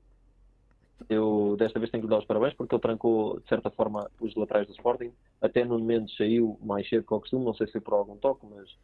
eu 1.08 1.56
desta 1.58 1.78
vez 1.78 1.90
tenho 1.90 2.02
que 2.02 2.08
dar 2.08 2.18
os 2.18 2.24
parabéns 2.24 2.54
porque 2.54 2.74
ele 2.74 2.82
trancou 2.82 3.40
de 3.40 3.48
certa 3.48 3.70
forma 3.70 4.10
os 4.20 4.34
laterais 4.34 4.66
do 4.66 4.72
Sporting. 4.72 5.12
Até 5.40 5.64
no 5.64 5.78
Mendes 5.78 6.16
saiu 6.16 6.58
mais 6.62 6.88
cedo 6.88 7.04
que 7.04 7.14
o 7.14 7.20
costume, 7.20 7.44
não 7.44 7.54
sei 7.54 7.66
se 7.66 7.72
foi 7.72 7.80
por 7.80 7.94
algum 7.94 8.16
toque, 8.16 8.46
mas 8.46 8.76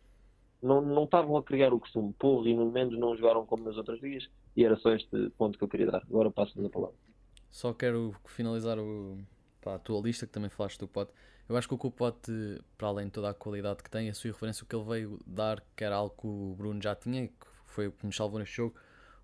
não, 0.62 0.80
não 0.80 1.04
estavam 1.04 1.36
a 1.36 1.42
criar 1.42 1.72
o 1.72 1.80
costume. 1.80 2.12
Porro 2.18 2.46
e 2.46 2.54
no 2.54 2.70
Mendes 2.70 2.98
não 2.98 3.16
jogaram 3.16 3.46
como 3.46 3.64
nos 3.64 3.76
outros 3.76 4.00
dias 4.00 4.28
e 4.56 4.64
era 4.64 4.76
só 4.76 4.92
este 4.92 5.30
ponto 5.38 5.58
que 5.58 5.64
eu 5.64 5.68
queria 5.68 5.90
dar. 5.90 6.02
Agora 6.02 6.30
passo-lhe 6.30 6.66
a 6.66 6.70
palavra. 6.70 6.96
Só 7.50 7.72
quero 7.72 8.14
finalizar 8.26 8.78
o, 8.78 9.18
pá, 9.60 9.74
a 9.74 9.78
tua 9.78 10.00
lista 10.00 10.26
que 10.26 10.32
também 10.32 10.50
falaste 10.50 10.78
do 10.78 10.86
Pote. 10.86 11.12
Eu 11.48 11.56
acho 11.56 11.66
que 11.66 11.74
o 11.74 11.90
Pote, 11.90 12.60
para 12.78 12.88
além 12.88 13.06
de 13.06 13.12
toda 13.12 13.30
a 13.30 13.34
qualidade 13.34 13.82
que 13.82 13.90
tem, 13.90 14.08
a 14.08 14.14
sua 14.14 14.30
referência, 14.30 14.62
o 14.62 14.66
que 14.66 14.76
ele 14.76 14.84
veio 14.84 15.18
dar, 15.26 15.60
que 15.74 15.82
era 15.82 15.96
algo 15.96 16.14
que 16.16 16.26
o 16.26 16.54
Bruno 16.56 16.80
já 16.80 16.94
tinha, 16.94 17.26
que 17.26 17.46
foi 17.66 17.88
o 17.88 17.92
que 17.92 18.06
nos 18.06 18.14
salvou 18.14 18.38
neste 18.38 18.56
jogo, 18.56 18.76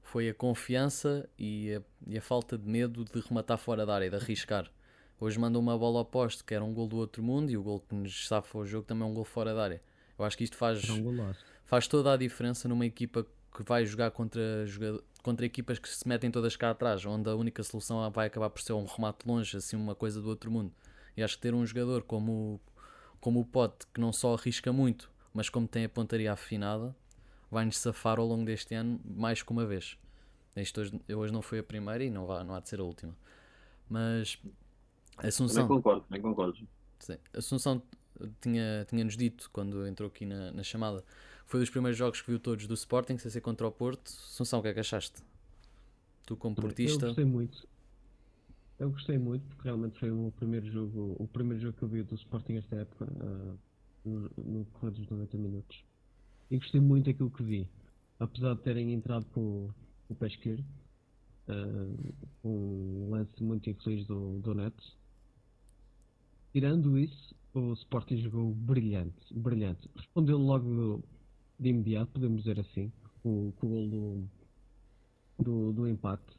foi 0.06 0.28
a 0.28 0.34
confiança 0.34 1.28
e 1.36 1.74
a, 1.74 1.82
e 2.06 2.16
a 2.16 2.22
falta 2.22 2.56
de 2.56 2.68
medo 2.68 3.04
de 3.04 3.20
rematar 3.20 3.58
fora 3.58 3.84
da 3.84 3.94
área, 3.94 4.08
de 4.08 4.14
arriscar. 4.14 4.70
Hoje 5.18 5.38
mandou 5.38 5.60
uma 5.60 5.76
bola 5.76 5.98
ao 5.98 6.04
poste, 6.04 6.44
que 6.44 6.54
era 6.54 6.62
um 6.62 6.72
gol 6.72 6.86
do 6.86 6.96
outro 6.96 7.22
mundo, 7.22 7.50
e 7.50 7.56
o 7.56 7.62
gol 7.62 7.80
que 7.80 7.94
nos 7.94 8.28
safa 8.28 8.56
o 8.56 8.64
jogo 8.64 8.86
também 8.86 9.06
é 9.06 9.10
um 9.10 9.14
gol 9.14 9.24
fora 9.24 9.52
da 9.52 9.64
área. 9.64 9.82
Eu 10.16 10.24
acho 10.24 10.38
que 10.38 10.44
isto 10.44 10.56
faz, 10.56 10.88
um 10.88 11.32
faz 11.64 11.88
toda 11.88 12.12
a 12.12 12.16
diferença 12.16 12.68
numa 12.68 12.86
equipa 12.86 13.26
que 13.54 13.62
vai 13.64 13.84
jogar 13.84 14.12
contra, 14.12 14.64
contra 15.22 15.44
equipas 15.44 15.78
que 15.78 15.88
se 15.88 16.06
metem 16.06 16.30
todas 16.30 16.54
cá 16.54 16.70
atrás, 16.70 17.04
onde 17.04 17.28
a 17.28 17.34
única 17.34 17.64
solução 17.64 18.08
vai 18.10 18.28
acabar 18.28 18.48
por 18.48 18.62
ser 18.62 18.74
um 18.74 18.84
remate 18.84 19.26
longe, 19.26 19.56
assim 19.56 19.74
uma 19.74 19.96
coisa 19.96 20.20
do 20.20 20.28
outro 20.28 20.52
mundo. 20.52 20.72
E 21.16 21.22
acho 21.22 21.34
que 21.34 21.42
ter 21.42 21.52
um 21.52 21.66
jogador 21.66 22.04
como, 22.04 22.60
como 23.20 23.40
o 23.40 23.44
Pote, 23.44 23.86
que 23.92 24.00
não 24.00 24.12
só 24.12 24.34
arrisca 24.34 24.72
muito, 24.72 25.10
mas 25.34 25.48
como 25.48 25.66
tem 25.66 25.84
a 25.84 25.88
pontaria 25.88 26.32
afinada, 26.32 26.94
vai-nos 27.50 27.78
safar 27.78 28.18
ao 28.18 28.26
longo 28.26 28.44
deste 28.44 28.74
ano 28.74 29.00
mais 29.04 29.42
que 29.42 29.50
uma 29.50 29.66
vez. 29.66 29.98
Isto 30.56 30.80
hoje, 30.80 31.00
hoje 31.14 31.32
não 31.32 31.42
foi 31.42 31.58
a 31.58 31.62
primeira 31.62 32.02
e 32.02 32.10
não, 32.10 32.26
vai, 32.26 32.42
não 32.44 32.54
há 32.54 32.60
de 32.60 32.68
ser 32.68 32.80
a 32.80 32.84
última. 32.84 33.14
Mas 33.88 34.38
Assunção. 35.18 35.66
Nem 35.66 35.76
concordo, 35.76 36.04
nem 36.10 36.20
concordo. 36.20 36.66
Sim, 36.98 37.16
Assunção 37.34 37.82
tinha, 38.40 38.86
tinha-nos 38.88 39.16
dito 39.16 39.50
quando 39.52 39.86
entrou 39.86 40.08
aqui 40.08 40.24
na, 40.24 40.50
na 40.50 40.62
chamada 40.62 41.04
foi 41.46 41.60
dos 41.60 41.70
primeiros 41.70 41.96
jogos 41.96 42.20
que 42.20 42.28
viu 42.28 42.40
todos 42.40 42.66
do 42.66 42.74
Sporting, 42.74 43.16
sem 43.18 43.30
ser 43.30 43.40
contra 43.40 43.66
o 43.66 43.70
Porto. 43.70 44.08
Assunção, 44.08 44.58
o 44.58 44.62
que 44.62 44.68
é 44.68 44.74
que 44.74 44.80
achaste? 44.80 45.22
Tu 46.26 46.36
como 46.36 46.56
portista? 46.56 47.04
Eu 47.04 47.08
gostei 47.08 47.24
muito. 47.24 47.68
Eu 48.78 48.90
gostei 48.90 49.18
muito 49.18 49.46
porque 49.46 49.62
realmente 49.62 49.98
foi 49.98 50.10
o 50.10 50.32
primeiro 50.36 50.66
jogo, 50.66 51.16
o 51.18 51.26
primeiro 51.28 51.62
jogo 51.62 51.78
que 51.78 51.84
eu 51.84 51.88
vi 51.88 52.02
do 52.02 52.16
Sporting 52.16 52.56
esta 52.56 52.76
época, 52.76 53.04
uh, 53.04 53.58
no, 54.04 54.30
no 54.36 54.64
decorrer 54.64 54.92
dos 54.92 55.08
90 55.08 55.38
minutos. 55.38 55.84
E 56.50 56.58
gostei 56.58 56.80
muito 56.80 57.06
daquilo 57.06 57.30
que 57.30 57.42
vi. 57.42 57.68
Apesar 58.18 58.54
de 58.54 58.62
terem 58.62 58.92
entrado 58.92 59.26
com, 59.26 59.68
o 60.08 60.14
pé 60.14 60.28
esquerdo, 60.28 60.64
uh, 61.48 62.14
um 62.44 63.10
lance 63.10 63.42
muito 63.42 63.68
infeliz 63.68 64.06
do, 64.06 64.38
do 64.40 64.54
Neto. 64.54 64.82
Tirando 66.52 66.98
isso, 66.98 67.34
o 67.52 67.72
Sporting 67.74 68.16
jogou 68.18 68.54
brilhante, 68.54 69.34
brilhante. 69.34 69.90
Respondeu 69.96 70.38
logo 70.38 71.02
de 71.58 71.68
imediato, 71.68 72.12
podemos 72.12 72.42
dizer 72.42 72.60
assim, 72.60 72.92
com, 73.22 73.52
com 73.52 73.66
o 73.66 73.70
gol 73.70 73.88
do, 73.88 75.44
do, 75.44 75.72
do 75.72 75.88
empate. 75.88 76.36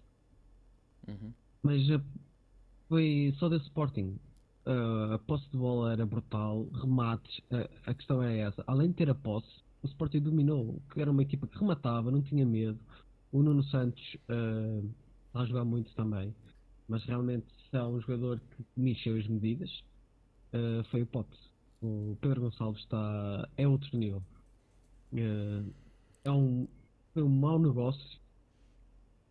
Uhum. 1.07 1.33
Mas 1.63 1.89
uh, 1.89 2.01
foi 2.87 3.33
só 3.37 3.49
da 3.49 3.57
Sporting. 3.57 4.17
Uh, 4.65 5.13
a 5.13 5.19
posse 5.19 5.49
de 5.49 5.57
bola 5.57 5.93
era 5.93 6.05
brutal, 6.05 6.67
remates, 6.73 7.39
uh, 7.51 7.69
a 7.85 7.93
questão 7.93 8.21
é 8.21 8.39
essa. 8.39 8.63
Além 8.67 8.89
de 8.89 8.95
ter 8.95 9.09
a 9.09 9.15
posse, 9.15 9.63
o 9.83 9.87
Sporting 9.87 10.19
dominou, 10.19 10.81
que 10.93 11.01
era 11.01 11.11
uma 11.11 11.21
equipa 11.21 11.47
que 11.47 11.57
rematava, 11.57 12.11
não 12.11 12.21
tinha 12.21 12.45
medo. 12.45 12.79
O 13.31 13.43
Nuno 13.43 13.63
Santos 13.63 14.17
uh, 14.29 14.89
está 15.27 15.41
a 15.41 15.45
jogar 15.45 15.65
muito 15.65 15.93
também, 15.95 16.33
mas 16.87 17.03
realmente 17.05 17.45
se 17.69 17.77
há 17.77 17.85
um 17.87 17.99
jogador 17.99 18.39
que 18.39 18.65
mexeu 18.75 19.17
as 19.17 19.27
medidas, 19.27 19.83
uh, 20.53 20.83
foi 20.89 21.01
o 21.01 21.05
Pote. 21.05 21.37
O 21.81 22.17
Pedro 22.21 22.41
Gonçalves 22.41 22.81
está, 22.81 23.47
é 23.55 23.67
outro 23.67 23.95
nível. 23.95 24.23
Eh, 25.15 25.63
é 26.23 26.31
um, 26.31 26.67
foi 27.13 27.23
um 27.23 27.29
mau 27.29 27.59
negócio 27.59 28.19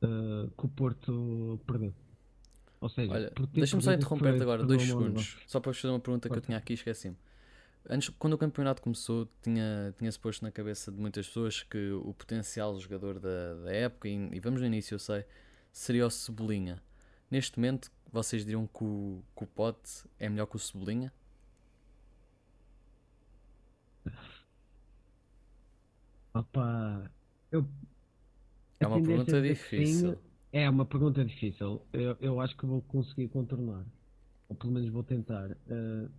uh, 0.02 0.50
que 0.56 0.66
o 0.66 0.68
Porto 0.68 1.61
perdeu. 1.66 1.92
Ou 2.80 2.88
seja, 2.88 3.32
deixa-me 3.52 3.82
só 3.82 3.92
interromper-te 3.92 4.42
agora, 4.42 4.64
dois 4.64 4.82
segundos, 4.82 5.38
só 5.46 5.61
para 5.61 5.72
fazer 5.72 5.88
uma 5.88 6.00
pergunta 6.00 6.28
que 6.28 6.37
eu 6.37 6.40
tinha 6.40 6.59
aqui 6.59 6.72
e 6.72 6.74
esqueci-me. 6.74 7.16
Antes, 7.88 8.09
quando 8.18 8.33
o 8.33 8.38
campeonato 8.38 8.83
começou, 8.83 9.29
tinha, 9.42 9.94
tinha-se 9.96 10.18
posto 10.18 10.42
na 10.42 10.51
cabeça 10.51 10.90
de 10.90 10.99
muitas 10.99 11.27
pessoas 11.29 11.62
que 11.62 11.92
o 11.92 12.12
potencial 12.14 12.79
jogador 12.81 13.20
da, 13.20 13.55
da 13.55 13.72
época, 13.72 14.09
e, 14.09 14.29
e, 14.33 14.40
vamos 14.40 14.61
no 14.61 14.66
início, 14.66 14.96
eu 14.96 14.99
sei, 14.99 15.25
seria 15.72 16.07
o 16.07 16.11
Cebolinha. 16.11 16.83
Neste 17.31 17.59
momento, 17.59 17.90
vocês 18.12 18.44
diriam 18.44 18.66
que 18.66 18.83
o, 18.83 19.22
que 19.37 19.44
o 19.44 19.46
Pote 19.46 20.05
é 20.18 20.29
melhor 20.29 20.46
que 20.46 20.57
o 20.57 20.59
Cebolinha? 20.59 21.12
Opa, 26.35 27.11
eu. 27.53 27.66
É 28.81 28.87
uma 28.87 29.03
pergunta 29.03 29.40
difícil. 29.40 30.11
Assim, 30.11 30.20
é 30.53 30.68
uma 30.68 30.85
pergunta 30.85 31.25
difícil. 31.25 31.83
Eu, 31.92 32.16
eu 32.20 32.41
acho 32.41 32.57
que 32.57 32.66
vou 32.66 32.82
conseguir 32.82 33.28
contornar. 33.28 33.84
Ou 34.49 34.57
pelo 34.57 34.72
menos 34.72 34.89
vou 34.91 35.03
tentar. 35.03 35.51
Uh, 35.53 36.11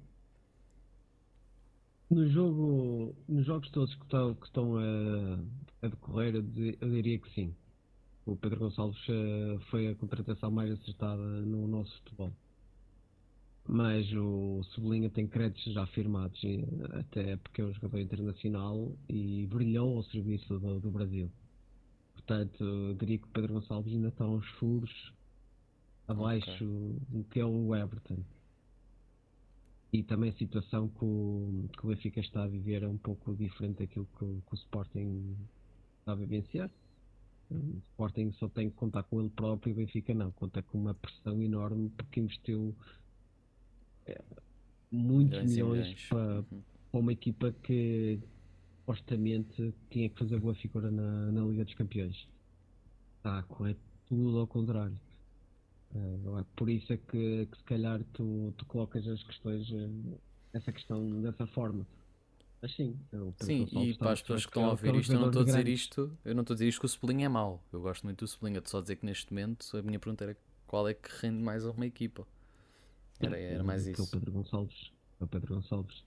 no 2.09 2.27
jogo, 2.29 3.15
nos 3.27 3.45
jogos 3.45 3.69
todos 3.71 3.93
que 3.95 4.03
estão, 4.03 4.35
que 4.35 4.45
estão 4.45 4.77
a, 4.77 5.85
a 5.85 5.87
decorrer, 5.87 6.35
eu, 6.35 6.45
eu, 6.81 6.89
diria 6.89 7.19
que 7.19 7.29
sim. 7.33 7.53
O 8.25 8.35
Pedro 8.35 8.59
Gonçalves 8.59 8.99
uh, 9.07 9.59
foi 9.69 9.87
a 9.87 9.95
contratação 9.95 10.51
mais 10.51 10.71
acertada 10.71 11.21
no 11.21 11.67
nosso 11.67 11.95
futebol 11.99 12.31
mas 13.67 14.09
o 14.13 14.63
Cebolinha 14.73 15.09
tem 15.09 15.27
créditos 15.27 15.73
já 15.73 15.85
firmados, 15.87 16.39
até 16.93 17.35
porque 17.37 17.61
é 17.61 17.65
um 17.65 17.73
jogador 17.73 17.99
internacional 17.99 18.93
e 19.09 19.45
brilhou 19.47 19.97
ao 19.97 20.03
serviço 20.03 20.57
do, 20.57 20.79
do 20.79 20.89
Brasil. 20.89 21.29
Portanto, 22.13 22.95
diria 22.97 23.17
que 23.17 23.25
o 23.25 23.31
Pedro 23.31 23.53
Gonçalves 23.55 23.93
ainda 23.93 24.07
está 24.07 24.25
uns 24.25 24.47
furos 24.51 25.13
abaixo 26.07 26.49
okay. 26.49 26.99
do 27.09 27.23
que 27.25 27.39
é 27.39 27.45
o 27.45 27.75
Everton. 27.75 28.23
E 29.91 30.03
também 30.03 30.29
a 30.29 30.33
situação 30.33 30.89
que 30.89 31.03
o, 31.03 31.69
que 31.71 31.85
o 31.85 31.89
Benfica 31.89 32.19
está 32.19 32.43
a 32.43 32.47
viver 32.47 32.83
é 32.83 32.87
um 32.87 32.97
pouco 32.97 33.35
diferente 33.35 33.79
daquilo 33.79 34.07
que, 34.17 34.25
que 34.25 34.53
o 34.53 34.55
Sporting 34.55 35.35
está 35.99 36.11
a 36.11 36.15
vivenciar. 36.15 36.69
O 37.49 37.77
Sporting 37.91 38.31
só 38.33 38.49
tem 38.49 38.69
que 38.69 38.75
contar 38.75 39.03
com 39.03 39.21
ele 39.21 39.29
próprio 39.29 39.71
e 39.71 39.73
o 39.73 39.75
Benfica 39.77 40.13
não, 40.13 40.31
conta 40.31 40.61
com 40.61 40.77
uma 40.77 40.93
pressão 40.93 41.41
enorme 41.41 41.89
porque 41.91 42.19
investiu 42.19 42.75
muitos 44.91 45.43
milhões, 45.43 45.87
milhões. 45.87 46.05
Para, 46.09 46.39
uhum. 46.39 46.61
para, 46.91 46.99
uma 46.99 47.13
equipa 47.13 47.51
que 47.63 48.19
supostamente 48.79 49.73
tinha 49.89 50.09
que 50.09 50.17
fazer 50.17 50.39
boa 50.39 50.55
figura 50.55 50.89
na, 50.89 51.31
na 51.31 51.41
Liga 51.45 51.65
dos 51.65 51.73
Campeões. 51.73 52.27
Está 53.17 53.39
a 53.39 53.43
correr 53.43 53.77
tudo 54.07 54.39
ao 54.39 54.47
contrário. 54.47 54.97
Uh, 55.93 56.43
por 56.55 56.69
isso 56.69 56.91
é 56.93 56.97
que, 56.97 57.45
que, 57.45 57.57
se 57.57 57.63
calhar 57.63 58.03
tu, 58.13 58.53
tu 58.57 58.65
colocas 58.65 59.07
as 59.07 59.23
questões, 59.23 59.69
uh, 59.71 60.19
essa 60.53 60.71
questão 60.71 61.21
dessa 61.21 61.47
forma. 61.47 61.87
Mas 62.61 62.75
sim, 62.75 62.99
sim 63.39 63.67
e 63.81 63.93
para 63.95 64.11
as 64.11 64.21
pessoas 64.21 64.45
que 64.45 64.49
estão 64.49 64.65
a 64.65 64.71
ouvir 64.71 64.95
isto, 64.95 65.13
eu 65.13 65.19
não 65.19 65.27
estou 65.27 65.43
a 65.43 65.45
dizer 65.45 65.67
isto, 65.67 66.17
eu 66.25 66.33
não 66.33 66.41
estou 66.41 66.53
a 66.53 66.55
dizer 66.55 66.67
isto 66.67 66.79
que 66.79 66.85
o 66.87 66.89
Sublinho 66.89 67.25
é 67.25 67.29
mau. 67.29 67.63
Eu 67.71 67.81
gosto 67.81 68.03
muito 68.03 68.25
do 68.25 68.27
Sublinho, 68.27 68.57
estou 68.57 68.71
só 68.71 68.77
a 68.79 68.81
dizer 68.81 68.95
que 68.95 69.05
neste 69.05 69.31
momento 69.31 69.77
a 69.77 69.81
minha 69.81 69.99
pergunta 69.99 70.23
era 70.23 70.37
qual 70.65 70.87
é 70.87 70.93
que 70.93 71.09
rende 71.21 71.41
mais 71.41 71.65
a 71.65 71.71
uma 71.71 71.85
equipa. 71.85 72.27
Era, 73.19 73.37
era 73.37 73.63
mais 73.63 73.85
isso. 73.85 74.01
É 74.01 74.03
o 74.03 74.07
Pedro 74.07 74.31
Gonçalves. 74.31 74.91
É 75.19 75.23
o 75.23 75.27
Pedro 75.27 75.55
Gonçalves. 75.55 76.03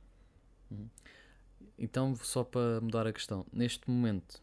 Então, 1.79 2.15
só 2.17 2.45
para 2.45 2.81
mudar 2.81 3.07
a 3.07 3.13
questão, 3.13 3.47
neste 3.53 3.89
momento, 3.89 4.43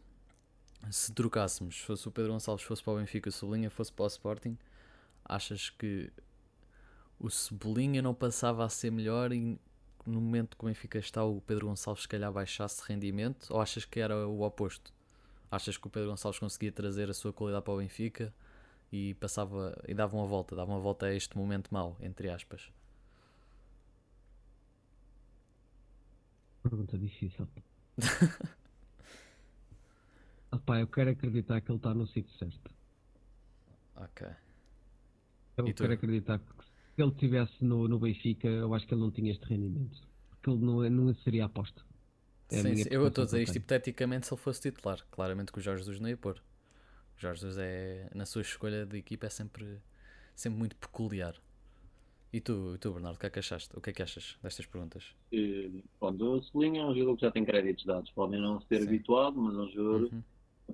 se 0.90 1.12
trocássemos, 1.12 1.76
se 1.76 1.82
fosse 1.82 2.08
o 2.08 2.10
Pedro 2.10 2.32
Gonçalves 2.32 2.64
fosse 2.64 2.82
para 2.82 2.94
o 2.94 2.96
Benfica, 2.96 3.28
o 3.28 3.32
Sublinha 3.32 3.70
fosse 3.70 3.92
para 3.92 4.04
o 4.04 4.08
Sporting, 4.08 4.58
achas 5.28 5.70
que 5.70 6.10
o 7.18 7.28
Cebolinha 7.28 8.00
não 8.00 8.14
passava 8.14 8.64
a 8.64 8.68
ser 8.68 8.90
melhor 8.90 9.32
e 9.32 9.58
no 10.06 10.20
momento 10.20 10.56
que 10.56 10.64
o 10.64 10.68
Benfica 10.68 10.98
está 10.98 11.24
o 11.24 11.40
Pedro 11.40 11.66
Gonçalves 11.66 12.02
se 12.02 12.08
calhar 12.08 12.32
baixasse 12.32 12.82
rendimento 12.86 13.48
ou 13.50 13.60
achas 13.60 13.84
que 13.84 14.00
era 14.00 14.26
o 14.26 14.42
oposto? 14.42 14.92
Achas 15.50 15.76
que 15.76 15.86
o 15.86 15.90
Pedro 15.90 16.10
Gonçalves 16.10 16.38
conseguia 16.38 16.72
trazer 16.72 17.10
a 17.10 17.14
sua 17.14 17.32
qualidade 17.32 17.64
para 17.64 17.74
o 17.74 17.78
Benfica 17.78 18.32
e 18.90 19.14
passava 19.14 19.76
e 19.86 19.94
dava 19.94 20.16
uma 20.16 20.26
volta, 20.26 20.56
dava 20.56 20.70
uma 20.72 20.80
volta 20.80 21.06
a 21.06 21.14
este 21.14 21.36
momento 21.36 21.68
mau, 21.72 21.96
entre 22.00 22.30
aspas? 22.30 22.70
Pergunta 26.62 26.98
difícil. 26.98 27.48
Opá, 30.50 30.80
eu 30.80 30.86
quero 30.86 31.10
acreditar 31.10 31.60
que 31.60 31.70
ele 31.70 31.78
está 31.78 31.92
no 31.94 32.06
sítio 32.06 32.32
certo. 32.38 32.70
Ok. 33.96 34.26
Eu 35.58 35.68
e 35.68 35.72
quero 35.74 35.88
tu? 35.88 35.94
acreditar 35.94 36.38
que 36.38 36.64
se 36.94 37.02
ele 37.02 37.10
estivesse 37.10 37.64
no, 37.64 37.86
no 37.86 37.98
Benfica, 37.98 38.48
eu 38.48 38.72
acho 38.74 38.86
que 38.86 38.94
ele 38.94 39.00
não 39.00 39.10
tinha 39.10 39.30
este 39.30 39.44
rendimento. 39.46 40.00
Porque 40.30 40.50
ele 40.50 40.64
não, 40.64 40.88
não 40.90 41.14
seria 41.16 41.44
aposta. 41.44 41.82
É 42.50 42.62
sim, 42.62 42.76
sim. 42.76 42.88
eu 42.90 43.06
estou 43.06 43.22
a 43.22 43.24
dizer 43.26 43.42
isto 43.42 43.56
hipoteticamente 43.56 44.26
se 44.26 44.32
ele 44.32 44.40
fosse 44.40 44.60
titular. 44.62 45.04
Claramente 45.10 45.52
que 45.52 45.58
o 45.58 45.60
Jorge 45.60 45.82
Jesus 45.82 46.00
não 46.00 46.08
ia 46.08 46.16
pôr. 46.16 46.42
O 47.16 47.20
Jorge 47.20 47.42
Jesus 47.42 47.58
é, 47.58 48.10
na 48.14 48.24
sua 48.24 48.42
escolha 48.42 48.86
de 48.86 48.96
equipa 48.96 49.26
é 49.26 49.30
sempre, 49.30 49.78
sempre 50.34 50.58
muito 50.58 50.76
peculiar. 50.76 51.34
E 52.32 52.40
tu, 52.40 52.74
e 52.74 52.78
tu, 52.78 52.92
Bernardo, 52.92 53.16
o 53.16 53.18
que 53.18 53.26
é 53.26 53.30
que 53.30 53.38
achaste? 53.38 53.76
O 53.76 53.80
que 53.80 53.90
é 53.90 53.92
que 53.92 54.02
achas 54.02 54.38
destas 54.42 54.66
perguntas? 54.66 55.14
Uh, 55.32 55.82
pronto, 55.98 56.24
o 56.24 56.42
Celinho 56.42 56.82
é 56.82 56.84
um 56.86 56.94
jogador 56.94 57.16
que 57.16 57.22
já 57.22 57.30
tem 57.30 57.44
créditos 57.44 57.84
dados. 57.84 58.10
Podem 58.10 58.40
não 58.40 58.60
ser 58.62 58.82
Sim. 58.82 58.88
habituado, 58.88 59.40
mas 59.40 59.54
é 59.54 59.58
um 59.58 59.68
jogador, 59.68 60.02
uhum. 60.12 60.22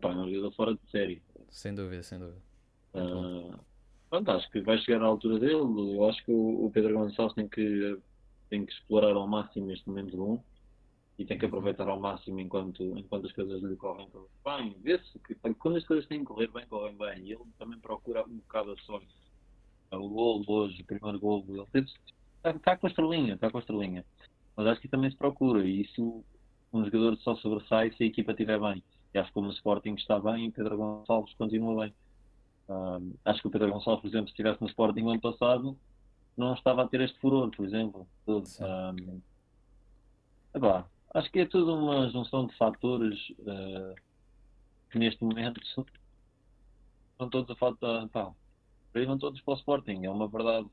é 0.02 0.06
um 0.06 0.30
jogador 0.30 0.50
fora 0.52 0.74
de 0.74 0.90
série. 0.90 1.22
Sem 1.50 1.74
dúvida, 1.74 2.02
sem 2.02 2.18
dúvida. 2.18 2.42
Uh, 2.92 3.58
pronto, 4.14 4.30
acho 4.30 4.50
que 4.50 4.60
vai 4.60 4.78
chegar 4.78 5.02
à 5.02 5.06
altura 5.06 5.40
dele. 5.40 5.54
Eu 5.96 6.08
acho 6.08 6.24
que 6.24 6.30
o, 6.30 6.66
o 6.66 6.70
Pedro 6.70 6.94
Gonçalves 6.94 7.34
tem 7.34 7.48
que, 7.48 7.98
tem 8.48 8.64
que 8.64 8.72
explorar 8.72 9.14
ao 9.16 9.26
máximo 9.26 9.72
este 9.72 9.88
momento 9.88 10.16
bom 10.16 10.44
e 11.18 11.24
tem 11.24 11.36
que 11.36 11.46
aproveitar 11.46 11.88
ao 11.88 11.98
máximo 11.98 12.38
enquanto, 12.38 12.82
enquanto 12.96 13.26
as 13.26 13.32
coisas 13.32 13.60
lhe 13.62 13.76
correm 13.76 14.08
bem. 14.44 14.76
Vê-se 14.82 15.18
que 15.20 15.34
quando 15.34 15.78
as 15.78 15.84
coisas 15.84 16.06
têm 16.06 16.20
que 16.20 16.26
correr 16.26 16.48
bem, 16.48 16.66
correm 16.66 16.96
bem. 16.96 17.24
E 17.24 17.32
ele 17.32 17.42
também 17.58 17.78
procura 17.80 18.24
um 18.24 18.36
bocado 18.36 18.72
a 18.72 18.76
sorte. 18.78 19.08
O 19.90 20.08
gol 20.08 20.44
hoje, 20.46 20.82
o 20.82 20.86
primeiro 20.86 21.18
gol, 21.18 21.44
ele 21.48 21.62
está, 21.62 22.50
está 22.50 22.76
com 22.76 22.86
a 22.86 22.90
estrelinha, 22.90 23.34
está 23.34 23.50
com 23.50 23.58
a 23.58 23.60
estrelinha. 23.60 24.04
Mas 24.56 24.66
acho 24.68 24.80
que 24.80 24.88
também 24.88 25.10
se 25.10 25.16
procura. 25.16 25.64
E 25.64 25.82
isso, 25.82 26.24
um 26.72 26.84
jogador 26.84 27.16
só 27.18 27.34
sobressai 27.36 27.92
se 27.92 28.04
a 28.04 28.06
equipa 28.06 28.30
estiver 28.30 28.60
bem. 28.60 28.82
E 29.12 29.18
acho 29.18 29.28
que 29.28 29.34
como 29.34 29.48
o 29.48 29.52
Sporting 29.52 29.94
está 29.94 30.20
bem, 30.20 30.52
Pedro 30.52 30.76
Gonçalves 30.76 31.34
continua 31.34 31.84
bem. 31.84 31.94
Um, 32.68 33.14
acho 33.24 33.40
que 33.40 33.48
o 33.48 33.50
Pedro 33.50 33.72
Gonçalves, 33.72 34.00
por 34.00 34.08
exemplo, 34.08 34.28
se 34.28 34.32
estivesse 34.32 34.60
no 34.60 34.68
Sporting 34.68 35.02
no 35.02 35.10
ano 35.10 35.20
passado, 35.20 35.78
não 36.36 36.54
estava 36.54 36.82
a 36.82 36.88
ter 36.88 37.00
este 37.00 37.18
furor, 37.20 37.50
por 37.50 37.64
exemplo. 37.64 38.06
Tudo. 38.24 38.48
Um, 38.60 39.20
epá, 40.54 40.86
acho 41.14 41.30
que 41.30 41.40
é 41.40 41.46
tudo 41.46 41.74
uma 41.74 42.08
junção 42.08 42.46
de 42.46 42.56
fatores 42.56 43.30
uh, 43.40 43.94
que 44.90 44.98
neste 44.98 45.22
momento 45.22 45.60
estão 45.62 47.28
todos 47.30 47.50
a 47.50 47.56
falta. 47.56 48.08
Pá, 48.08 48.32
vão 48.94 49.18
todos 49.18 49.40
para 49.40 49.54
o 49.54 49.56
Sporting. 49.56 50.04
É 50.04 50.10
uma 50.10 50.28
verdade, 50.28 50.68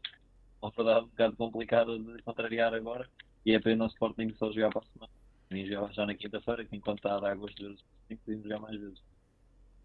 uma 0.61 0.71
verdade 0.71 1.05
um 1.05 1.09
bocado 1.09 1.35
complicada 1.35 1.99
de 1.99 2.21
contrariar 2.23 2.73
agora. 2.73 3.09
E 3.45 3.53
é 3.53 3.59
pena 3.59 3.85
o 3.85 3.87
Sporting 3.87 4.33
só 4.35 4.51
jogar 4.51 4.69
para 4.69 4.81
a 4.81 4.85
semana. 4.85 5.11
Nem 5.49 5.65
jogar 5.65 5.91
já 5.91 6.05
na 6.05 6.15
quinta-feira, 6.15 6.63
que 6.63 6.75
enquanto 6.75 6.99
está 6.99 7.17
a 7.17 7.19
dar 7.19 7.35
gosto 7.35 7.55
de 7.57 7.63
ver 7.63 7.71
o 7.71 7.75
Sporting, 7.75 8.15
podemos 8.17 8.43
jogar 8.43 8.59
mais 8.59 8.79
vezes. 8.79 9.03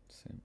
Sim. 0.08 0.40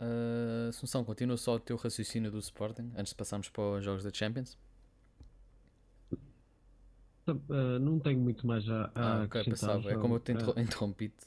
Uh, 0.00 0.68
Assunção, 0.68 1.04
continua 1.04 1.36
só 1.36 1.56
o 1.56 1.60
teu 1.60 1.76
raciocínio 1.76 2.30
do 2.30 2.38
Sporting 2.38 2.92
antes 2.96 3.10
de 3.10 3.16
passarmos 3.16 3.48
para 3.48 3.62
os 3.62 3.84
jogos 3.84 4.04
da 4.04 4.10
Champions? 4.12 4.56
Uh, 7.26 7.78
não 7.80 7.98
tenho 7.98 8.20
muito 8.20 8.46
mais 8.46 8.66
a, 8.68 8.90
a 8.94 9.20
ah, 9.20 9.24
ok, 9.24 9.44
pensava. 9.44 9.90
É 9.90 9.96
como 9.96 10.14
eu 10.14 10.20
te 10.20 10.32
uh, 10.32 10.58
interrompi-te. 10.58 11.26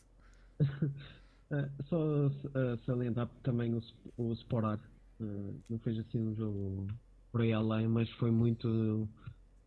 uh, 0.62 1.84
só 1.86 2.28
uh, 2.28 2.78
salientar 2.86 3.28
também 3.44 3.74
o, 3.74 3.82
o 4.18 4.34
Sporar. 4.34 4.80
não 5.20 5.78
fez 5.80 6.00
assim 6.00 6.20
um 6.20 6.36
jogo 6.36 6.88
por 7.32 7.42
aí 7.42 7.54
além, 7.54 7.88
mas 7.88 8.10
foi 8.12 8.32
muito 8.32 9.08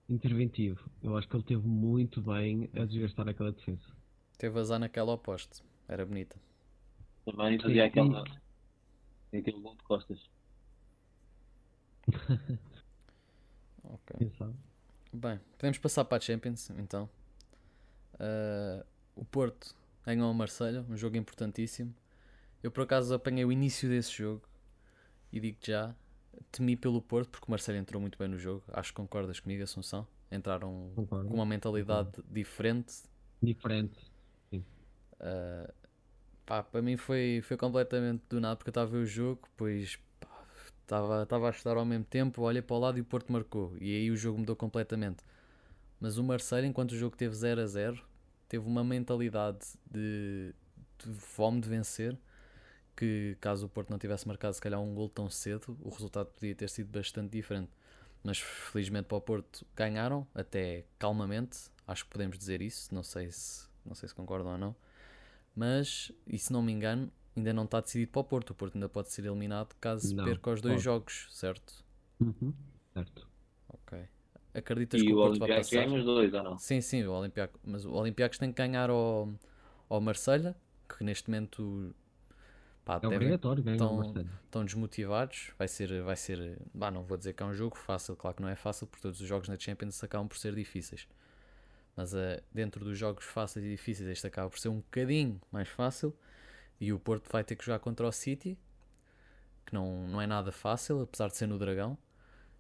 interventivo. 0.09 0.80
Eu 1.02 1.16
acho 1.16 1.28
que 1.28 1.36
ele 1.36 1.44
teve 1.44 1.66
muito 1.66 2.20
bem 2.20 2.68
a 2.74 2.84
desgastar 2.84 3.28
aquela 3.28 3.52
defesa. 3.52 3.94
Teve 4.38 4.59
azar 4.59 4.78
naquela 4.78 5.12
oposta. 5.12 5.62
Era 5.86 6.05
bonita. 6.05 6.36
Também 7.24 7.59
fazia 7.59 7.86
aquela. 7.86 8.24
Aquele 9.41 9.61
gol 9.61 9.76
de 9.76 9.82
costas. 9.85 10.30
ok. 13.85 14.32
Bem, 15.12 15.41
podemos 15.57 15.78
passar 15.78 16.05
para 16.05 16.18
a 16.18 16.20
Champions 16.20 16.70
então. 16.70 17.09
Uh, 18.14 18.85
o 19.16 19.24
Porto 19.24 19.74
ganhou 20.05 20.28
a 20.30 20.35
Marselha, 20.35 20.85
um 20.89 20.97
jogo 20.97 21.16
importantíssimo. 21.16 21.95
Eu 22.62 22.70
por 22.70 22.82
acaso 22.82 23.14
apanhei 23.14 23.45
o 23.45 23.53
início 23.53 23.89
desse 23.89 24.12
jogo 24.12 24.43
e 25.32 25.39
digo 25.41 25.59
já, 25.62 25.95
temi 26.51 26.76
pelo 26.76 27.01
Porto 27.03 27.30
porque 27.30 27.47
o 27.47 27.51
Marselha 27.51 27.78
entrou 27.78 28.01
muito 28.01 28.18
bem 28.18 28.28
no 28.28 28.39
jogo. 28.39 28.64
Acho 28.68 28.91
que 28.93 28.97
concordas 28.97 29.39
comigo, 29.41 29.62
Assunção? 29.62 30.07
Entraram 30.30 30.91
Concordo. 30.95 31.28
com 31.28 31.35
uma 31.35 31.47
mentalidade 31.47 32.09
Concordo. 32.11 32.32
diferente. 32.32 32.95
Diferente, 33.43 34.11
sim. 34.51 34.64
Uh, 35.20 35.72
pá, 36.47 36.62
para 36.62 36.82
mim 36.82 36.97
foi, 36.97 37.40
foi 37.42 37.57
completamente 37.57 38.22
do 38.28 38.40
nada 38.40 38.57
porque 38.57 38.68
eu 38.68 38.72
estava 38.72 38.88
a 38.88 38.90
ver 38.90 38.99
o 38.99 39.07
jogo, 39.07 39.49
pois 39.57 39.99
Estava 40.84 41.47
a 41.47 41.51
estudar 41.51 41.78
ao 41.78 41.84
mesmo 41.84 42.05
tempo, 42.05 42.42
olhei 42.42 42.61
para 42.61 42.76
o 42.76 42.78
lado 42.78 42.99
e 42.99 43.01
o 43.01 43.05
Porto 43.05 43.32
marcou. 43.32 43.74
E 43.80 43.97
aí 43.97 44.11
o 44.11 44.16
jogo 44.16 44.38
mudou 44.38 44.55
completamente. 44.55 45.24
Mas 45.99 46.18
o 46.18 46.22
Marseille, 46.22 46.68
enquanto 46.68 46.92
o 46.92 46.97
jogo 46.97 47.16
teve 47.16 47.34
0 47.34 47.62
a 47.62 47.66
0, 47.66 48.03
teve 48.47 48.66
uma 48.66 48.84
mentalidade 48.84 49.66
de, 49.90 50.55
de 50.99 51.14
fome 51.14 51.62
de 51.62 51.70
vencer. 51.70 52.18
Que 52.95 53.36
caso 53.40 53.64
o 53.64 53.68
Porto 53.68 53.90
não 53.90 53.99
tivesse 53.99 54.28
marcado 54.28 54.55
se 54.55 54.61
calhar 54.61 54.78
um 54.78 54.95
gol 54.95 55.09
tão 55.09 55.28
cedo, 55.30 55.76
o 55.80 55.88
resultado 55.88 56.26
podia 56.26 56.55
ter 56.55 56.68
sido 56.68 56.90
bastante 56.90 57.30
diferente. 57.30 57.70
Mas 58.22 58.38
felizmente 58.38 59.07
para 59.07 59.16
o 59.16 59.20
Porto 59.20 59.66
ganharam, 59.74 60.26
até 60.34 60.84
calmamente, 60.99 61.70
acho 61.86 62.05
que 62.05 62.11
podemos 62.11 62.38
dizer 62.38 62.61
isso, 62.62 62.95
não 62.95 63.03
sei 63.03 63.30
se, 63.32 63.66
não 63.84 63.95
sei 63.95 64.09
se 64.09 64.14
concordam 64.14 64.53
ou 64.53 64.59
não. 64.59 64.76
Mas, 65.55 66.11
e 66.26 66.38
se 66.38 66.52
não 66.52 66.62
me 66.62 66.72
engano, 66.72 67.11
ainda 67.36 67.52
não 67.52 67.64
está 67.64 67.80
decidido 67.80 68.11
para 68.11 68.20
o 68.20 68.24
Porto. 68.24 68.50
O 68.50 68.55
Porto 68.55 68.74
ainda 68.74 68.88
pode 68.88 69.11
ser 69.11 69.24
eliminado 69.24 69.74
caso 69.80 70.14
não, 70.14 70.24
perca 70.24 70.50
os 70.50 70.61
dois 70.61 70.74
pode. 70.74 70.84
jogos, 70.84 71.28
certo? 71.30 71.84
Uhum, 72.20 72.52
certo. 72.92 73.28
Ok. 73.68 73.98
Acreditas 74.55 75.00
e 75.00 75.05
que 75.05 75.12
o, 75.12 75.18
o 75.18 75.22
Porto 75.22 75.38
vai 75.38 75.48
passar? 75.48 75.84
ganha 75.84 75.98
os 75.98 76.05
dois 76.05 76.32
ou 76.32 76.42
não? 76.42 76.59
Sim, 76.59 76.80
sim, 76.80 77.05
o 77.05 77.12
Olympiacos. 77.12 77.61
Mas 77.64 77.84
o 77.84 77.92
Olympiacos 77.92 78.38
tem 78.38 78.52
que 78.52 78.57
ganhar 78.57 78.90
ao, 78.90 79.32
ao 79.88 80.00
Marselha, 80.00 80.57
que 80.88 81.02
neste 81.05 81.28
momento 81.28 81.94
pá, 82.84 82.96
é 82.96 83.00
ganhar 83.00 83.34
estão, 83.34 84.02
estão 84.44 84.64
desmotivados. 84.64 85.50
Vai 85.59 85.68
ser, 85.68 86.02
vai 86.02 86.16
ser. 86.16 86.59
Bah, 86.72 86.90
não 86.90 87.05
vou 87.05 87.16
dizer 87.16 87.32
que 87.32 87.42
é 87.42 87.46
um 87.46 87.55
jogo 87.55 87.76
fácil, 87.76 88.16
claro 88.16 88.36
que 88.36 88.42
não 88.42 88.48
é 88.48 88.57
fácil, 88.57 88.86
porque 88.86 89.02
todos 89.02 89.20
os 89.20 89.26
jogos 89.26 89.48
na 89.48 89.59
Champions 89.59 90.02
acabam 90.02 90.28
por 90.28 90.36
ser 90.36 90.55
difíceis. 90.55 91.07
Mas 91.97 92.12
uh, 92.12 92.42
dentro 92.53 92.84
dos 92.84 92.99
jogos 92.99 93.24
fáceis 93.24 93.64
e 93.64 93.70
difíceis, 93.70 94.09
este 94.09 94.26
acaba 94.26 94.51
por 94.51 94.59
ser 94.59 94.68
um 94.68 94.76
bocadinho 94.76 95.40
mais 95.51 95.68
fácil. 95.68 96.14
E 96.80 96.92
o 96.92 96.99
Porto 96.99 97.30
vai 97.30 97.45
ter 97.45 97.55
que 97.57 97.64
jogar 97.64 97.78
contra 97.78 98.07
o 98.07 98.12
City, 98.12 98.59
que 99.64 99.72
não, 99.72 100.09
não 100.09 100.20
é 100.20 100.26
nada 100.26 100.51
fácil, 100.51 101.01
apesar 101.03 101.28
de 101.28 101.36
ser 101.36 101.47
no 101.47 101.59
Dragão. 101.59 101.97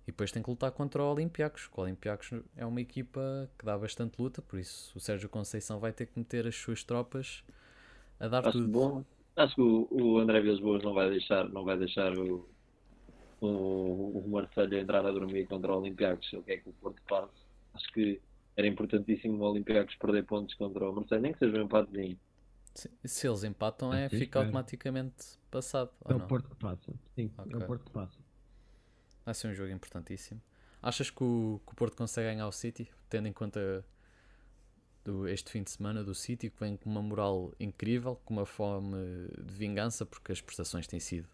E 0.06 0.12
depois 0.12 0.30
tem 0.30 0.42
que 0.42 0.50
lutar 0.50 0.70
contra 0.70 1.02
o 1.02 1.10
Olympiacos. 1.10 1.68
O 1.74 1.80
Olympiacos 1.80 2.30
é 2.56 2.64
uma 2.64 2.80
equipa 2.80 3.50
que 3.58 3.64
dá 3.64 3.76
bastante 3.76 4.20
luta, 4.20 4.42
por 4.42 4.58
isso 4.58 4.96
o 4.96 5.00
Sérgio 5.00 5.28
Conceição 5.28 5.80
vai 5.80 5.92
ter 5.92 6.06
que 6.06 6.18
meter 6.18 6.46
as 6.46 6.54
suas 6.54 6.84
tropas 6.84 7.42
a 8.20 8.28
dar 8.28 8.46
acho 8.46 8.58
tudo. 8.58 8.70
Bom. 8.70 9.04
Acho 9.36 9.54
que 9.56 9.62
o, 9.62 9.88
o 9.90 10.18
André 10.18 10.40
Vilas 10.40 10.60
Boas 10.60 10.82
não 10.82 10.94
vai 10.94 11.10
deixar, 11.10 11.48
não 11.48 11.64
vai 11.64 11.76
deixar 11.76 12.16
o, 12.16 12.46
o, 13.40 14.22
o 14.24 14.28
Marcelo 14.28 14.74
entrar 14.74 15.04
a 15.04 15.10
dormir 15.10 15.46
contra 15.46 15.72
o 15.72 15.78
Olympiacos. 15.80 16.32
O 16.34 16.42
que 16.42 16.52
é 16.52 16.56
que 16.58 16.68
o 16.68 16.72
Porto 16.74 17.02
faz? 17.08 17.28
Acho 17.74 17.92
que 17.92 18.20
era 18.56 18.66
importantíssimo 18.66 19.42
o 19.42 19.50
Olympiacos 19.50 19.96
perder 19.96 20.24
pontos 20.24 20.54
contra 20.54 20.88
o 20.88 20.94
Marseille, 20.94 21.22
nem 21.22 21.32
que 21.32 21.38
seja 21.38 21.56
um 21.58 21.64
empatezinho. 21.64 22.18
Se, 22.74 22.90
se 23.04 23.28
eles 23.28 23.44
empatam, 23.44 23.92
é, 23.92 24.08
fica 24.08 24.40
automaticamente 24.40 25.38
passado. 25.50 25.90
É 26.08 26.14
o 26.14 26.20
Porto 26.20 26.50
que 26.50 26.56
passa. 26.56 26.92
Sim, 27.14 27.30
okay. 27.38 27.52
é 27.52 27.56
o 27.56 27.66
Porto 27.66 27.84
que 27.84 27.90
passa. 27.90 28.18
Vai 29.24 29.34
ser 29.34 29.48
um 29.48 29.54
jogo 29.54 29.70
importantíssimo. 29.70 30.40
Achas 30.82 31.08
que 31.08 31.22
o, 31.22 31.60
que 31.64 31.72
o 31.72 31.76
Porto 31.76 31.96
consegue 31.96 32.28
ganhar 32.28 32.46
o 32.46 32.52
City, 32.52 32.90
tendo 33.08 33.28
em 33.28 33.32
conta 33.32 33.84
do, 35.04 35.28
este 35.28 35.50
fim 35.50 35.62
de 35.62 35.70
semana 35.70 36.02
do 36.02 36.14
City, 36.14 36.50
que 36.50 36.60
vem 36.60 36.76
com 36.76 36.90
uma 36.90 37.02
moral 37.02 37.52
incrível, 37.60 38.16
com 38.24 38.34
uma 38.34 38.46
fome 38.46 39.28
de 39.42 39.54
vingança, 39.54 40.04
porque 40.04 40.32
as 40.32 40.40
prestações 40.40 40.86
têm 40.86 40.98
sido 40.98 41.28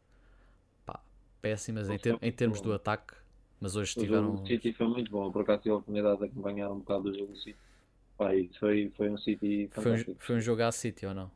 pá, 0.84 1.02
péssimas 1.40 1.88
em, 1.88 1.98
ter, 1.98 2.18
em 2.20 2.32
termos 2.32 2.60
do 2.60 2.72
ataque, 2.72 3.14
mas 3.61 3.76
hoje 3.76 3.94
o 3.96 4.00
tiveram. 4.00 4.34
O 4.34 4.46
City 4.46 4.72
foi 4.72 4.88
muito 4.88 5.11
bom, 5.11 5.30
por 5.30 5.42
acaso 5.42 5.62
tive 5.62 5.74
a 5.74 5.76
oportunidade 5.76 6.18
de 6.18 6.24
acompanhar 6.26 6.70
um 6.70 6.78
bocado 6.78 7.04
do 7.04 7.18
jogo 7.18 7.32
do 7.32 7.38
City. 7.38 7.58
Pá, 8.16 8.30
foi, 8.58 8.90
foi 8.96 9.11
um 9.11 9.18
City 9.18 9.68
fantástico. 9.72 10.04
Foi 10.04 10.14
um, 10.14 10.26
foi 10.26 10.36
um 10.36 10.40
jogo 10.40 10.62
à 10.62 10.72
City 10.72 11.06
ou 11.06 11.14
não? 11.14 11.30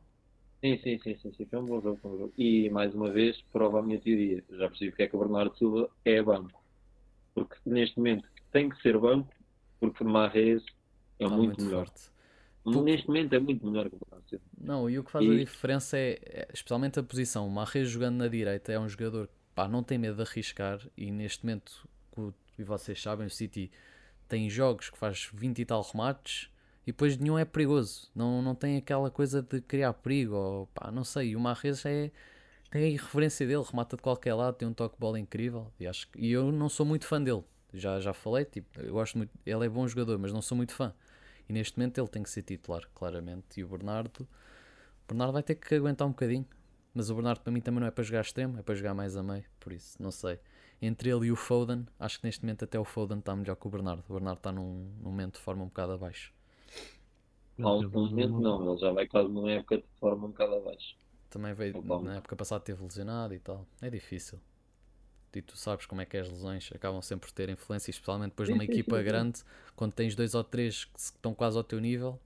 Sim, 0.61 0.79
sim, 0.81 0.99
sim, 1.03 1.15
sim, 1.21 1.31
sim, 1.37 1.45
foi 1.45 1.59
um 1.59 1.65
bom 1.65 1.79
jogo, 1.79 1.99
um 2.03 2.17
jogo. 2.17 2.33
E 2.37 2.69
mais 2.71 2.93
uma 2.95 3.11
vez, 3.11 3.39
prova 3.53 3.79
a 3.79 3.83
minha 3.83 3.99
teoria. 3.99 4.43
Já 4.49 4.67
percebi 4.67 4.89
porque 4.89 5.03
é 5.03 5.07
que 5.07 5.15
o 5.15 5.19
Bernardo 5.19 5.55
Silva 5.57 5.89
é 6.03 6.21
banco. 6.23 6.63
Porque 7.35 7.55
neste 7.65 7.97
momento 7.97 8.27
tem 8.51 8.69
que 8.69 8.81
ser 8.81 8.97
banco, 8.97 9.29
porque 9.79 10.03
o 10.03 10.07
Marrez 10.07 10.63
é 11.19 11.27
muito, 11.27 11.43
muito, 11.43 11.63
melhor. 11.63 11.85
Forte. 11.85 12.09
Neste 12.83 13.07
momento 13.07 13.33
é 13.33 13.39
muito 13.39 13.63
melhor 13.67 13.89
que 13.89 13.95
o 13.95 13.99
Bernardo 13.99 14.29
Silva. 14.29 14.45
Não, 14.57 14.89
e 14.89 14.97
o 14.97 15.03
que 15.03 15.11
faz 15.11 15.25
e... 15.25 15.29
a 15.29 15.37
diferença 15.37 15.97
é, 15.97 16.19
é, 16.23 16.47
especialmente 16.51 16.99
a 16.99 17.03
posição. 17.03 17.45
O 17.45 17.51
Marrez 17.51 17.87
jogando 17.89 18.15
na 18.15 18.27
direita 18.27 18.71
é 18.71 18.79
um 18.79 18.89
jogador 18.89 19.27
que 19.27 19.33
pá, 19.53 19.67
não 19.67 19.83
tem 19.83 19.99
medo 19.99 20.15
de 20.15 20.23
arriscar 20.23 20.79
e 20.97 21.11
neste 21.11 21.45
momento, 21.45 21.87
e 22.57 22.63
vocês 22.63 23.01
sabem, 23.01 23.27
o 23.27 23.29
City 23.29 23.71
tem 24.27 24.49
jogos 24.49 24.89
que 24.89 24.97
faz 24.97 25.29
20 25.33 25.59
e 25.59 25.65
tal 25.65 25.81
remates 25.81 26.49
e 26.85 26.91
depois 26.91 27.17
nenhum 27.17 27.37
é 27.37 27.45
perigoso. 27.45 28.09
Não, 28.15 28.41
não 28.41 28.53
tem 28.53 28.77
aquela 28.77 29.09
coisa 29.09 29.41
de 29.41 29.59
criar 29.61 29.91
perigo. 29.93 30.35
Ou, 30.35 30.67
pá, 30.67 30.91
não 30.91 31.03
sei. 31.03 31.35
O 31.35 31.39
Marres 31.39 31.83
é. 31.85 32.11
Tem 32.69 32.83
a 32.83 32.87
irreverência 32.87 33.47
dele, 33.47 33.63
remata 33.63 33.95
de 33.95 34.01
qualquer 34.01 34.33
lado, 34.33 34.55
tem 34.55 34.67
um 34.67 34.73
toque 34.73 34.95
de 34.95 34.99
bola 34.99 35.19
incrível. 35.19 35.71
E, 35.79 35.87
acho, 35.87 36.07
e 36.15 36.31
eu 36.31 36.51
não 36.51 36.67
sou 36.67 36.85
muito 36.85 37.07
fã 37.07 37.21
dele. 37.21 37.43
Já, 37.73 37.99
já 37.99 38.13
falei, 38.13 38.45
tipo, 38.45 38.79
eu 38.79 38.93
gosto 38.93 39.17
muito. 39.17 39.31
Ele 39.45 39.65
é 39.65 39.69
bom 39.69 39.87
jogador, 39.87 40.17
mas 40.19 40.31
não 40.31 40.41
sou 40.41 40.55
muito 40.55 40.73
fã. 40.73 40.93
E 41.49 41.53
neste 41.53 41.77
momento 41.77 41.99
ele 41.99 42.07
tem 42.07 42.21
que 42.21 42.29
ser 42.29 42.41
titular, 42.43 42.83
claramente. 42.93 43.59
E 43.59 43.63
o 43.63 43.67
Bernardo. 43.67 44.21
O 44.21 45.07
Bernardo 45.07 45.33
vai 45.33 45.43
ter 45.43 45.55
que 45.55 45.75
aguentar 45.75 46.07
um 46.07 46.11
bocadinho. 46.11 46.45
Mas 46.93 47.09
o 47.09 47.15
Bernardo 47.15 47.41
para 47.41 47.51
mim 47.51 47.61
também 47.61 47.79
não 47.81 47.87
é 47.87 47.91
para 47.91 48.03
jogar 48.03 48.21
extremo, 48.21 48.59
é 48.59 48.61
para 48.61 48.75
jogar 48.75 48.93
mais 48.93 49.17
a 49.17 49.23
meio. 49.23 49.43
Por 49.59 49.73
isso, 49.73 50.01
não 50.01 50.11
sei. 50.11 50.39
Entre 50.81 51.09
ele 51.09 51.27
e 51.27 51.31
o 51.31 51.35
Foden, 51.35 51.85
acho 51.99 52.19
que 52.19 52.25
neste 52.25 52.43
momento 52.43 52.65
até 52.65 52.79
o 52.79 52.85
Foden 52.85 53.19
está 53.19 53.35
melhor 53.35 53.55
que 53.55 53.65
o 53.65 53.69
Bernardo. 53.69 54.03
O 54.07 54.13
Bernardo 54.13 54.37
está 54.37 54.51
num, 54.51 54.91
num 55.01 55.09
momento 55.09 55.35
de 55.35 55.39
forma 55.39 55.63
um 55.63 55.67
bocado 55.67 55.93
abaixo. 55.93 56.33
Um 57.57 57.89
momento 57.89 58.39
não, 58.39 58.69
ele 58.71 58.79
já 58.79 58.91
vai 58.91 59.07
quase 59.07 59.29
numa 59.29 59.51
época 59.51 59.77
de 59.77 59.85
forma 59.99 60.27
um 60.27 60.31
bocado 60.31 60.55
abaixo. 60.55 60.95
Também 61.29 61.53
veio, 61.53 61.81
na 62.01 62.17
época 62.17 62.35
passada 62.35 62.63
teve 62.63 62.83
lesionado 62.83 63.33
e 63.33 63.39
tal. 63.39 63.65
É 63.81 63.89
difícil. 63.89 64.39
E 65.33 65.41
tu 65.41 65.57
sabes 65.57 65.85
como 65.85 65.99
é 65.99 66.05
que 66.05 66.15
é 66.15 66.21
as 66.21 66.29
lesões 66.29 66.69
acabam 66.73 67.01
sempre 67.01 67.27
por 67.27 67.33
ter 67.33 67.49
influência, 67.49 67.91
especialmente 67.91 68.29
depois 68.29 68.47
de 68.47 68.53
uma 68.53 68.63
equipa 68.63 69.01
grande, 69.01 69.41
quando 69.75 69.91
tens 69.91 70.15
dois 70.15 70.33
ou 70.33 70.43
três 70.45 70.85
que 70.85 70.97
estão 70.97 71.33
quase 71.33 71.57
ao 71.57 71.63
teu 71.63 71.79
nível, 71.79 72.17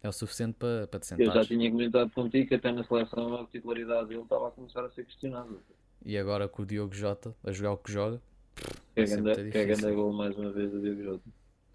é 0.00 0.08
o 0.08 0.12
suficiente 0.12 0.54
para, 0.54 0.86
para 0.86 1.00
te 1.00 1.08
sentar. 1.08 1.26
Eu 1.26 1.32
já 1.32 1.44
tinha 1.44 1.68
comentado 1.68 2.10
contigo 2.10 2.48
que 2.48 2.54
até 2.54 2.70
na 2.70 2.84
seleção 2.84 3.34
a 3.34 3.46
titularidade 3.46 4.08
dele 4.08 4.22
estava 4.22 4.46
a 4.46 4.50
começar 4.52 4.84
a 4.84 4.90
ser 4.90 5.04
questionada. 5.04 5.56
E 6.04 6.18
agora 6.18 6.48
com 6.48 6.62
o 6.62 6.66
Diogo 6.66 6.94
Jota 6.94 7.34
a 7.44 7.52
jogar 7.52 7.72
o 7.72 7.76
que 7.76 7.92
joga, 7.92 8.20
que 8.94 9.00
é 9.58 9.64
grande 9.64 9.92
gol 9.92 10.12
mais 10.12 10.36
uma 10.36 10.50
vez 10.50 10.72
o 10.74 10.80
Diogo 10.80 11.02
Jota. 11.02 11.24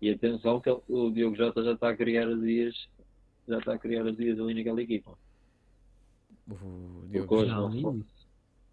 E 0.01 0.09
atenção 0.11 0.59
que 0.59 0.69
o 0.69 1.11
Diogo 1.11 1.35
Jota 1.35 1.63
já 1.63 1.73
está 1.73 1.89
a 1.89 1.95
criar 1.95 2.27
as 2.27 2.41
dias 2.41 2.87
já 3.47 3.59
está 3.59 3.73
a 3.73 3.77
criar 3.77 4.05
as 4.05 4.17
dias 4.17 4.39
ali 4.39 4.53
naquela 4.53 4.81
equipa. 4.81 5.17
O 6.49 7.07
Diogo 7.09 7.35
hoje, 7.35 7.51
não, 7.51 8.03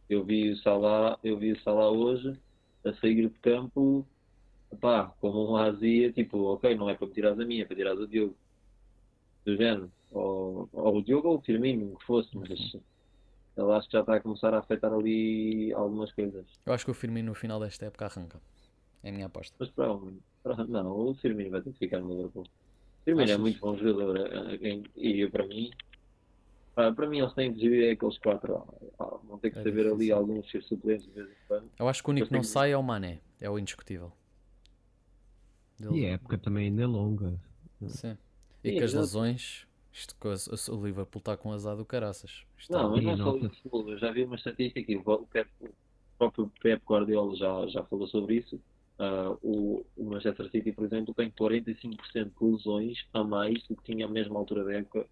eu 0.09 0.25
vi 0.25 0.51
o 0.51 0.57
Salah, 0.59 1.19
eu 1.23 1.39
vi 1.39 1.53
o 1.53 1.61
Salah 1.63 1.91
hoje 1.91 2.37
a 2.85 2.93
sair 2.95 3.29
de 3.29 3.39
campo 3.39 4.07
pá, 4.81 5.15
como 5.21 5.53
um 5.53 5.57
azia, 5.57 6.13
tipo, 6.13 6.39
ok, 6.45 6.75
não 6.77 6.91
é 6.91 6.95
para 6.95 7.07
me 7.07 7.13
tirar 7.13 7.33
a 7.33 7.45
minha, 7.45 7.63
é 7.63 7.65
para 7.65 7.77
tirar 7.77 7.95
o 7.95 8.07
Diogo. 8.07 8.37
Do 9.45 9.57
género. 9.57 9.91
Ou, 10.11 10.69
ou 10.73 10.99
o 10.99 11.03
Diogo 11.03 11.29
ou 11.29 11.39
o 11.39 11.41
Firmino, 11.41 11.93
o 11.93 11.97
que 11.97 12.07
fosse, 12.07 12.37
mas 12.37 12.77
ele 13.57 13.73
acho 13.73 13.87
que 13.87 13.93
já 13.93 14.01
está 14.01 14.17
a 14.17 14.21
começar 14.21 14.53
a 14.53 14.59
afetar 14.59 14.93
ali 14.93 15.73
algumas 15.73 16.13
coisas. 16.13 16.45
Eu 16.67 16.73
acho 16.73 16.85
que 16.85 16.91
o 16.91 16.95
Firmino 16.95 17.29
no 17.29 17.35
final 17.35 17.61
desta 17.61 17.87
época 17.87 18.07
arranca. 18.07 18.41
É 19.03 19.11
a 19.11 19.13
minha 19.13 19.27
aposta. 19.27 19.55
Mas 19.59 19.71
para, 19.71 19.97
para 20.43 20.65
não, 20.65 21.11
o 21.11 21.15
Firmino 21.15 21.51
vai 21.51 21.63
ter 21.63 21.73
que 21.73 21.79
ficar 21.79 22.01
no 22.01 22.17
Liverpool. 22.17 22.47
Firmino 23.05 23.31
é 23.31 23.37
muito 23.37 23.61
bom 23.61 23.77
jogador 23.77 24.17
eh, 24.17 24.59
eh, 24.63 24.83
e 24.97 25.29
para 25.29 25.47
mim, 25.47 25.71
para 26.75 27.07
mim 27.07 27.19
eles 27.21 27.35
têm 27.35 27.53
de 27.53 27.61
dividir 27.61 27.93
aqueles 27.93 28.19
quatro. 28.19 28.67
Vão 28.99 29.39
ter 29.39 29.51
que 29.51 29.59
é 29.59 29.63
saber 29.63 29.85
difícil. 29.85 29.95
ali 29.95 30.13
alguns 30.13 30.51
ser 30.51 30.63
suplentes 30.63 31.07
de 31.07 31.13
vez 31.13 31.29
em 31.29 31.35
quando. 31.47 31.71
Eu 31.79 31.89
acho 31.89 32.03
que 32.03 32.09
o 32.09 32.13
único 32.13 32.29
que 32.29 32.33
não 32.33 32.43
sai 32.43 32.73
é 32.73 32.77
o 32.77 32.83
Mané, 32.83 33.21
é 33.41 33.49
o 33.49 33.59
indiscutível. 33.59 34.11
Dele. 35.79 36.01
E 36.01 36.07
a 36.07 36.11
época 36.11 36.39
também 36.39 36.67
ainda 36.67 36.83
é 36.83 36.87
longa. 36.87 37.39
Sim. 37.87 38.17
E 38.63 38.71
Sim, 38.71 38.79
com 38.79 38.85
as 38.85 38.95
lesões, 38.95 39.67
isto, 39.95 40.17
o 40.73 40.85
Liverpool 40.85 41.21
está 41.21 41.37
com 41.37 41.53
azar 41.53 41.77
do 41.77 41.85
caraças. 41.85 42.45
Está 42.59 42.83
não, 42.83 42.91
mas 42.91 43.05
não 43.05 43.17
só 43.17 43.33
o 43.33 43.39
Liverpool. 43.39 43.91
Eu 43.91 43.99
já 43.99 44.11
vi 44.11 44.25
uma 44.25 44.35
estatística 44.35 44.81
aqui. 44.81 44.97
O, 44.97 45.19
Pep, 45.27 45.49
o 45.61 45.69
próprio 46.19 46.53
Pep 46.61 46.83
Guardiola 46.85 47.35
já, 47.37 47.67
já 47.69 47.85
falou 47.85 48.07
sobre 48.07 48.37
isso 48.37 48.61
Uh, 48.97 49.37
o, 49.43 49.87
o, 49.97 50.05
Manchester 50.05 50.49
City, 50.51 50.71
por 50.71 50.85
exemplo, 50.85 51.13
tem 51.15 51.29
45% 51.29 51.99
de 52.15 52.33
lesões 52.41 53.05
a 53.13 53.25
mais 53.25 53.61
do 53.65 53.75
que 53.75 53.93
tinha 53.93 54.07
à 54.07 54.09
mesma 54.09 54.39
altura 54.39 54.65
da 54.65 54.75
época. 54.75 55.07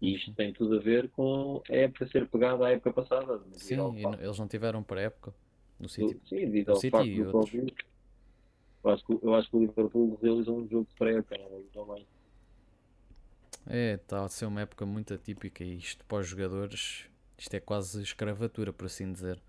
E 0.00 0.14
isto 0.14 0.32
tem 0.32 0.50
tudo 0.50 0.78
a 0.78 0.80
ver 0.80 1.10
com 1.10 1.62
a 1.68 1.74
época 1.74 2.06
ser 2.06 2.26
pegada 2.26 2.66
à 2.66 2.70
época 2.70 2.90
passada. 2.90 3.38
Sim, 3.52 3.76
eles 4.18 4.38
não 4.38 4.48
tiveram 4.48 4.82
para 4.82 5.02
época 5.02 5.34
no 5.78 5.90
City. 5.90 6.18
Sim, 6.24 6.36
devido 6.36 6.70
ao 6.70 6.76
City 6.76 6.90
facto 6.90 7.24
do 7.24 7.30
Covid. 7.30 7.74
Eu 8.82 8.90
acho, 8.90 9.04
que, 9.04 9.18
eu 9.22 9.34
acho 9.34 9.50
que 9.50 9.56
o 9.56 9.60
Liverpool 9.60 10.18
realizou 10.22 10.58
um 10.58 10.66
jogo 10.66 10.88
de 10.88 10.94
pré-época, 10.94 11.36
não 11.36 11.94
é? 11.94 12.02
É, 13.66 13.94
está 13.94 14.24
a 14.24 14.28
ser 14.28 14.46
uma 14.46 14.62
época 14.62 14.84
muito 14.86 15.14
atípica 15.14 15.62
e 15.62 15.76
isto 15.76 16.04
para 16.06 16.18
os 16.18 16.26
jogadores, 16.26 17.04
isto 17.38 17.54
é 17.54 17.60
quase 17.60 18.02
escravatura, 18.02 18.72
por 18.72 18.86
assim 18.86 19.12
dizer 19.12 19.40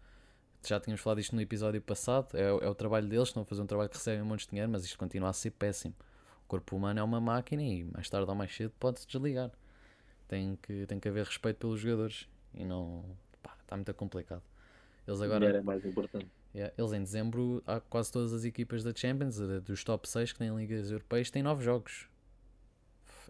já 0.67 0.79
tínhamos 0.79 1.01
falado 1.01 1.19
isto 1.19 1.35
no 1.35 1.41
episódio 1.41 1.81
passado, 1.81 2.35
é, 2.35 2.43
é 2.43 2.69
o 2.69 2.75
trabalho 2.75 3.07
deles, 3.07 3.29
estão 3.29 3.43
a 3.43 3.45
fazer 3.45 3.61
um 3.61 3.65
trabalho 3.65 3.89
que 3.89 3.97
recebem 3.97 4.21
um 4.21 4.25
monte 4.25 4.41
de 4.41 4.49
dinheiro, 4.49 4.71
mas 4.71 4.85
isto 4.85 4.97
continua 4.97 5.29
a 5.29 5.33
ser 5.33 5.51
péssimo. 5.51 5.95
O 6.45 6.47
corpo 6.47 6.75
humano 6.75 6.99
é 6.99 7.03
uma 7.03 7.19
máquina 7.19 7.63
e 7.63 7.83
mais 7.83 8.09
tarde 8.09 8.29
ou 8.29 8.35
mais 8.35 8.55
cedo 8.55 8.71
pode-se 8.79 9.07
desligar. 9.07 9.51
Tem 10.27 10.57
que, 10.61 10.85
tem 10.85 10.99
que 10.99 11.07
haver 11.07 11.25
respeito 11.25 11.57
pelos 11.57 11.79
jogadores 11.79 12.27
e 12.53 12.63
não. 12.63 13.03
Pá, 13.41 13.55
está 13.61 13.75
muito 13.75 13.93
complicado. 13.93 14.43
Eles 15.07 15.21
agora. 15.21 15.57
É 15.57 15.61
mais 15.61 15.83
importante. 15.83 16.27
Yeah, 16.53 16.73
eles 16.77 16.91
em 16.91 17.01
dezembro, 17.01 17.63
há 17.65 17.79
quase 17.79 18.11
todas 18.11 18.33
as 18.33 18.43
equipas 18.43 18.83
da 18.83 18.93
Champions, 18.93 19.37
dos 19.63 19.83
top 19.85 20.07
6 20.07 20.33
que 20.33 20.39
têm 20.39 20.55
ligas 20.55 20.91
europeias, 20.91 21.31
têm 21.31 21.41
9 21.41 21.63
jogos. 21.63 22.09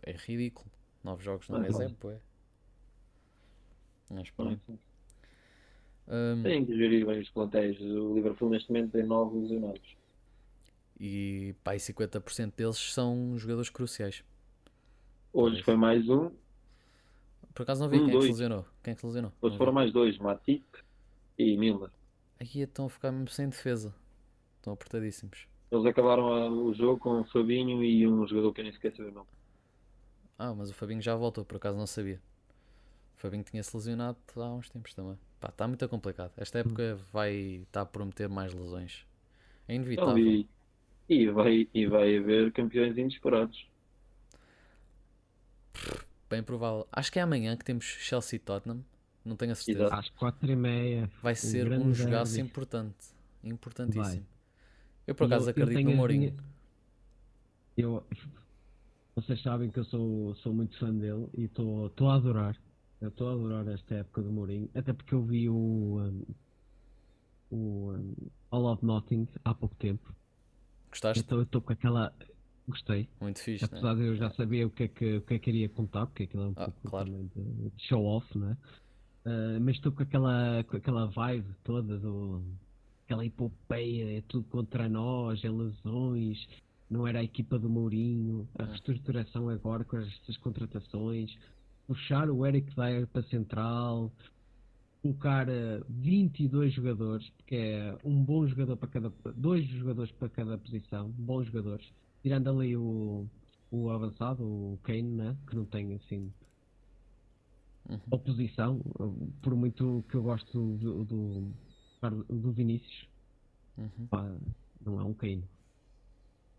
É 0.03 0.13
ridículo. 0.13 0.69
9 1.03 1.23
jogos 1.23 1.49
no 1.49 1.59
mês 1.59 1.79
é, 1.79 1.85
é. 1.85 2.19
Mas 4.11 4.29
pronto. 4.31 4.79
Um, 6.07 6.43
tem 6.43 6.65
que 6.65 6.75
gerir 6.75 7.05
bem 7.05 7.19
os 7.19 7.29
plantéis. 7.29 7.79
O 7.79 8.13
Liverpool 8.13 8.49
neste 8.49 8.69
momento 8.69 8.91
tem 8.91 9.03
9 9.03 9.39
lesionados. 9.39 9.97
E 10.99 11.55
pá, 11.63 11.75
e 11.75 11.79
50% 11.79 12.53
deles 12.55 12.77
são 12.77 13.37
jogadores 13.37 13.69
cruciais. 13.69 14.23
Hoje 15.33 15.63
foi 15.63 15.75
mais 15.75 16.07
um. 16.09 16.29
Por 17.53 17.63
acaso 17.63 17.81
não 17.81 17.89
vi 17.89 17.97
um, 17.97 18.05
quem, 18.05 18.15
é 18.15 18.19
que 18.19 18.27
lesionou. 18.27 18.65
quem 18.83 18.91
é 18.91 18.95
que 18.95 19.05
lesionou. 19.05 19.31
Hoje 19.41 19.57
foram 19.57 19.73
mais 19.73 19.91
dois, 19.91 20.17
Matip 20.17 20.65
e 21.37 21.57
Miller. 21.57 21.89
Aqui 22.39 22.61
estão 22.61 22.85
a 22.85 22.89
ficar 22.89 23.11
mesmo 23.11 23.29
sem 23.29 23.49
defesa. 23.49 23.93
Estão 24.57 24.73
apertadíssimos. 24.73 25.47
Eles 25.71 25.85
acabaram 25.85 26.65
o 26.65 26.73
jogo 26.73 26.99
com 26.99 27.21
o 27.21 27.23
Fabinho 27.25 27.83
e 27.83 28.07
um 28.07 28.27
jogador 28.27 28.53
que 28.53 28.61
eu 28.61 28.63
nem 28.65 28.73
esqueci 28.73 29.01
o 29.01 29.11
nome. 29.11 29.27
Ah, 30.43 30.55
mas 30.55 30.71
o 30.71 30.73
Fabinho 30.73 31.03
já 31.03 31.15
voltou, 31.15 31.45
por 31.45 31.57
acaso 31.57 31.77
não 31.77 31.85
sabia. 31.85 32.19
O 33.15 33.21
Fabinho 33.21 33.43
tinha-se 33.43 33.77
lesionado 33.77 34.17
há 34.35 34.51
uns 34.51 34.67
tempos 34.71 34.91
também. 34.91 35.15
Pá, 35.39 35.49
está 35.49 35.67
muito 35.67 35.87
complicado. 35.87 36.31
Esta 36.35 36.57
hum. 36.57 36.61
época 36.61 36.97
vai 37.13 37.31
estar 37.33 37.65
tá 37.71 37.81
a 37.81 37.85
prometer 37.85 38.27
mais 38.27 38.51
lesões. 38.51 39.05
É 39.67 39.75
inevitável. 39.75 40.17
e, 40.17 40.49
e, 41.07 41.29
vai, 41.29 41.67
e 41.71 41.85
vai 41.85 42.17
haver 42.17 42.51
campeões 42.53 42.97
inesperados. 42.97 43.67
Bem 46.27 46.41
provável. 46.41 46.87
Acho 46.91 47.11
que 47.11 47.19
é 47.19 47.21
amanhã 47.21 47.55
que 47.55 47.63
temos 47.63 47.85
Chelsea 47.85 48.39
Tottenham. 48.39 48.83
Não 49.23 49.35
tenho 49.35 49.51
a 49.51 49.55
certeza. 49.55 49.93
Às 49.93 50.09
quatro 50.09 50.51
e 50.51 50.55
meia. 50.55 51.07
Vai 51.21 51.35
ser 51.35 51.71
um 51.71 51.93
jogaço 51.93 52.41
importante. 52.41 52.97
Importantíssimo. 53.43 54.05
Vai. 54.05 54.25
Eu 55.05 55.13
por 55.13 55.27
acaso 55.27 55.45
eu, 55.45 55.51
acredito 55.51 55.77
eu 55.77 55.83
no 55.83 55.95
Mourinho. 55.95 56.35
Eu, 57.77 58.03
vocês 59.21 59.41
sabem 59.41 59.69
que 59.69 59.79
eu 59.79 59.85
sou, 59.85 60.35
sou 60.35 60.53
muito 60.53 60.77
fã 60.79 60.93
dele 60.93 61.27
e 61.37 61.45
estou 61.45 62.09
a 62.09 62.15
adorar 62.15 62.55
eu 63.01 63.09
estou 63.09 63.29
a 63.29 63.33
adorar 63.33 63.67
esta 63.67 63.95
época 63.95 64.21
do 64.21 64.31
Mourinho, 64.31 64.69
até 64.75 64.93
porque 64.93 65.15
eu 65.15 65.25
vi 65.25 65.49
o, 65.49 65.55
um, 65.99 66.23
o 67.49 67.91
um, 67.93 68.15
All 68.51 68.71
of 68.71 68.85
Nothing 68.85 69.27
há 69.43 69.55
pouco 69.55 69.75
tempo. 69.75 70.15
Gostaste? 70.91 71.23
Então 71.23 71.39
eu 71.39 71.43
estou 71.43 71.61
com 71.61 71.73
aquela. 71.73 72.13
Gostei. 72.67 73.09
Muito 73.19 73.39
fixe. 73.39 73.65
Apesar 73.65 73.95
né? 73.95 74.03
de 74.03 74.07
eu 74.07 74.15
já 74.15 74.29
saber 74.31 74.65
o 74.65 74.69
que 74.69 74.83
é 74.83 74.87
que, 74.87 75.17
o 75.17 75.21
que, 75.21 75.33
é 75.33 75.39
que 75.39 75.45
queria 75.45 75.67
contar, 75.67 76.05
porque 76.05 76.23
aquilo 76.23 76.43
é 76.43 76.47
um 76.49 76.53
ah, 76.55 76.65
pouco 76.65 76.89
claro. 76.89 77.11
de, 77.11 77.69
de 77.69 77.71
show 77.87 78.05
off, 78.05 78.37
né? 78.37 78.55
Uh, 79.25 79.59
mas 79.59 79.77
estou 79.77 79.91
com 79.91 80.03
aquela, 80.03 80.63
com 80.65 80.77
aquela 80.77 81.07
vibe 81.07 81.55
toda 81.63 81.97
do 81.97 82.43
aquela 83.03 83.25
epopeia, 83.25 84.19
é 84.19 84.21
tudo 84.21 84.47
contra 84.47 84.87
nós, 84.87 85.43
é 85.43 85.49
lesões, 85.49 86.47
não 86.91 87.07
era 87.07 87.19
a 87.19 87.23
equipa 87.23 87.57
do 87.57 87.69
Mourinho, 87.69 88.45
a 88.59 88.65
reestruturação 88.65 89.47
agora 89.47 89.85
com 89.85 89.97
estas 89.97 90.35
contratações, 90.37 91.33
puxar 91.87 92.29
o 92.29 92.45
Eric 92.45 92.75
Dyer 92.75 93.07
para 93.07 93.23
central, 93.23 94.11
colocar 95.01 95.47
22 95.89 96.73
jogadores, 96.73 97.27
porque 97.37 97.55
é 97.55 97.97
um 98.03 98.21
bom 98.21 98.45
jogador 98.45 98.75
para 98.75 98.89
cada 98.89 99.09
dois 99.37 99.65
jogadores 99.69 100.11
para 100.11 100.27
cada 100.27 100.57
posição, 100.57 101.09
bons 101.11 101.45
jogadores, 101.45 101.87
tirando 102.21 102.49
ali 102.49 102.75
o, 102.75 103.25
o 103.71 103.89
avançado, 103.89 104.43
o 104.43 104.77
Kane, 104.83 105.03
né? 105.03 105.37
que 105.47 105.55
não 105.55 105.63
tem 105.65 105.93
assim 105.95 106.29
uhum. 107.89 107.99
oposição, 108.11 108.81
por 109.41 109.55
muito 109.55 110.03
que 110.09 110.15
eu 110.15 110.23
gosto 110.23 110.77
do, 110.77 111.05
do, 111.05 111.53
do 112.29 112.51
Vinícius, 112.51 113.07
uhum. 113.77 114.07
pá, 114.07 114.29
não 114.85 114.99
é 114.99 115.03
um 115.05 115.13
Kane. 115.13 115.45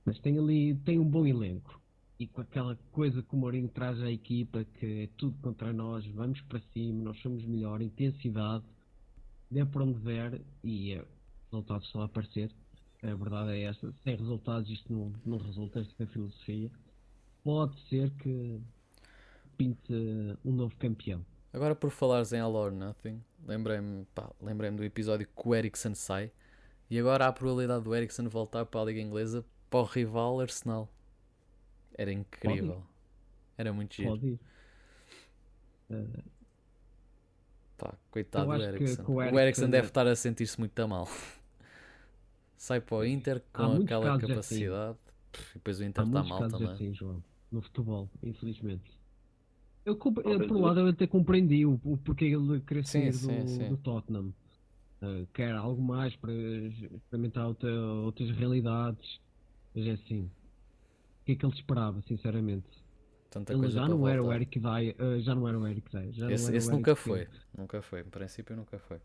Mas 0.04 0.18
tem 0.18 0.38
ali, 0.38 0.74
tem 0.84 0.98
um 0.98 1.08
bom 1.08 1.26
elenco. 1.26 1.80
E 2.18 2.26
com 2.26 2.40
aquela 2.40 2.76
coisa 2.92 3.22
que 3.22 3.34
o 3.34 3.36
Mourinho 3.36 3.68
traz 3.68 4.00
à 4.00 4.10
equipa, 4.10 4.64
que 4.64 5.02
é 5.02 5.08
tudo 5.16 5.36
contra 5.40 5.72
nós, 5.72 6.06
vamos 6.06 6.40
para 6.42 6.60
cima, 6.72 7.02
nós 7.02 7.18
somos 7.20 7.44
melhor, 7.44 7.80
intensidade, 7.82 8.64
dê 9.50 9.64
para 9.64 9.82
onde 9.82 9.98
der 10.00 10.40
e 10.62 10.92
é, 10.92 11.04
resultados 11.50 11.86
estão 11.86 12.02
a 12.02 12.04
aparecer. 12.04 12.50
A 13.02 13.14
verdade 13.14 13.50
é 13.52 13.62
esta, 13.62 13.92
sem 14.04 14.14
resultados 14.14 14.70
isto 14.70 14.92
não, 14.92 15.12
não 15.26 15.38
resulta, 15.38 15.80
esta 15.80 16.02
é 16.02 16.06
filosofia. 16.06 16.70
Pode 17.42 17.76
ser 17.88 18.10
que 18.12 18.60
pinte 19.56 19.92
um 20.44 20.52
novo 20.52 20.74
campeão. 20.76 21.24
Agora 21.52 21.74
por 21.74 21.90
falares 21.90 22.32
em 22.32 22.40
All 22.40 22.54
or 22.54 22.72
Nothing, 22.72 23.20
lembrei-me 23.46 24.06
lembrei 24.40 24.70
do 24.70 24.84
episódio 24.84 25.26
que 25.26 25.48
o 25.48 25.54
Ericsson 25.54 25.94
sai 25.94 26.30
e 26.88 26.98
agora 26.98 27.26
há 27.26 27.28
a 27.28 27.32
probabilidade 27.32 27.84
do 27.84 27.94
Ericsson 27.94 28.28
voltar 28.28 28.64
para 28.64 28.80
a 28.80 28.84
Liga 28.84 29.00
Inglesa 29.00 29.44
para 29.72 29.80
o 29.80 29.84
rival 29.84 30.38
Arsenal. 30.38 30.86
Era 31.94 32.12
incrível. 32.12 32.82
Era 33.56 33.72
muito 33.72 33.94
giro. 33.94 34.10
Pode 34.10 34.26
ir. 34.26 34.40
Uh... 35.90 36.22
Pá, 37.78 37.94
coitado 38.10 38.46
do 38.46 38.62
Ericsson. 38.62 39.04
o 39.08 39.40
Ericsson 39.40 39.70
deve 39.70 39.88
estar 39.88 40.06
a 40.06 40.14
sentir-se 40.14 40.60
muito 40.60 40.88
mal. 40.88 41.08
Sai 42.56 42.80
para 42.80 42.96
o 42.96 43.04
Inter 43.04 43.42
com 43.52 43.82
aquela 43.82 44.14
assim. 44.14 44.26
capacidade. 44.26 44.98
Assim. 45.32 45.42
E 45.50 45.54
depois 45.54 45.80
o 45.80 45.84
Inter 45.84 46.04
está 46.04 46.22
mal 46.22 46.48
também. 46.48 46.68
Assim, 46.68 46.94
João, 46.94 47.24
no 47.50 47.62
futebol, 47.62 48.08
infelizmente. 48.22 49.00
Eu, 49.84 49.94
eu, 49.94 50.46
por 50.46 50.56
um 50.56 50.60
lado, 50.60 50.80
eu 50.80 50.88
até 50.88 51.06
compreendi 51.06 51.66
o, 51.66 51.80
o 51.82 51.96
porquê 51.96 52.26
ele 52.26 52.60
querer 52.60 52.86
sair 52.86 53.10
do, 53.10 53.16
sim, 53.16 53.46
sim. 53.48 53.68
do 53.68 53.76
Tottenham. 53.78 54.32
Uh, 55.02 55.26
quer 55.32 55.52
algo 55.52 55.82
mais 55.82 56.14
para 56.14 56.32
experimentar 56.32 57.48
outra, 57.48 57.74
outras 57.74 58.30
realidades. 58.30 59.18
Mas 59.74 59.86
é 59.86 59.90
assim. 59.92 60.30
O 61.20 61.24
que 61.24 61.32
é 61.32 61.36
que 61.36 61.46
ele 61.46 61.54
esperava, 61.54 62.02
sinceramente? 62.02 62.82
Tanta 63.30 63.54
ele 63.54 63.70
já 63.70 63.88
não 63.88 64.06
era 64.06 64.22
o 64.22 64.30
Eric 64.30 64.60
Dyer, 64.60 64.94
uh, 65.00 65.20
já 65.20 65.34
não 65.34 65.48
era 65.48 65.58
o 65.58 65.66
Eric 65.66 65.90
Dyer. 65.90 66.12
Já 66.12 66.30
esse, 66.30 66.54
esse 66.54 66.70
nunca 66.70 66.94
foi. 66.94 67.26
Nunca 67.56 67.80
foi. 67.80 68.00
Em 68.00 68.10
princípio, 68.10 68.54
nunca 68.54 68.78
foi. 68.78 69.00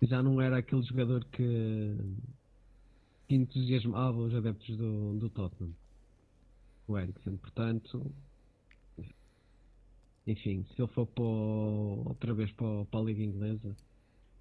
Já 0.00 0.22
não 0.22 0.40
era 0.40 0.58
aquele 0.58 0.82
jogador 0.82 1.24
que, 1.26 1.96
que 3.28 3.34
entusiasmava 3.34 4.18
os 4.18 4.34
adeptos 4.34 4.76
do, 4.76 5.18
do 5.18 5.28
Tottenham. 5.28 5.74
O 6.88 6.98
Eriksen. 6.98 7.36
Portanto, 7.36 8.10
enfim, 10.26 10.64
se 10.74 10.80
ele 10.80 10.88
for 10.88 11.06
para, 11.06 11.24
outra 11.24 12.32
vez 12.32 12.50
para, 12.52 12.84
para, 12.86 13.00
a 13.00 13.02
Liga 13.02 13.22
Inglesa, 13.22 13.76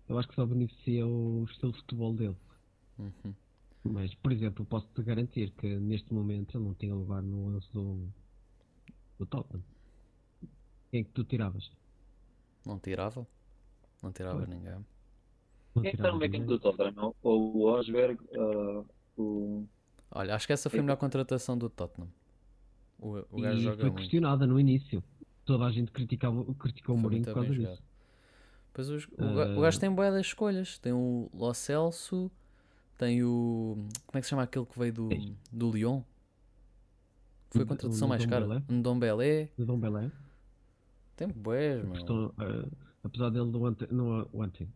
eu 0.08 0.18
acho 0.18 0.28
que 0.28 0.36
só 0.36 0.46
beneficia 0.46 1.06
o 1.06 1.44
estilo 1.50 1.72
de 1.72 1.80
futebol 1.80 2.14
dele. 2.14 2.38
Uhum. 3.00 3.34
Mas, 3.84 4.14
por 4.16 4.32
exemplo, 4.32 4.64
posso-te 4.66 5.02
garantir 5.02 5.52
que 5.52 5.76
neste 5.80 6.14
momento 6.14 6.58
ele 6.58 6.66
não 6.66 6.74
tinha 6.74 6.94
lugar 6.94 7.22
no 7.22 7.56
11 7.56 7.68
do, 7.74 8.08
do 9.18 9.26
Tottenham. 9.26 9.64
Quem 10.92 11.02
é 11.02 11.04
que 11.04 11.10
tu 11.10 11.24
tiravas? 11.24 11.72
Não 12.66 12.78
tirava? 12.78 13.26
Não 14.04 14.12
tirava 14.12 14.46
ninguém. 14.46 14.86
Quem 15.74 15.88
é 15.88 15.90
que 15.92 15.96
está 15.96 16.12
no 16.12 16.20
meio 16.20 16.46
do 16.46 16.60
Tottenham? 16.60 17.16
Ou 17.24 17.56
o 17.56 17.64
Osberg? 17.64 18.20
Uh, 18.32 18.86
o... 19.18 19.68
Olha, 20.12 20.36
acho 20.36 20.46
que 20.46 20.54
essa 20.54 20.70
foi 20.70 20.80
a 20.80 20.84
melhor 20.84 20.98
contratação 20.98 21.58
do 21.58 21.70
Tottenham. 21.70 22.12
O, 23.00 23.18
o 23.32 23.42
gajo 23.42 23.58
e 23.58 23.64
joga 23.64 23.78
foi 23.78 23.86
muito. 23.86 23.98
questionada 23.98 24.46
no 24.46 24.60
início 24.60 25.04
toda 25.46 25.66
a 25.66 25.72
gente 25.72 25.92
criticava, 25.92 26.44
criticou 26.56 26.96
o 26.96 26.98
Mourinho 26.98 27.26
por 27.26 27.34
causa 27.34 27.54
disso. 27.54 27.84
Pois 28.74 28.90
os, 28.90 29.06
uh... 29.06 29.58
o, 29.58 29.62
gajo 29.62 29.80
tem 29.80 29.92
boas 29.92 30.14
das 30.14 30.26
escolhas. 30.28 30.80
Tem 30.80 30.94
o 30.94 31.30
Lo 31.34 31.54
Celso, 31.54 32.32
tem 33.02 33.24
o. 33.24 33.76
Como 34.06 34.18
é 34.18 34.20
que 34.20 34.28
se 34.28 34.30
chama 34.30 34.44
aquele 34.44 34.64
que 34.64 34.78
veio 34.78 34.94
do, 34.94 35.10
do 35.52 35.72
Lyon? 35.72 36.04
Foi 37.50 37.64
a 37.64 37.66
contratação 37.66 38.08
mais 38.08 38.24
cara. 38.28 38.64
Dom 38.70 39.00
Belé. 39.00 39.50
Dom 39.58 39.80
Belé. 39.80 40.12
Tem 41.16 41.28
boés, 41.28 41.84
mano. 41.84 42.28
Uh, 42.38 42.72
apesar 43.04 43.32
dele 43.32 43.50
do 43.50 43.66
ante, 43.66 43.92
no, 43.92 44.30
ontem, 44.32 44.70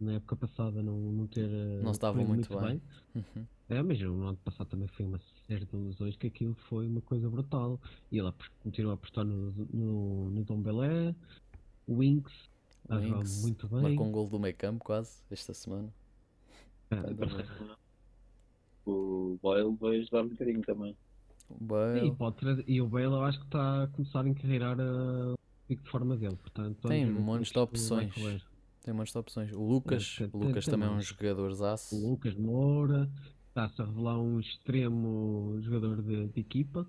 na 0.00 0.14
época 0.14 0.34
passada 0.34 0.82
não, 0.82 0.98
não 0.98 1.26
ter. 1.28 1.48
Uh, 1.48 1.82
não 1.84 1.92
estava 1.92 2.16
muito, 2.16 2.52
muito, 2.52 2.58
bem. 2.58 2.82
bem. 3.14 3.24
Uhum. 3.36 3.46
É, 3.68 3.80
mas 3.80 4.00
no 4.00 4.26
ano 4.26 4.38
passado 4.38 4.66
também 4.66 4.88
foi 4.88 5.06
uma 5.06 5.20
série 5.46 5.64
de 5.64 5.76
lesões 5.76 6.16
que 6.16 6.26
aquilo 6.26 6.56
foi 6.68 6.88
uma 6.88 7.00
coisa 7.00 7.30
brutal. 7.30 7.80
E 8.10 8.18
ele 8.18 8.32
continua 8.60 8.92
a 8.92 8.94
apostar 8.94 9.24
no, 9.24 9.52
no, 9.72 10.30
no 10.30 10.42
Dom 10.42 10.60
Belé, 10.60 11.14
Winks, 11.88 12.34
Winks 12.90 13.42
muito 13.42 13.68
bem. 13.68 13.82
Marcou 13.82 14.06
um 14.06 14.10
gol 14.10 14.28
do 14.28 14.40
meio 14.40 14.56
campo 14.56 14.84
quase 14.84 15.22
esta 15.30 15.54
semana. 15.54 15.92
Ah, 16.90 17.76
o 18.86 19.38
Bale 19.42 19.76
vai 19.76 19.98
ajudar 19.98 20.22
um 20.22 20.28
bocadinho 20.28 20.62
também. 20.62 20.96
O 21.48 21.64
Bale. 21.64 22.08
E, 22.08 22.14
pode 22.14 22.36
trazer, 22.36 22.64
e 22.66 22.80
o 22.80 22.86
Bale 22.86 23.04
eu 23.04 23.22
acho 23.22 23.38
que 23.38 23.46
está 23.46 23.84
a 23.84 23.86
começar 23.88 24.24
a 24.24 24.28
encarreirar 24.28 24.76
a 24.80 25.34
pico 25.66 25.82
de 25.82 25.90
forma 25.90 26.16
dele. 26.16 26.36
Portanto, 26.36 26.88
tem 26.88 27.10
montes 27.10 27.52
de 27.52 27.58
opções. 27.58 28.14
Tem 28.82 28.94
montes 28.94 29.12
de 29.12 29.18
opções. 29.18 29.52
O 29.52 29.62
Lucas, 29.62 30.18
é, 30.20 30.30
o 30.32 30.38
Lucas 30.38 30.64
tem, 30.64 30.72
também 30.72 30.88
é 30.88 30.92
um 30.92 31.00
jogador 31.00 31.52
aço. 31.64 31.96
O 31.96 32.10
Lucas 32.10 32.34
Moura 32.34 33.10
está-se 33.48 33.82
a 33.82 33.84
revelar 33.84 34.18
um 34.18 34.40
extremo 34.40 35.58
jogador 35.60 36.02
de, 36.02 36.28
de 36.28 36.40
equipa. 36.40 36.88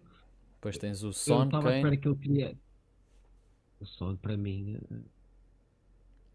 Depois 0.55 0.77
tens 0.77 1.03
o 1.03 1.11
Son. 1.11 1.41
Eu 1.41 1.45
estava 1.45 1.69
à 1.69 1.77
espera 1.77 1.97
que 1.97 2.07
ele 2.07 2.17
queria. 2.17 2.57
O 3.79 3.85
Son, 3.85 4.15
para 4.15 4.37
mim. 4.37 4.77
Eh, 4.91 4.95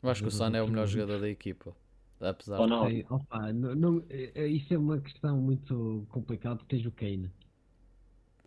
eu 0.02 0.10
acho 0.10 0.22
que 0.22 0.28
o 0.28 0.30
Son 0.30 0.48
é 0.48 0.62
o 0.62 0.68
melhor 0.68 0.86
jogador 0.86 1.20
da 1.20 1.28
equipa. 1.28 1.74
Apesar 2.20 2.60
Ou 2.60 2.66
não. 2.66 2.86
Sei, 2.86 3.06
opa, 3.08 3.52
não, 3.52 3.74
não, 3.74 4.04
eh, 4.08 4.32
eh, 4.34 4.46
isso 4.48 4.72
é 4.72 4.78
uma 4.78 4.98
questão 5.00 5.36
muito 5.36 6.06
complicada. 6.10 6.60
Tens 6.68 6.86
o 6.86 6.90
Kane. 6.90 7.30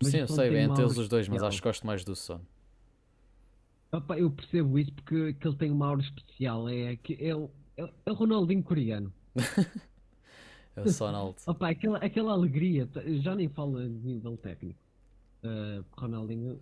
Mas 0.00 0.10
Sim, 0.10 0.18
eu 0.18 0.28
sei, 0.28 0.50
bem 0.50 0.64
entre 0.64 0.82
eles 0.82 0.96
os 0.96 1.08
dois, 1.08 1.28
mas 1.28 1.42
acho 1.42 1.58
que 1.60 1.68
gosto 1.68 1.86
mais 1.86 2.04
do 2.04 2.14
Son. 2.14 2.40
Opa, 3.92 4.18
eu 4.18 4.30
percebo 4.30 4.78
isso 4.78 4.92
porque 4.92 5.32
que 5.34 5.48
ele 5.48 5.56
tem 5.56 5.70
uma 5.70 5.88
aura 5.88 6.02
especial. 6.02 6.68
É, 6.68 6.96
que 6.96 7.14
é, 7.14 7.30
é, 7.30 7.92
é 8.06 8.10
o 8.10 8.14
Ronaldinho 8.14 8.62
coreano. 8.62 9.12
É 10.76 10.82
o 10.82 10.92
Sonald. 10.92 11.36
Opa, 11.44 11.70
aquela, 11.70 11.98
aquela 11.98 12.32
alegria, 12.32 12.88
já 13.20 13.34
nem 13.34 13.48
falo 13.48 13.80
de 13.80 13.88
nível 13.88 14.36
técnico. 14.36 14.78
Uh, 15.42 15.84
Ronaldinho 15.96 16.60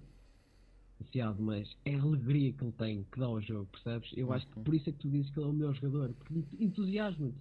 associado, 1.00 1.42
mas 1.42 1.68
é 1.84 1.94
a 1.94 2.02
alegria 2.02 2.52
que 2.52 2.64
ele 2.64 2.72
tem 2.72 3.04
que 3.04 3.20
dá 3.20 3.26
ao 3.26 3.40
jogo, 3.40 3.68
percebes? 3.72 4.10
Eu 4.16 4.32
acho 4.32 4.46
que 4.46 4.58
uhum. 4.58 4.64
por 4.64 4.74
isso 4.74 4.88
é 4.88 4.92
que 4.92 4.98
tu 4.98 5.08
dizes 5.08 5.30
que 5.30 5.38
ele 5.38 5.46
é 5.46 5.50
o 5.50 5.52
melhor 5.52 5.74
jogador, 5.74 6.12
porque 6.14 6.44
entusiasma-te. 6.58 7.36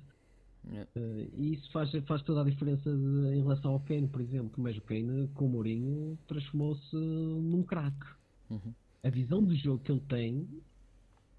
Yeah. 0.68 0.90
Uh, 0.96 1.30
e 1.38 1.54
isso 1.54 1.72
faz, 1.72 1.92
faz 2.08 2.24
toda 2.24 2.42
a 2.42 2.44
diferença 2.44 2.90
de, 2.90 3.36
em 3.36 3.42
relação 3.42 3.74
ao 3.74 3.80
Kane, 3.82 4.08
por 4.08 4.20
exemplo. 4.20 4.52
Mas 4.58 4.76
o 4.76 4.82
Kane, 4.82 5.28
com 5.36 5.46
o 5.46 5.50
Mourinho, 5.50 6.18
transformou-se 6.28 6.96
num 6.96 7.62
craque. 7.62 8.08
Uhum. 8.50 8.74
A 9.04 9.10
visão 9.10 9.44
do 9.44 9.56
jogo 9.56 9.84
que 9.84 9.92
ele 9.92 10.02
tem, 10.10 10.48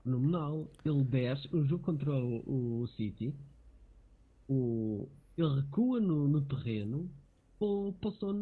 fenomenal. 0.07 0.71
Ele 0.85 1.03
desce, 1.03 1.49
o 1.53 1.65
jogo 1.65 1.83
contra 1.83 2.13
o, 2.13 2.83
o 2.83 2.87
City, 2.97 3.35
o, 4.49 5.09
ele 5.37 5.61
recua 5.61 6.01
no, 6.01 6.29
no 6.29 6.41
terreno 6.43 7.11
o 7.59 7.95
Son 8.19 8.41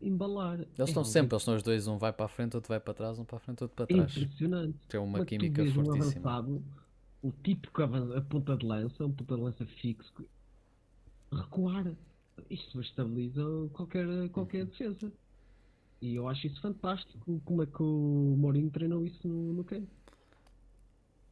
embalar. 0.00 0.60
Eles 0.60 0.78
é 0.78 0.84
estão 0.84 1.04
sempre, 1.04 1.34
eles 1.34 1.42
são 1.42 1.56
os 1.56 1.62
dois, 1.62 1.86
um 1.86 1.98
vai 1.98 2.12
para 2.12 2.26
a 2.26 2.28
frente, 2.28 2.56
outro 2.56 2.68
vai 2.68 2.80
para 2.80 2.94
trás, 2.94 3.18
um 3.18 3.24
para 3.24 3.36
a 3.36 3.40
frente, 3.40 3.62
outro 3.62 3.76
para 3.76 3.86
trás. 3.86 4.16
Impressionante. 4.16 4.78
Tem 4.88 5.00
uma 5.00 5.18
Mas 5.18 5.28
química 5.28 5.64
tu 5.64 5.72
fortíssima. 5.72 5.96
Um 5.96 6.02
avançado, 6.02 6.64
o 7.22 7.32
tipo 7.42 7.70
que 7.70 7.82
a 7.82 8.20
ponta 8.22 8.56
de 8.56 8.66
lança, 8.66 9.04
um 9.04 9.12
ponta 9.12 9.34
de 9.36 9.42
lança 9.42 9.66
fixo, 9.66 10.12
recuar. 11.32 11.92
Isto 12.50 12.80
estabiliza 12.80 13.42
qualquer, 13.72 14.28
qualquer 14.30 14.64
uhum. 14.64 14.66
defesa. 14.66 15.12
E 16.00 16.14
eu 16.14 16.28
acho 16.28 16.46
isso 16.46 16.60
fantástico. 16.60 17.40
Como 17.44 17.62
é 17.62 17.66
que 17.66 17.82
o 17.82 18.34
Mourinho 18.38 18.70
treinou 18.70 19.04
isso 19.06 19.26
no, 19.26 19.54
no 19.54 19.64
Kane? 19.64 19.88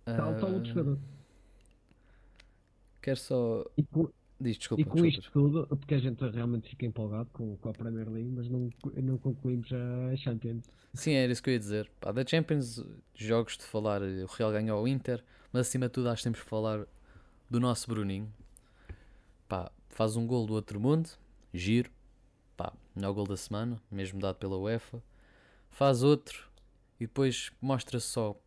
Está 0.07 0.29
uh... 0.29 0.55
outro 0.55 0.69
jogador. 0.69 0.99
Quero 3.03 3.19
só 3.19 3.67
Diz, 4.45 4.59
desculpa, 4.59 4.83
e 4.83 4.85
com 4.85 4.97
desculpa. 4.97 5.19
isto 5.19 5.33
tudo, 5.33 5.67
porque 5.69 5.95
a 5.95 5.99
gente 5.99 6.23
realmente 6.29 6.69
fica 6.69 6.85
empolgado 6.85 7.31
com, 7.33 7.57
com 7.57 7.69
a 7.71 7.73
Premier 7.73 8.11
League, 8.11 8.29
mas 8.29 8.47
não, 8.47 8.71
não 9.03 9.17
concluímos 9.17 9.71
a 9.73 10.15
Champions. 10.17 10.65
Sim, 10.93 11.13
era 11.15 11.33
isso 11.33 11.43
que 11.43 11.49
eu 11.49 11.55
ia 11.55 11.59
dizer. 11.59 11.91
Pá, 11.99 12.13
da 12.13 12.27
Champions, 12.27 12.85
jogos 13.15 13.57
de 13.57 13.65
falar, 13.65 14.03
o 14.03 14.27
Real 14.27 14.53
ganhou 14.53 14.83
o 14.83 14.87
Inter, 14.87 15.25
mas 15.51 15.67
acima 15.67 15.87
de 15.87 15.93
tudo 15.93 16.11
acho 16.11 16.19
que 16.19 16.25
temos 16.25 16.41
que 16.41 16.47
falar 16.47 16.87
do 17.49 17.59
nosso 17.59 17.89
Bruninho. 17.89 18.31
Pá, 19.49 19.73
faz 19.89 20.15
um 20.15 20.27
gol 20.27 20.47
do 20.47 20.53
outro 20.53 20.79
mundo, 20.79 21.09
giro, 21.53 21.91
pá, 22.55 22.71
melhor 22.95 23.15
gol 23.15 23.27
da 23.27 23.39
semana, 23.39 23.81
mesmo 23.91 24.21
dado 24.21 24.37
pela 24.37 24.59
UEFA. 24.59 25.03
Faz 25.71 26.03
outro 26.03 26.51
e 27.01 27.07
depois 27.07 27.51
mostra 27.63 27.99
só 27.99 28.39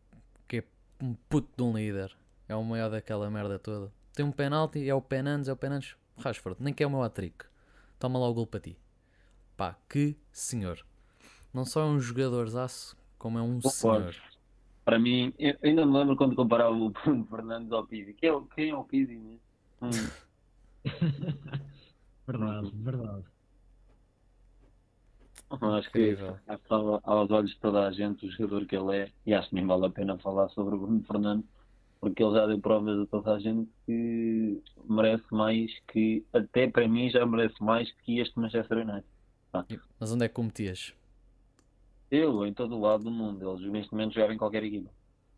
que 0.48 0.58
é 0.58 0.64
um 1.02 1.16
puto 1.28 1.50
de 1.58 1.64
um 1.64 1.76
líder. 1.76 2.16
É 2.48 2.56
o 2.56 2.64
maior 2.64 2.92
daquela 2.92 3.30
merda 3.32 3.58
toda. 3.58 3.92
Tem 4.18 4.26
um 4.26 4.32
penalti, 4.32 4.90
é 4.90 4.96
o 4.96 5.00
penantes, 5.00 5.48
é 5.48 5.54
o 5.54 5.56
penantes. 5.56 5.96
Rashford, 6.18 6.60
nem 6.60 6.74
que 6.74 6.82
é 6.82 6.88
o 6.88 6.90
meu 6.90 7.04
hat-trick. 7.04 7.46
Toma 8.00 8.18
lá 8.18 8.28
o 8.28 8.34
gol 8.34 8.48
para 8.48 8.62
ti. 8.62 8.76
Pá, 9.56 9.78
que 9.88 10.18
senhor. 10.32 10.84
Não 11.54 11.64
só 11.64 11.82
é 11.82 11.86
um 11.86 12.00
jogador 12.00 12.48
aço, 12.58 12.98
como 13.20 13.38
é 13.38 13.44
um 13.44 13.62
senhor. 13.62 14.16
Para 14.84 14.98
mim, 14.98 15.32
eu 15.38 15.56
ainda 15.62 15.86
me 15.86 15.96
lembro 15.96 16.16
quando 16.16 16.36
comparava 16.36 16.72
o 16.72 16.90
Bruno 16.90 17.26
Fernandes 17.30 17.72
ao 17.72 17.86
Pizzi. 17.86 18.16
Quem 18.16 18.32
é, 18.32 18.42
quem 18.56 18.70
é 18.72 18.76
o 18.76 18.84
Pizzi 18.84 19.16
mesmo? 19.16 19.40
Hum. 19.84 20.10
verdade, 22.26 22.72
verdade. 22.74 23.26
Acho 25.52 25.92
que 25.92 26.18
estava 26.50 27.00
aos 27.04 27.30
olhos 27.30 27.52
de 27.52 27.60
toda 27.60 27.86
a 27.86 27.92
gente 27.92 28.26
o 28.26 28.32
jogador 28.32 28.66
que 28.66 28.76
ele 28.76 28.98
é 28.98 29.12
e 29.28 29.36
acho 29.36 29.50
que 29.50 29.56
nem 29.56 29.68
vale 29.68 29.86
a 29.86 29.92
pena 29.92 30.18
falar 30.18 30.50
sobre 30.50 30.74
o 30.74 30.80
Bruno 30.80 31.04
Fernandes 31.04 31.57
porque 32.10 32.24
ele 32.24 32.34
já 32.34 32.46
deu 32.46 32.60
provas 32.60 33.00
a 33.00 33.06
toda 33.08 33.36
a 33.36 33.40
gente 33.40 33.70
que 33.86 34.62
merece 34.88 35.26
mais 35.32 35.72
que, 35.88 36.26
até 36.34 36.68
para 36.70 36.88
mim, 36.88 37.10
já 37.10 37.26
merece 37.26 37.62
mais 37.62 37.92
que 38.04 38.20
este 38.20 38.38
Manchester 38.40 38.80
United. 38.80 39.06
Ah. 39.54 39.66
Mas 40.00 40.12
onde 40.12 40.26
é 40.26 40.28
que 40.28 40.34
cometias? 40.36 40.94
Eu, 42.10 42.46
em 42.46 42.54
todo 42.54 42.76
o 42.76 42.82
lado 42.82 43.04
do 43.04 43.12
mundo. 43.12 43.50
Eles 43.50 43.72
neste 43.72 43.92
momento 43.92 44.14
jogam 44.14 44.34
em 44.34 44.38
qualquer 44.38 44.64
equipa. 44.64 44.90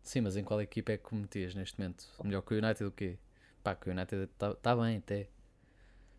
Sim, 0.02 0.22
mas 0.22 0.36
em 0.36 0.44
qual 0.44 0.60
equipa 0.60 0.92
é 0.92 0.96
que 0.96 1.04
cometias 1.04 1.54
neste 1.54 1.78
momento? 1.78 2.06
Melhor 2.22 2.42
que 2.42 2.54
o 2.54 2.58
United 2.58 2.84
o 2.84 2.92
quê? 2.92 3.18
Pá, 3.62 3.74
que 3.74 3.88
o 3.88 3.92
United 3.92 4.22
está 4.24 4.54
tá 4.54 4.76
bem 4.76 4.98
até. 4.98 5.28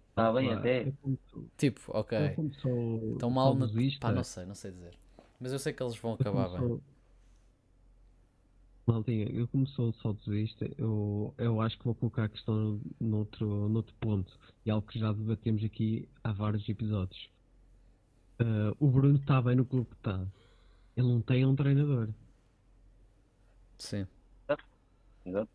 Está 0.09 0.31
bem 0.33 0.53
até. 0.53 0.91
Tipo, 1.57 1.81
ok. 1.97 2.17
Estão 3.13 3.29
mal 3.29 3.55
no. 3.55 3.67
Pá, 3.99 4.11
não 4.11 4.23
sei, 4.23 4.45
não 4.45 4.55
sei 4.55 4.71
dizer. 4.71 4.97
Mas 5.39 5.53
eu 5.53 5.59
sei 5.59 5.73
que 5.73 5.81
eles 5.81 5.97
vão 5.97 6.13
acabar 6.13 6.49
bem. 6.49 6.81
Maldinha, 8.85 9.29
eu 9.29 9.47
como 9.47 9.67
sou 9.67 9.93
saudosista, 9.93 10.69
eu, 10.77 11.33
eu 11.37 11.61
acho 11.61 11.77
que 11.77 11.85
vou 11.85 11.95
colocar 11.95 12.25
a 12.25 12.29
questão 12.29 12.81
noutro, 12.99 13.69
noutro 13.69 13.93
ponto. 13.99 14.37
E 14.65 14.71
algo 14.71 14.87
que 14.87 14.99
já 14.99 15.13
debatemos 15.13 15.63
aqui 15.63 16.09
há 16.23 16.31
vários 16.31 16.67
episódios. 16.67 17.29
Uh, 18.41 18.75
o 18.79 18.89
Bruno 18.89 19.17
está 19.17 19.41
bem 19.41 19.55
no 19.55 19.65
clube 19.65 19.89
que 19.89 19.95
está. 19.95 20.25
Ele 20.97 21.07
não 21.07 21.21
tem 21.21 21.45
um 21.45 21.55
treinador. 21.55 22.09
Sim. 23.77 24.07
Exato. 25.25 25.49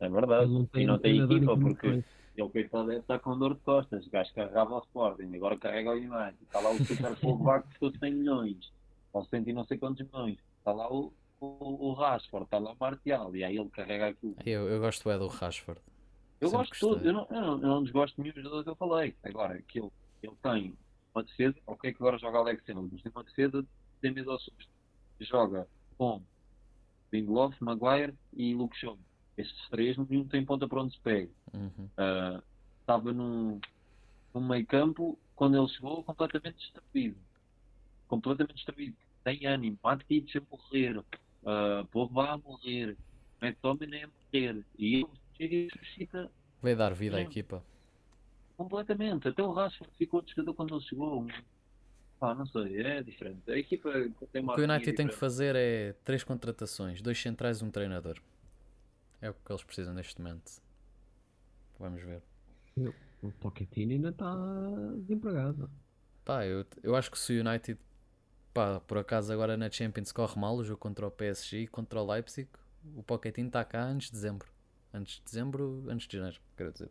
É 0.00 0.08
verdade. 0.08 0.44
Ele 0.44 0.52
não 0.52 0.64
tem 0.66 0.82
e 0.82 0.86
não 0.86 0.94
um 0.94 0.98
tem 0.98 1.20
equipa 1.20 1.58
porque 1.58 2.02
ele 2.36 2.48
coitado 2.48 2.86
deve 2.86 3.00
estar 3.00 3.18
com 3.18 3.38
dor 3.38 3.54
de 3.54 3.60
costas. 3.60 4.06
O 4.06 4.10
gajo 4.10 4.34
carregava 4.34 4.74
o 4.74 4.78
Sporting, 4.78 5.34
agora 5.34 5.58
carrega 5.58 5.90
o 5.90 5.94
United. 5.94 6.36
Está 6.42 6.60
lá 6.60 6.70
o 6.70 6.84
Super 6.84 7.16
Pogba 7.16 7.60
que 7.62 7.68
custou 7.78 7.92
100 7.98 8.14
milhões. 8.14 8.72
Ou 9.12 9.24
100 9.24 9.48
e 9.48 9.52
não 9.52 9.64
sei 9.64 9.78
quantos 9.78 10.06
milhões. 10.06 10.38
Está 10.58 10.72
lá 10.72 10.90
o, 10.90 11.12
o, 11.40 11.88
o 11.88 11.92
Rashford, 11.94 12.44
está 12.44 12.58
lá 12.58 12.72
o 12.72 12.76
Martial, 12.78 13.34
e 13.34 13.42
aí 13.42 13.56
ele 13.56 13.70
carrega 13.70 14.08
aquilo. 14.08 14.36
Eu, 14.44 14.68
eu 14.68 14.80
gosto 14.80 15.10
é 15.10 15.18
do 15.18 15.26
Rashford. 15.26 15.80
Eu 16.40 16.48
Sempre 16.48 16.68
gosto 16.68 16.72
de 16.74 16.80
tudo, 16.80 17.06
eu 17.06 17.12
não, 17.12 17.26
eu, 17.30 17.40
não, 17.40 17.52
eu 17.52 17.68
não 17.68 17.82
desgosto 17.82 18.16
de 18.16 18.22
nenhum 18.22 18.42
jogador 18.42 18.64
que 18.64 18.70
eu 18.70 18.76
falei. 18.76 19.16
Agora, 19.22 19.60
que 19.62 19.78
ele, 19.78 19.90
ele 20.22 20.36
tem 20.42 20.78
uma 21.14 21.24
defesa, 21.24 21.56
ok, 21.66 21.92
que 21.92 22.02
agora 22.02 22.18
joga 22.18 22.38
Alex 22.38 22.62
mas 22.66 23.02
tem 23.02 23.12
uma 23.14 23.24
defesa 23.24 23.66
de 24.02 24.10
medo 24.10 24.30
ao 24.30 24.38
susto. 24.38 24.68
Joga 25.20 25.66
com 25.98 26.22
Lindelof, 27.12 27.54
Maguire 27.60 28.14
e 28.32 28.54
Luke 28.54 28.76
Shaw. 28.78 28.98
Estes 29.36 29.68
três, 29.68 29.96
nenhum 29.96 30.26
tem 30.26 30.44
ponta 30.44 30.68
para 30.68 30.82
onde 30.82 30.94
se 30.94 31.00
pega. 31.00 31.30
Uhum. 31.52 31.88
Uh, 31.98 32.42
estava 32.80 33.12
num, 33.12 33.60
num 34.34 34.46
meio 34.46 34.66
campo, 34.66 35.18
quando 35.34 35.58
ele 35.58 35.68
chegou, 35.68 36.02
completamente 36.02 36.56
destruído. 36.56 37.16
Completamente 38.08 38.54
destruído. 38.54 38.96
Tem 39.24 39.46
ânimo, 39.46 39.78
Matic 39.82 40.36
a 40.36 40.42
morrer, 40.50 41.02
uh, 41.42 41.84
Pogba 41.86 42.32
a 42.32 42.38
morrer, 42.38 42.96
McTominay 43.40 44.04
a 44.04 44.06
morrer, 44.08 44.64
e 44.78 44.94
ele 44.96 45.08
chega 45.36 45.54
e 45.54 45.70
suscita. 45.70 46.30
Vai 46.62 46.74
dar 46.74 46.92
vida 46.94 47.16
à 47.16 47.20
equipa. 47.20 47.62
Completamente. 48.56 49.28
Até 49.28 49.42
o 49.42 49.52
Rashford 49.52 49.90
ficou 49.96 50.20
de 50.20 50.34
quando 50.52 50.74
ele 50.74 50.84
chegou. 50.84 51.26
Ah, 52.20 52.34
não 52.34 52.44
sei, 52.44 52.82
é 52.82 53.02
diferente. 53.02 53.50
A 53.50 53.56
equipa 53.56 53.90
tem 54.30 54.42
uma 54.42 54.52
O 54.52 54.56
que 54.56 54.60
o 54.60 54.64
United 54.64 54.92
tem 54.92 55.08
que 55.08 55.14
fazer 55.14 55.56
é 55.56 55.94
três 56.04 56.22
contratações, 56.22 57.00
dois 57.00 57.18
centrais 57.18 57.60
e 57.60 57.64
um 57.64 57.70
treinador. 57.70 58.20
É 59.22 59.30
o 59.30 59.34
que 59.34 59.50
eles 59.50 59.64
precisam 59.64 59.94
neste 59.94 60.20
momento. 60.20 60.60
Vamos 61.78 62.02
ver. 62.02 62.22
O 63.22 63.30
Pochettino 63.32 63.92
ainda 63.92 64.10
está 64.10 64.36
desempregado. 64.98 65.70
Pá, 66.22 66.44
eu, 66.44 66.66
eu 66.82 66.94
acho 66.94 67.10
que 67.10 67.18
se 67.18 67.38
o 67.38 67.40
United 67.40 67.78
pá, 68.52 68.80
por 68.80 68.98
acaso 68.98 69.32
agora 69.32 69.56
na 69.56 69.70
Champions 69.70 70.12
corre 70.12 70.38
mal 70.40 70.56
o 70.56 70.64
jogo 70.64 70.78
contra 70.78 71.06
o 71.06 71.10
PSG 71.10 71.62
e 71.62 71.66
contra 71.66 72.00
o 72.00 72.06
Leipzig, 72.06 72.48
o 72.96 73.02
Pochettino 73.02 73.48
está 73.48 73.64
cá 73.64 73.82
antes 73.84 74.08
de 74.08 74.12
dezembro. 74.12 74.48
Antes 74.92 75.16
de 75.16 75.22
dezembro, 75.24 75.84
antes 75.88 76.08
de 76.08 76.16
janeiro, 76.16 76.40
quero 76.56 76.72
dizer. 76.72 76.90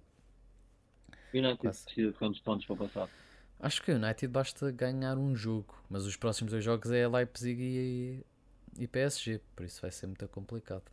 O 1.34 1.38
United 1.38 1.60
precisa 1.60 2.12
de 2.12 2.18
quantos 2.18 2.40
pontos 2.40 2.66
para 2.66 2.76
passar? 2.76 3.10
Acho 3.60 3.84
que 3.84 3.92
o 3.92 3.96
United 3.96 4.28
basta 4.28 4.72
ganhar 4.72 5.18
um 5.18 5.36
jogo, 5.36 5.76
mas 5.90 6.06
os 6.06 6.16
próximos 6.16 6.52
dois 6.52 6.64
jogos 6.64 6.92
é 6.92 7.08
Leipzig 7.08 7.62
e, 7.62 8.26
e 8.78 8.88
PSG, 8.88 9.42
por 9.56 9.66
isso 9.66 9.82
vai 9.82 9.92
ser 9.92 10.08
muito 10.08 10.26
complicado. 10.30 10.90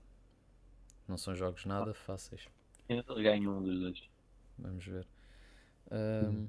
Não 1.06 1.16
são 1.16 1.34
jogos 1.34 1.64
nada 1.64 1.94
fáceis. 1.94 2.48
Eles 2.88 3.04
ganham 3.06 3.58
um 3.58 3.62
dos 3.62 3.78
dois. 3.78 4.02
Vamos 4.58 4.84
ver. 4.84 5.06
Um, 5.92 6.48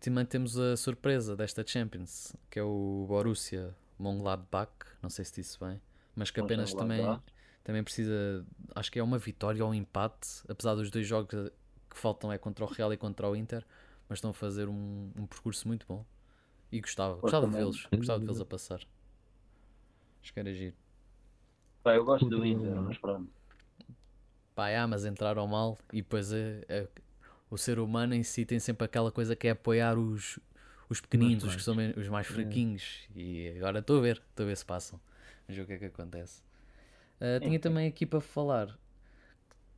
também 0.00 0.24
temos 0.24 0.58
a 0.58 0.76
surpresa 0.76 1.36
desta 1.36 1.66
Champions, 1.66 2.34
que 2.50 2.58
é 2.58 2.62
o 2.62 3.06
Borussia 3.08 3.74
Mönchengladbach, 3.98 4.70
não 5.02 5.10
sei 5.10 5.24
se 5.24 5.34
disse 5.34 5.58
bem, 5.58 5.80
mas 6.14 6.30
que 6.30 6.40
apenas 6.40 6.72
também, 6.74 7.04
também 7.64 7.82
precisa, 7.82 8.44
acho 8.74 8.90
que 8.92 8.98
é 8.98 9.02
uma 9.02 9.18
vitória 9.18 9.64
ou 9.64 9.70
um 9.70 9.74
empate, 9.74 10.42
apesar 10.48 10.74
dos 10.74 10.90
dois 10.90 11.06
jogos 11.06 11.50
que 11.90 11.96
faltam 11.96 12.32
é 12.32 12.38
contra 12.38 12.64
o 12.64 12.68
Real 12.68 12.92
e 12.92 12.96
contra 12.96 13.28
o 13.28 13.34
Inter, 13.34 13.64
mas 14.08 14.18
estão 14.18 14.30
a 14.30 14.34
fazer 14.34 14.68
um, 14.68 15.10
um 15.16 15.26
percurso 15.26 15.66
muito 15.66 15.86
bom. 15.86 16.04
E 16.70 16.80
gostava, 16.80 17.16
gostava 17.16 17.46
de 17.46 17.56
vê-los, 17.56 17.86
gostava 17.92 18.18
de 18.18 18.26
vê-los 18.26 18.40
a 18.40 18.44
passar. 18.44 18.80
Acho 20.22 20.32
que 20.32 20.40
era 20.40 20.52
giro. 20.52 20.76
Pá, 21.82 21.94
eu 21.94 22.04
gosto 22.04 22.28
do 22.28 22.44
Inter, 22.44 22.74
mas 22.82 22.98
pronto. 22.98 23.30
Pá, 24.54 24.68
é, 24.68 24.84
mas 24.86 25.04
entraram 25.04 25.46
mal 25.46 25.78
e 25.92 26.02
depois 26.02 26.32
é, 26.32 26.64
é, 26.68 26.88
o 27.50 27.56
ser 27.56 27.78
humano 27.78 28.14
em 28.14 28.22
si 28.22 28.44
tem 28.44 28.58
sempre 28.58 28.84
aquela 28.84 29.10
coisa 29.10 29.36
que 29.36 29.46
é 29.46 29.50
apoiar 29.50 29.98
os, 29.98 30.38
os 30.88 31.00
pequeninos, 31.00 31.44
os 31.44 31.56
que 31.56 31.62
são 31.62 31.76
os 31.96 32.08
mais 32.08 32.26
fraquinhos. 32.26 33.06
É. 33.14 33.20
E 33.20 33.56
agora 33.56 33.78
estou 33.78 33.98
a 33.98 34.00
ver, 34.00 34.22
estou 34.30 34.44
a 34.44 34.48
ver 34.48 34.56
se 34.56 34.64
passam. 34.64 35.00
Vamos 35.46 35.56
ver 35.56 35.62
o 35.62 35.66
que 35.66 35.72
é 35.74 35.78
que 35.78 35.84
acontece. 35.86 36.42
Uh, 37.20 37.40
tinha 37.40 37.58
também 37.58 37.86
aqui 37.86 38.04
para 38.04 38.20
falar, 38.20 38.76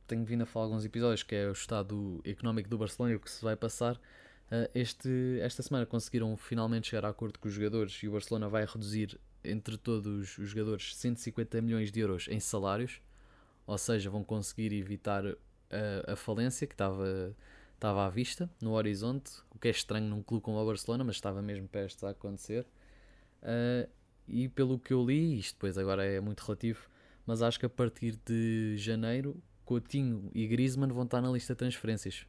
tenho 0.07 0.25
vindo 0.25 0.41
a 0.41 0.45
falar 0.45 0.65
alguns 0.65 0.83
episódios, 0.83 1.23
que 1.23 1.35
é 1.35 1.47
o 1.47 1.51
estado 1.51 2.21
económico 2.25 2.67
do 2.69 2.77
Barcelona 2.77 3.13
e 3.13 3.15
o 3.15 3.19
que 3.19 3.29
se 3.29 3.43
vai 3.43 3.55
passar. 3.55 3.95
Uh, 3.95 4.67
este, 4.73 5.39
esta 5.41 5.61
semana 5.61 5.85
conseguiram 5.85 6.35
finalmente 6.35 6.87
chegar 6.87 7.05
a 7.05 7.09
acordo 7.09 7.37
com 7.37 7.47
os 7.47 7.53
jogadores 7.53 7.93
e 8.01 8.07
o 8.07 8.11
Barcelona 8.11 8.49
vai 8.49 8.65
reduzir 8.65 9.19
entre 9.43 9.77
todos 9.77 10.37
os 10.37 10.49
jogadores 10.49 10.95
150 10.95 11.61
milhões 11.61 11.91
de 11.91 11.99
euros 11.99 12.27
em 12.27 12.39
salários, 12.39 12.99
ou 13.65 13.77
seja, 13.77 14.09
vão 14.09 14.23
conseguir 14.23 14.73
evitar 14.73 15.23
a, 15.25 16.13
a 16.13 16.15
falência 16.15 16.67
que 16.67 16.73
estava 16.73 17.33
estava 17.79 18.05
à 18.05 18.09
vista, 18.09 18.49
no 18.61 18.71
horizonte, 18.71 19.31
o 19.49 19.57
que 19.57 19.69
é 19.69 19.71
estranho 19.71 20.07
num 20.07 20.21
clube 20.21 20.43
como 20.43 20.57
o 20.57 20.65
Barcelona, 20.65 21.03
mas 21.03 21.15
estava 21.15 21.41
mesmo 21.41 21.67
perto 21.67 22.05
a 22.05 22.09
acontecer. 22.09 22.67
Uh, 23.41 23.89
e 24.27 24.49
pelo 24.49 24.77
que 24.77 24.93
eu 24.93 25.03
li, 25.03 25.39
isto 25.39 25.55
depois 25.55 25.77
agora 25.77 26.05
é 26.05 26.19
muito 26.19 26.41
relativo, 26.41 26.87
mas 27.25 27.41
acho 27.41 27.57
que 27.57 27.65
a 27.65 27.69
partir 27.69 28.19
de 28.25 28.75
janeiro, 28.77 29.41
Coutinho 29.63 30.29
e 30.33 30.45
Griezmann 30.45 30.91
vão 30.91 31.05
estar 31.05 31.21
na 31.21 31.31
lista 31.31 31.53
de 31.53 31.59
transferências, 31.59 32.27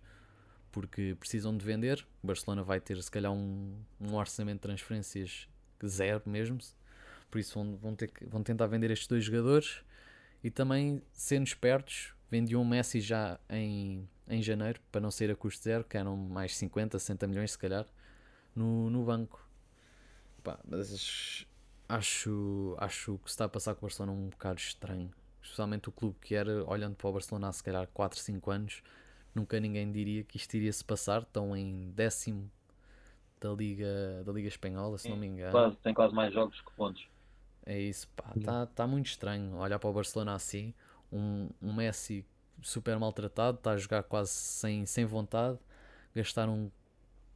porque 0.70 1.16
precisam 1.18 1.56
de 1.56 1.64
vender. 1.64 2.06
O 2.22 2.28
Barcelona 2.28 2.62
vai 2.62 2.80
ter 2.80 3.02
se 3.02 3.10
calhar 3.10 3.32
um, 3.32 3.74
um 4.00 4.14
orçamento 4.14 4.56
de 4.56 4.62
transferências 4.62 5.48
zero 5.84 6.22
mesmo, 6.26 6.58
por 7.30 7.38
isso 7.38 7.54
vão, 7.54 7.76
vão, 7.76 7.96
ter 7.96 8.10
vão 8.28 8.42
tentar 8.42 8.66
vender 8.66 8.90
estes 8.90 9.08
dois 9.08 9.24
jogadores 9.24 9.82
e 10.44 10.50
também 10.50 11.02
sendo 11.12 11.46
espertos, 11.46 12.14
vendiam 12.30 12.62
o 12.62 12.64
Messi 12.64 13.00
já 13.00 13.40
em 13.48 14.08
em 14.30 14.40
janeiro, 14.40 14.80
para 14.90 15.00
não 15.00 15.10
ser 15.10 15.30
a 15.30 15.36
custo 15.36 15.64
zero, 15.64 15.84
que 15.84 15.98
eram 15.98 16.16
mais 16.16 16.56
50, 16.56 16.98
60 16.98 17.26
milhões 17.26 17.52
se 17.52 17.58
calhar, 17.58 17.84
no, 18.54 18.88
no 18.88 19.04
banco. 19.04 19.44
Pá, 20.42 20.58
mas 20.64 21.46
acho, 21.88 22.76
acho 22.78 23.18
que 23.18 23.30
se 23.30 23.34
está 23.34 23.44
a 23.44 23.48
passar 23.48 23.74
com 23.74 23.80
o 23.80 23.88
Barcelona 23.88 24.12
um 24.12 24.28
bocado 24.28 24.60
estranho. 24.60 25.10
Especialmente 25.42 25.88
o 25.88 25.92
clube 25.92 26.16
que 26.20 26.34
era, 26.34 26.64
olhando 26.64 26.94
para 26.94 27.08
o 27.08 27.12
Barcelona 27.12 27.48
há 27.48 27.52
se 27.52 27.62
calhar 27.62 27.86
4, 27.88 28.18
5 28.18 28.50
anos, 28.50 28.82
nunca 29.34 29.58
ninguém 29.58 29.90
diria 29.90 30.22
que 30.22 30.36
isto 30.36 30.54
iria 30.54 30.72
se 30.72 30.84
passar. 30.84 31.22
Estão 31.22 31.56
em 31.56 31.90
décimo 31.90 32.50
da 33.40 33.50
Liga, 33.50 34.22
da 34.24 34.32
Liga 34.32 34.48
Espanhola, 34.48 34.96
se 34.96 35.04
Sim, 35.04 35.10
não 35.10 35.16
me 35.16 35.26
engano. 35.26 35.50
Quase, 35.50 35.76
tem 35.78 35.92
quase 35.92 36.14
mais 36.14 36.32
jogos 36.32 36.60
que 36.60 36.72
pontos. 36.72 37.08
É 37.66 37.78
isso, 37.78 38.08
pá, 38.16 38.32
está 38.36 38.66
tá 38.66 38.86
muito 38.86 39.06
estranho 39.06 39.56
olhar 39.56 39.78
para 39.78 39.90
o 39.90 39.92
Barcelona 39.92 40.34
assim. 40.34 40.72
Um, 41.12 41.48
um 41.60 41.72
Messi 41.72 42.24
super 42.62 42.98
maltratado, 42.98 43.58
está 43.58 43.72
a 43.72 43.76
jogar 43.76 44.02
quase 44.02 44.30
sem, 44.30 44.86
sem 44.86 45.04
vontade, 45.04 45.58
gastar 46.14 46.48
um. 46.48 46.70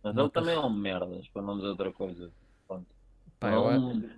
Mas 0.03 0.16
ele 0.16 0.31
também 0.31 0.55
é 0.55 0.61
um 0.61 0.70
merdas, 0.70 1.27
para 1.29 1.43
não 1.43 1.57
dizer 1.57 1.68
outra 1.68 1.93
coisa. 1.93 2.31
Pá, 3.41 3.51
eu, 3.53 3.70
é 3.70 3.79
um, 3.79 4.01
eu, 4.01 4.11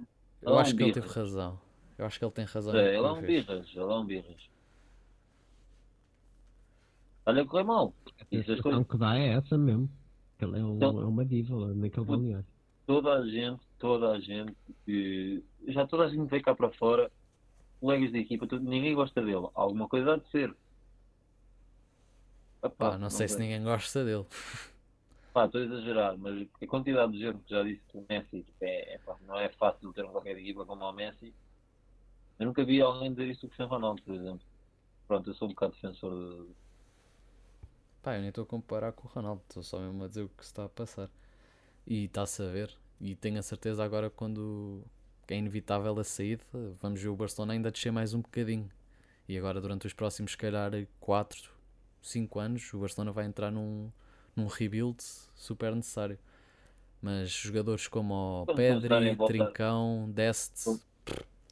eu 0.43 0.59
acho 0.59 0.75
que 0.75 0.83
ele 0.83 0.93
teve 0.93 1.09
razão. 1.09 1.59
Eu 1.99 2.05
acho 2.05 2.19
que 2.19 2.25
ele 2.25 2.33
tem 2.33 2.45
razão. 2.45 2.75
É, 2.75 2.97
ele 2.97 3.07
é 3.07 3.11
um 3.11 3.21
birras, 3.21 3.69
ele 3.71 3.81
é 3.81 3.95
um 3.95 4.05
birras. 4.05 4.51
Olha, 7.25 7.45
correu 7.45 7.67
mal. 7.67 7.95
A 8.21 8.25
sensação 8.25 8.85
que 8.85 8.97
dá 8.97 9.19
é 9.19 9.29
essa 9.31 9.59
mesmo. 9.59 9.91
Ele 10.41 10.59
é, 10.59 10.63
um, 10.63 10.77
então, 10.77 11.01
é 11.01 11.05
uma 11.05 11.25
diva 11.25 11.75
naquele 11.75 12.07
balneário. 12.07 12.47
Toda 12.87 13.15
a 13.15 13.27
gente, 13.27 13.61
toda 13.79 14.11
a 14.13 14.21
gente, 14.21 14.55
já 15.67 15.87
toda 15.87 16.05
a 16.05 16.09
gente 16.09 16.29
veio 16.29 16.43
cá 16.43 16.55
para 16.55 16.71
fora, 16.71 17.11
colegas 17.81 18.13
da 18.13 18.19
equipa, 18.19 18.47
tudo, 18.47 18.63
ninguém 18.65 18.95
gosta 18.95 19.21
dele. 19.21 19.49
Alguma 19.55 19.89
coisa 19.89 20.15
há 20.15 20.17
de 20.17 20.31
ser. 20.31 20.55
Epá, 22.63 22.91
Pá, 22.91 22.99
não, 22.99 22.99
não 22.99 23.11
sei 23.11 23.29
se 23.29 23.39
ninguém 23.39 23.63
gosta 23.63 24.05
dele. 24.05 24.27
Pá, 25.33 25.45
estou 25.47 25.61
a 25.61 25.65
exagerar, 25.65 26.17
mas 26.17 26.49
a 26.63 26.67
quantidade 26.67 27.13
de 27.13 27.21
gente 27.21 27.39
que 27.41 27.51
já 27.51 27.63
disse 27.63 27.83
que 27.89 27.99
o 27.99 28.07
Messi 28.09 28.47
é, 28.61 28.95
é 28.95 28.99
pá, 28.99 29.17
não 29.27 29.39
é 29.39 29.49
fácil 29.51 29.93
ter 29.93 30.05
um 30.05 30.11
qualquer 30.11 30.39
equipa 30.39 30.65
como 30.65 30.85
o 30.85 30.93
Messi. 30.93 31.35
Eu 32.39 32.47
nunca 32.47 32.65
vi 32.65 32.81
alguém 32.81 33.11
dizer 33.13 33.29
isso 33.29 33.43
do 33.43 33.49
Cristiano 33.49 33.71
Ronaldo, 33.71 34.03
por 34.03 34.15
exemplo. 34.15 34.47
Pronto, 35.07 35.31
eu 35.31 35.35
sou 35.35 35.49
um 35.49 35.53
bocado 35.53 35.75
defensor 35.75 36.13
de. 36.13 36.51
Pá, 38.03 38.17
eu 38.17 38.21
nem 38.21 38.29
estou 38.29 38.45
a 38.45 38.47
comparar 38.47 38.93
com 38.93 39.07
o 39.07 39.11
Ronaldo, 39.11 39.43
estou 39.49 39.63
só 39.63 39.79
mesmo 39.79 40.05
a 40.05 40.09
dizer 40.09 40.23
o 40.23 40.29
que 40.29 40.45
se 40.45 40.51
está 40.51 40.65
a 40.65 40.69
passar. 40.69 41.11
E 41.87 42.05
está-se 42.05 42.43
a 42.43 42.47
ver. 42.47 42.75
E 43.01 43.15
tenho 43.15 43.39
a 43.39 43.43
certeza 43.43 43.85
agora 43.85 44.09
quando 44.11 44.83
é 45.29 45.37
inevitável 45.37 45.99
a 45.99 46.05
saída, 46.05 46.45
vamos 46.81 47.03
ver 47.03 47.09
o 47.09 47.17
Barcelona 47.17 47.53
ainda 47.53 47.71
descer 47.71 47.91
mais 47.93 48.15
um 48.15 48.21
bocadinho. 48.21 48.71
E 49.29 49.37
agora 49.37 49.61
durante 49.61 49.87
os 49.87 49.93
próximos, 49.93 50.33
se 50.33 50.39
calhar, 50.39 50.71
4, 51.01 51.51
5 52.03 52.38
anos, 52.38 52.74
o 52.74 52.78
Barcelona 52.78 53.12
vai 53.12 53.24
entrar 53.26 53.51
num, 53.51 53.90
num 54.34 54.47
rebuild 54.47 55.03
super 55.34 55.74
necessário. 55.74 56.18
Mas 57.01 57.30
jogadores 57.30 57.86
como 57.86 58.42
o 58.42 58.55
Pedri, 58.55 59.16
Trincão, 59.26 60.11
Dest, 60.11 60.66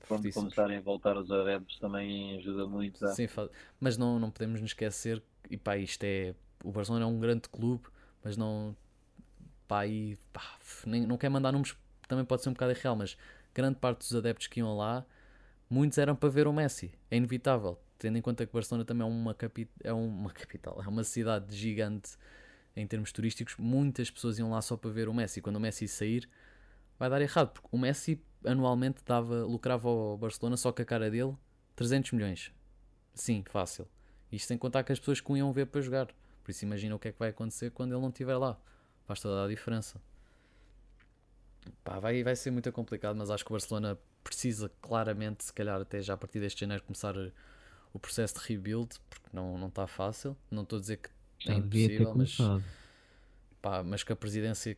quando 0.07 0.33
começarem 0.33 0.79
a 0.79 0.81
voltar 0.81 1.17
os 1.17 1.31
adeptos 1.31 1.79
também 1.79 2.37
ajuda 2.37 2.67
muito. 2.67 3.05
A... 3.05 3.09
Sim, 3.09 3.29
mas 3.81 3.97
não, 3.97 4.19
não 4.19 4.31
podemos 4.31 4.61
nos 4.61 4.71
esquecer, 4.71 5.23
e 5.51 5.57
pá, 5.57 5.77
isto 5.77 6.05
é. 6.05 6.35
O 6.63 6.71
Barcelona 6.71 7.05
é 7.05 7.09
um 7.09 7.19
grande 7.19 7.49
clube, 7.49 7.85
mas 8.23 8.37
não. 8.37 8.77
Pá, 9.67 9.87
e, 9.87 10.19
pá, 10.33 10.43
nem, 10.87 11.07
não 11.07 11.17
quer 11.17 11.29
mandar 11.29 11.53
números, 11.53 11.77
também 12.07 12.25
pode 12.25 12.43
ser 12.43 12.51
um 12.51 12.53
bocado 12.53 12.73
irreal, 12.73 12.97
mas 12.97 13.17
grande 13.55 13.79
parte 13.79 14.01
dos 14.01 14.15
adeptos 14.15 14.47
que 14.47 14.61
iam 14.61 14.77
lá, 14.77 15.05
muitos 15.69 15.99
eram 15.99 16.15
para 16.15 16.29
ver 16.29 16.47
o 16.47 16.53
Messi. 16.53 16.93
É 17.11 17.17
inevitável, 17.17 17.79
tendo 17.99 18.19
em 18.19 18.23
conta 18.23 18.47
que 18.47 18.53
Barcelona 18.53 18.85
também 18.85 19.07
é 19.07 19.11
uma, 19.11 19.35
capi 19.35 19.69
é 19.83 19.93
uma 19.93 20.31
capital, 20.31 20.83
é 20.83 20.89
uma 20.89 21.05
cidade 21.05 21.55
gigante 21.57 22.17
em 22.77 22.87
termos 22.87 23.13
turísticos. 23.13 23.57
Muitas 23.59 24.11
pessoas 24.11 24.39
iam 24.39 24.51
lá 24.51 24.61
só 24.61 24.77
para 24.77 24.91
ver 24.91 25.09
o 25.09 25.15
Messi. 25.15 25.41
Quando 25.41 25.57
o 25.57 25.61
Messi 25.61 25.87
sair, 25.87 26.29
vai 26.99 27.09
dar 27.09 27.21
errado, 27.21 27.53
porque 27.53 27.69
o 27.71 27.79
Messi 27.79 28.21
anualmente 28.45 29.03
dava, 29.05 29.45
lucrava 29.45 29.89
ao 29.89 30.19
Barcelona 30.19 30.57
só 30.57 30.73
com 30.73 30.83
a 30.83 30.85
cara 30.85 31.11
dele 31.11 31.35
300 31.77 32.13
milhões. 32.13 32.53
Sim, 33.15 33.45
fácil. 33.49 33.87
Isto 34.31 34.49
sem 34.49 34.59
contar 34.59 34.83
que 34.83 34.93
as 34.93 34.99
pessoas 34.99 35.21
que 35.21 35.31
o 35.31 35.37
iam 35.37 35.53
ver 35.53 35.67
para 35.67 35.81
jogar. 35.81 36.09
Por 36.43 36.51
isso 36.51 36.65
imagina 36.65 36.95
o 36.95 36.99
que 36.99 37.09
é 37.09 37.13
que 37.13 37.19
vai 37.19 37.31
acontecer 37.31 37.71
quando 37.71 37.93
ele 37.93 38.01
não 38.01 38.09
estiver 38.09 38.37
lá. 38.37 38.59
Faz 39.07 39.21
toda 39.21 39.45
a 39.45 39.49
diferença. 39.49 40.01
Pá, 41.83 41.99
vai, 41.99 42.23
vai 42.23 42.37
ser 42.37 42.51
muito 42.51 42.71
complicado, 42.73 43.17
mas 43.17 43.31
acho 43.31 43.45
que 43.45 43.51
o 43.51 43.55
Barcelona 43.55 43.99
precisa 44.23 44.71
claramente, 44.81 45.45
se 45.45 45.53
calhar 45.53 45.81
até 45.81 46.03
já 46.03 46.15
a 46.15 46.17
partir 46.17 46.41
deste 46.41 46.61
janeiro, 46.61 46.83
começar 46.83 47.15
o 47.95 47.99
processo 47.99 48.35
de 48.35 48.47
rebuild, 48.49 48.91
porque 49.09 49.29
não, 49.33 49.57
não 49.57 49.69
está 49.69 49.87
fácil. 49.87 50.37
Não 50.51 50.65
estou 50.65 50.79
a 50.79 50.81
dizer 50.81 50.99
que 50.99 51.09
é 51.51 51.55
impossível, 51.55 52.15
mas, 52.15 52.37
pá, 53.63 53.83
mas 53.83 54.03
que 54.03 54.13
a 54.13 54.17
presidência 54.17 54.77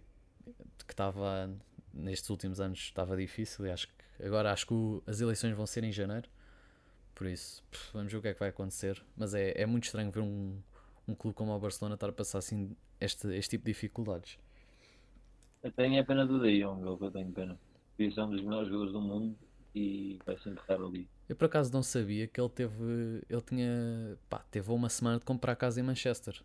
que 0.87 0.93
estava 0.93 1.51
nestes 1.93 2.29
últimos 2.29 2.61
anos 2.61 2.79
estava 2.79 3.17
difícil 3.17 3.67
e 3.67 3.71
acho 3.71 3.89
que 3.89 4.25
agora 4.25 4.53
acho 4.53 4.67
que 4.67 4.75
o, 4.75 5.03
as 5.07 5.21
eleições 5.21 5.57
vão 5.57 5.67
ser 5.67 5.83
em 5.83 5.91
janeiro. 5.91 6.29
Por 7.15 7.27
isso, 7.27 7.65
vamos 7.95 8.13
ver 8.13 8.19
o 8.19 8.23
que 8.23 8.29
é 8.29 8.35
que 8.35 8.41
vai 8.41 8.51
acontecer. 8.51 9.03
Mas 9.17 9.33
é, 9.33 9.55
é 9.61 9.65
muito 9.65 9.85
estranho 9.85 10.11
ver 10.11 10.21
um, 10.21 10.61
um 11.09 11.15
clube 11.15 11.35
como 11.35 11.53
o 11.53 11.59
Barcelona 11.59 11.95
estar 11.95 12.11
a 12.11 12.13
passar 12.13 12.39
assim 12.39 12.77
este, 13.01 13.29
este 13.35 13.53
tipo 13.57 13.65
de 13.65 13.73
dificuldades. 13.73 14.39
Eu 15.63 15.73
tenho 15.73 15.99
a 16.01 16.05
pena 16.05 16.27
do 16.27 16.39
De 16.39 16.61
Jong, 16.61 16.87
eu 16.87 17.11
tenho 17.11 17.33
pena. 17.33 17.59
Porque 17.97 18.21
é 18.21 18.23
um 18.23 18.31
dos 18.31 18.43
melhores 18.43 18.69
jogadores 18.69 18.93
do 18.93 19.01
mundo 19.01 19.37
e 19.75 20.19
vai 20.27 20.37
se 20.39 20.51
enterrar 20.51 20.83
ali. 20.83 21.09
Eu 21.29 21.35
por 21.35 21.47
acaso 21.47 21.73
não 21.73 21.83
sabia 21.83 22.27
que 22.29 22.41
ele 22.41 22.49
teve. 22.49 23.25
Ele 23.29 23.43
tinha. 23.43 24.19
Pá, 24.29 24.45
teve 24.51 24.71
uma 24.71 24.89
semana 24.89 25.19
de 25.19 25.25
comprar 25.25 25.57
casa 25.57 25.81
em 25.81 25.83
Manchester. 25.83 26.41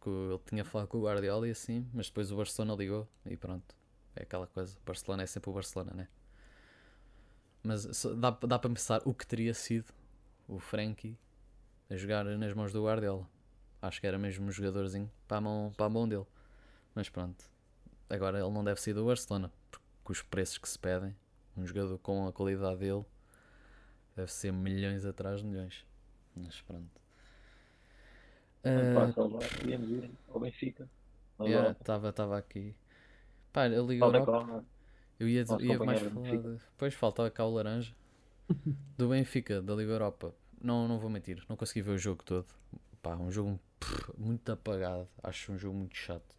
Que 0.00 0.08
ele 0.08 0.40
tinha 0.46 0.64
falado 0.64 0.88
com 0.88 0.98
o 0.98 1.02
Guardiola 1.02 1.46
e 1.48 1.50
assim, 1.50 1.88
mas 1.92 2.06
depois 2.06 2.30
o 2.30 2.36
Barcelona 2.36 2.74
ligou 2.74 3.08
e 3.26 3.36
pronto. 3.36 3.74
É 4.14 4.22
aquela 4.22 4.46
coisa. 4.46 4.76
O 4.78 4.86
Barcelona 4.86 5.22
é 5.22 5.26
sempre 5.26 5.50
o 5.50 5.52
Barcelona, 5.52 5.92
né? 5.94 6.08
Mas 7.62 8.04
dá, 8.16 8.30
dá 8.30 8.58
para 8.58 8.70
pensar 8.70 9.00
o 9.04 9.14
que 9.14 9.26
teria 9.26 9.54
sido 9.54 9.92
o 10.48 10.58
Frankie 10.58 11.16
a 11.88 11.96
jogar 11.96 12.24
nas 12.24 12.54
mãos 12.54 12.72
do 12.72 12.84
Guardiola. 12.84 13.28
Acho 13.80 14.00
que 14.00 14.06
era 14.06 14.18
mesmo 14.18 14.46
um 14.46 14.52
jogadorzinho 14.52 15.10
para 15.26 15.38
a 15.38 15.40
mão, 15.40 15.72
para 15.76 15.86
a 15.86 15.90
mão 15.90 16.08
dele. 16.08 16.26
Mas 16.94 17.08
pronto. 17.08 17.44
Agora 18.08 18.38
ele 18.38 18.50
não 18.50 18.62
deve 18.62 18.80
ser 18.80 18.94
do 18.94 19.06
Barcelona, 19.06 19.50
porque 19.70 20.12
os 20.12 20.22
preços 20.22 20.58
que 20.58 20.68
se 20.68 20.78
pedem, 20.78 21.16
um 21.56 21.66
jogador 21.66 21.98
com 21.98 22.26
a 22.26 22.32
qualidade 22.32 22.78
dele 22.78 23.04
deve 24.16 24.32
ser 24.32 24.52
milhões 24.52 25.04
atrás 25.04 25.40
de 25.40 25.46
milhões. 25.46 25.86
Mas 26.36 26.60
pronto. 26.62 27.02
Uh, 28.64 29.68
ir 29.68 30.10
ao 30.28 30.40
Benfica. 30.40 30.88
Estava 32.08 32.38
aqui. 32.38 32.74
Pá, 33.52 33.64
a 33.64 33.68
Liga 33.68 34.04
Europa. 34.04 34.64
Eu 35.18 35.28
ia, 35.28 35.44
ia 35.60 35.78
mais 35.78 36.00
falar. 36.00 36.36
De... 36.36 36.56
Depois 36.56 36.94
falta 36.94 37.30
cá 37.30 37.44
o 37.44 37.54
laranja. 37.54 37.94
Do 38.96 39.08
Benfica, 39.08 39.60
da 39.62 39.74
Liga 39.74 39.92
Europa. 39.92 40.34
Não, 40.60 40.86
não 40.86 40.98
vou 40.98 41.10
mentir, 41.10 41.44
não 41.48 41.56
consegui 41.56 41.82
ver 41.82 41.92
o 41.92 41.98
jogo 41.98 42.22
todo. 42.22 42.46
Pá, 43.02 43.16
um 43.16 43.30
jogo 43.30 43.58
pff, 43.80 44.12
muito 44.16 44.50
apagado. 44.50 45.08
Acho 45.22 45.52
um 45.52 45.58
jogo 45.58 45.76
muito 45.76 45.96
chato. 45.96 46.36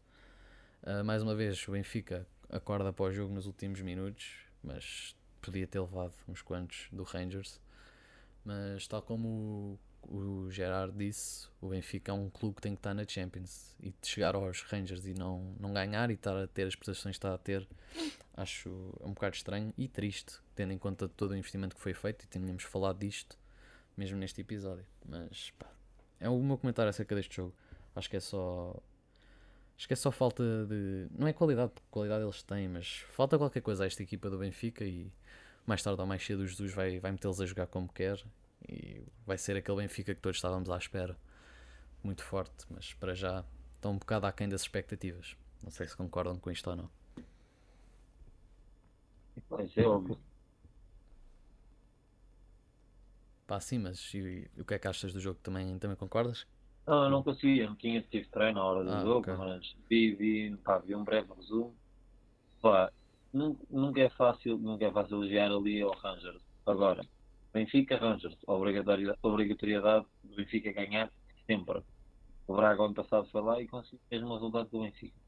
Uh, 0.84 1.04
mais 1.04 1.22
uma 1.22 1.36
vez, 1.36 1.68
o 1.68 1.72
Benfica 1.72 2.28
acorda 2.50 2.94
para 2.94 3.06
o 3.06 3.12
jogo 3.12 3.34
nos 3.34 3.46
últimos 3.48 3.82
minutos, 3.82 4.34
mas 4.64 5.16
podia 5.44 5.68
ter 5.68 5.80
levado 5.80 6.14
uns 6.28 6.42
quantos 6.42 6.88
do 6.92 7.04
Rangers. 7.04 7.60
Mas, 8.46 8.88
tal 8.88 9.02
como 9.02 9.80
o, 10.02 10.16
o 10.16 10.52
Gerard 10.52 10.96
disse, 10.98 11.48
o 11.62 11.70
Benfica 11.70 12.12
é 12.12 12.16
um 12.16 12.30
clube 12.30 12.56
que 12.56 12.62
tem 12.62 12.74
que 12.74 12.80
estar 12.80 12.94
na 12.94 13.08
Champions 13.08 13.76
e 13.82 13.94
chegar 14.02 14.36
aos 14.36 14.62
Rangers 14.64 15.06
e 15.06 15.14
não, 15.14 15.56
não 15.60 15.74
ganhar 15.74 16.10
e 16.12 16.16
estar 16.16 16.36
a 16.36 16.48
ter 16.48 16.68
as 16.68 16.76
prestações 16.76 17.16
que 17.16 17.20
está 17.20 17.34
a 17.34 17.38
ter, 17.38 17.68
acho 18.36 18.70
um 19.02 19.14
bocado 19.14 19.36
estranho 19.36 19.74
e 19.78 19.88
triste, 19.88 20.40
tendo 20.56 20.74
em 20.74 20.78
conta 20.78 21.08
todo 21.08 21.32
o 21.32 21.38
investimento 21.38 21.76
que 21.76 21.82
foi 21.82 21.94
feito 21.94 22.24
e 22.26 22.28
tínhamos 22.28 22.64
falado 22.64 23.00
disto 23.00 23.38
mesmo 23.96 24.18
neste 24.18 24.42
episódio. 24.42 24.86
Mas 25.06 25.52
pá, 25.58 25.72
é 26.20 26.30
o 26.30 26.40
meu 26.40 26.58
comentário 26.58 26.90
acerca 26.90 27.16
deste 27.16 27.38
jogo. 27.38 27.54
Acho 27.96 28.10
que 28.10 28.18
é 28.18 28.20
só 28.20 28.82
Acho 29.78 29.88
que 29.88 29.94
é 29.94 29.96
só 29.96 30.12
falta 30.12 30.44
de. 30.66 31.08
Não 31.18 31.28
é 31.28 31.34
qualidade, 31.34 31.72
porque 31.72 31.88
qualidade 31.90 32.24
eles 32.24 32.44
têm, 32.44 32.68
mas 32.68 33.00
falta 33.12 33.38
qualquer 33.38 33.62
coisa 33.62 33.84
a 33.84 33.88
esta 33.88 34.04
equipa 34.04 34.30
do 34.30 34.38
Benfica 34.38 34.84
e 34.86 35.12
mais 35.66 35.82
tarde 35.82 36.00
ou 36.00 36.08
mais 36.08 36.26
cedo 36.26 36.42
o 36.42 36.48
Jesus 36.48 36.74
vai, 36.74 37.00
vai 37.00 37.12
metê-los 37.12 37.42
a 37.42 37.46
jogar 37.46 37.68
como 37.68 37.92
quer 37.92 38.24
e 38.68 39.04
vai 39.26 39.38
ser 39.38 39.58
aquele 39.58 39.78
Benfica 39.78 40.14
que 40.14 40.22
todos 40.22 40.38
estávamos 40.38 40.70
à 40.70 40.78
espera. 40.78 41.18
Muito 42.04 42.24
forte, 42.24 42.66
mas 42.70 42.94
para 42.94 43.16
já 43.16 43.44
estão 43.76 43.94
um 43.94 43.98
bocado 43.98 44.26
aquém 44.26 44.48
das 44.48 44.62
expectativas. 44.62 45.36
Não 45.64 45.72
sei 45.72 45.88
se 45.88 45.96
concordam 45.96 46.38
com 46.38 46.52
isto 46.52 46.70
ou 46.70 46.76
não. 46.76 46.90
Pois 49.50 49.78
é. 49.78 49.84
Pá, 53.48 53.60
sim, 53.60 53.80
mas 53.80 54.14
e, 54.14 54.50
e, 54.56 54.62
o 54.62 54.66
que 54.66 54.74
é 54.74 54.80
que 54.80 54.88
achas 54.88 55.14
do 55.14 55.20
jogo? 55.20 55.40
Também, 55.42 55.78
também 55.80 55.96
concordas? 55.96 56.46
Não, 56.86 57.06
eu 57.06 57.10
não 57.10 57.24
conseguia, 57.24 57.68
não 57.68 57.76
tinha 57.76 58.02
tive 58.02 58.28
treino 58.28 58.60
na 58.60 58.66
hora 58.66 58.84
do 58.84 58.92
ah, 58.92 59.02
jogo, 59.02 59.20
okay. 59.20 59.34
mas 59.36 59.76
vi, 59.90 60.16
vi, 60.16 60.58
pá, 60.58 60.80
vi 60.80 60.96
um 60.96 61.04
breve 61.04 61.32
resumo. 61.34 61.74
Pá, 62.62 62.92
nunca 63.34 64.02
é 64.02 64.10
fácil, 64.10 64.58
nunca 64.58 64.86
é 64.86 64.92
fácil 64.92 65.18
elogiar 65.18 65.50
ali 65.50 65.82
ao 65.82 65.92
Rangers. 65.92 66.42
Agora, 66.66 67.06
Benfica 67.54 67.98
Rangers, 67.98 68.38
obrigatoriedade, 68.46 69.20
obrigatoriedade 69.22 70.06
do 70.24 70.36
Benfica 70.36 70.74
ganhar 70.74 71.10
sempre. 71.48 71.82
O 72.48 72.56
Braga 72.56 72.84
ano 72.84 72.94
passado 72.94 73.28
foi 73.30 73.42
lá 73.42 73.62
e 73.62 73.68
conseguiu 73.68 74.00
o 74.00 74.14
mesmo 74.14 74.34
resultado 74.34 74.70
do 74.70 74.82
Benfica. 74.82 75.24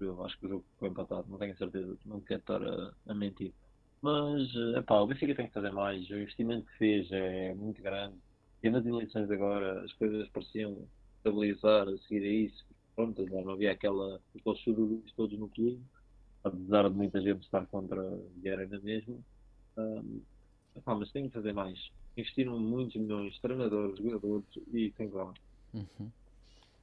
Eu 0.00 0.24
acho 0.24 0.38
que 0.38 0.46
o 0.46 0.48
jogo 0.48 0.64
foi 0.78 0.88
empatado, 0.88 1.26
não 1.28 1.38
tenho 1.38 1.56
certeza, 1.56 1.96
não 2.04 2.20
quero 2.20 2.40
estar 2.40 2.62
a, 2.62 2.92
a 3.06 3.14
mentir. 3.14 3.54
Mas, 4.02 4.52
epá, 4.76 5.00
o 5.00 5.06
Benfica 5.06 5.34
tem 5.34 5.46
que 5.46 5.54
fazer 5.54 5.70
mais, 5.72 6.08
o 6.10 6.16
investimento 6.16 6.66
que 6.66 6.78
fez 6.78 7.10
é 7.12 7.54
muito 7.54 7.80
grande 7.80 8.16
e 8.62 8.70
nas 8.70 8.84
eleições 8.84 9.30
agora 9.30 9.84
as 9.84 9.92
coisas 9.94 10.28
pareciam 10.30 10.86
estabilizar 11.18 11.88
a 11.88 11.98
seguir 11.98 12.24
a 12.24 12.32
isso. 12.46 12.66
Pronto, 12.94 13.26
já 13.28 13.42
não 13.42 13.52
havia 13.52 13.72
aquela, 13.72 14.20
aqueles 14.34 14.58
chururus 14.60 15.12
todos 15.14 15.38
no 15.38 15.48
clube, 15.48 15.80
apesar 16.42 16.88
de 16.88 16.94
muita 16.94 17.20
gente 17.20 17.42
estar 17.42 17.66
contra 17.66 18.02
Vieira 18.36 18.66
na 18.66 18.80
mesma. 18.80 19.16
Um, 19.76 20.20
mas 20.86 21.12
tem 21.12 21.28
que 21.28 21.34
fazer 21.34 21.52
mais. 21.52 21.78
Investiram 22.16 22.58
muitos 22.58 22.96
milhões, 22.96 23.38
treinadores, 23.40 23.98
jogadores 23.98 24.46
e 24.72 24.90
tem 24.92 25.10
que 25.10 25.16
lá. 25.16 25.32
Uhum. 25.74 26.10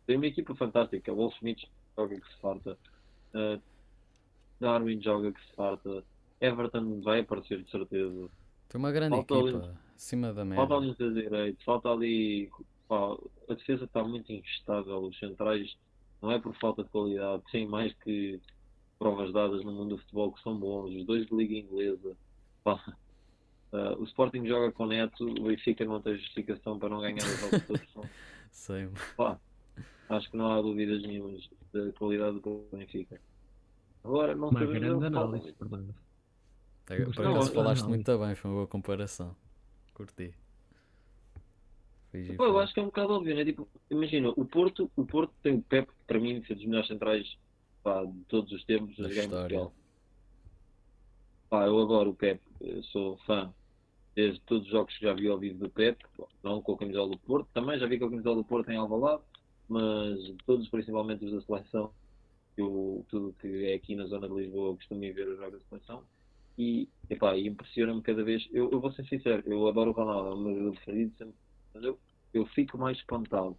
Tem 0.05 0.17
uma 0.17 0.27
equipa 0.27 0.53
fantástica. 0.55 1.11
O 1.11 1.15
Wolf 1.15 1.35
Smith 1.37 1.63
joga 1.97 2.19
que 2.19 2.27
se 2.27 2.39
farta. 2.39 2.77
Uh, 3.33 3.61
Darwin 4.59 5.01
joga 5.01 5.31
que 5.31 5.41
se 5.41 5.55
farta. 5.55 6.03
Everton 6.39 7.01
vai 7.01 7.21
aparecer 7.21 7.63
de 7.63 7.71
certeza. 7.71 8.29
Tem 8.69 8.79
uma 8.79 8.91
grande 8.91 9.15
falta 9.15 9.33
equipa 9.35 9.82
acima 9.95 10.33
da 10.33 10.43
média. 10.43 10.65
Falta 10.65 10.75
ali 10.75 10.89
os 10.89 11.13
direitos, 11.13 11.63
falta 11.63 11.89
ali. 11.89 12.49
Pá, 12.87 13.17
a 13.49 13.53
defesa 13.53 13.85
está 13.85 14.03
muito 14.03 14.31
instável. 14.31 14.99
Os 14.99 15.17
centrais 15.17 15.75
não 16.21 16.31
é 16.31 16.39
por 16.39 16.55
falta 16.55 16.83
de 16.83 16.89
qualidade, 16.89 17.43
tem 17.51 17.67
mais 17.67 17.93
que 18.03 18.39
provas 18.99 19.33
dadas 19.33 19.63
no 19.63 19.71
mundo 19.71 19.95
do 19.95 19.97
futebol 19.97 20.31
que 20.31 20.41
são 20.41 20.57
bons. 20.57 20.95
Os 20.95 21.05
dois 21.05 21.25
de 21.25 21.35
Liga 21.35 21.55
Inglesa. 21.55 22.15
Pá, 22.63 22.81
Uh, 23.73 23.99
o 23.99 24.03
Sporting 24.03 24.45
joga 24.45 24.71
com 24.71 24.85
Neto, 24.85 25.25
o 25.25 25.45
Benfica 25.45 25.83
não 25.83 25.99
tem 25.99 26.15
justificação 26.15 26.77
para 26.77 26.89
não 26.89 27.01
ganhar 27.01 27.25
os 27.25 27.39
jogos 27.39 27.65
todos. 27.65 28.11
Sei. 28.51 28.87
Pá, 29.17 29.39
acho 30.09 30.29
que 30.29 30.37
não 30.37 30.51
há 30.51 30.61
dúvidas 30.61 31.01
nenhumas 31.01 31.49
da 31.73 31.91
qualidade 31.93 32.39
do 32.39 32.67
Benfica. 32.71 33.19
Agora, 34.03 34.35
não 34.35 34.49
Uma 34.49 34.63
grande 34.63 35.05
análise, 35.07 35.51
portanto. 35.53 35.95
É, 36.87 37.03
por 37.03 37.25
acaso 37.25 37.51
falaste 37.51 37.87
muito 37.87 38.19
bem, 38.19 38.35
foi 38.35 38.51
uma 38.51 38.57
boa 38.57 38.67
comparação. 38.67 39.35
Curti. 39.93 40.33
Pô, 42.37 42.45
eu 42.45 42.59
acho 42.59 42.73
que 42.73 42.79
é 42.79 42.83
um 42.83 42.87
bocado 42.87 43.13
óbvio, 43.13 43.35
né? 43.35 43.43
Tipo, 43.43 43.67
imagina, 43.89 44.29
o 44.29 44.45
Porto, 44.45 44.89
o 44.95 45.05
Porto 45.05 45.33
tem 45.41 45.55
o 45.55 45.61
Pep, 45.63 45.89
para 46.05 46.19
mim, 46.19 46.43
ser 46.45 46.53
dos 46.53 46.65
melhores 46.65 46.87
centrais 46.87 47.37
pá, 47.81 48.05
de 48.05 48.19
todos 48.25 48.51
os 48.51 48.63
tempos 48.65 48.95
da 48.97 49.09
história. 49.09 49.71
Pá, 51.49 51.65
eu 51.65 51.79
adoro 51.81 52.11
o 52.11 52.15
Pep, 52.15 52.39
eu 52.61 52.83
sou 52.83 53.17
fã 53.25 53.51
desde 54.15 54.39
todos 54.41 54.65
os 54.67 54.71
jogos 54.71 54.95
que 54.95 55.05
já 55.05 55.13
vi 55.13 55.27
ao 55.27 55.39
vivo 55.39 55.57
do 55.57 55.69
Pep, 55.71 56.03
não 56.43 56.61
com 56.61 56.73
a 56.73 56.77
camisola 56.77 57.09
do 57.09 57.17
Porto, 57.17 57.49
também 57.51 57.79
já 57.79 57.87
vi 57.87 57.97
com 57.97 58.05
a 58.05 58.09
camisola 58.11 58.35
do 58.35 58.43
Porto 58.43 58.69
em 58.69 58.77
Alvalade, 58.77 59.23
mas 59.67 60.19
todos, 60.45 60.69
principalmente 60.69 61.25
os 61.25 61.31
da 61.31 61.41
seleção, 61.41 61.91
eu, 62.55 63.03
tudo 63.09 63.35
que 63.39 63.65
é 63.65 63.73
aqui 63.73 63.95
na 63.95 64.05
zona 64.05 64.29
de 64.29 64.35
Lisboa, 64.35 64.75
costumo 64.75 65.03
ir 65.03 65.13
ver 65.13 65.27
os 65.27 65.37
jogos 65.39 65.59
da 65.59 65.65
seleção 65.67 66.03
e, 66.57 66.87
epá, 67.09 67.37
impressiona-me 67.37 68.01
cada 68.01 68.23
vez. 68.23 68.47
Eu, 68.51 68.71
eu, 68.71 68.79
vou 68.79 68.91
ser 68.91 69.05
sincero, 69.07 69.43
eu 69.45 69.67
adoro 69.67 69.91
o 69.91 69.93
Ronaldo, 69.93 70.29
é 70.29 70.33
o 70.33 70.37
meu 70.37 70.53
jogador 70.53 70.75
preferido, 70.75 71.33
mas 71.73 71.83
eu, 71.83 71.99
eu 72.33 72.45
fico 72.47 72.77
mais 72.77 72.97
espantado 72.97 73.57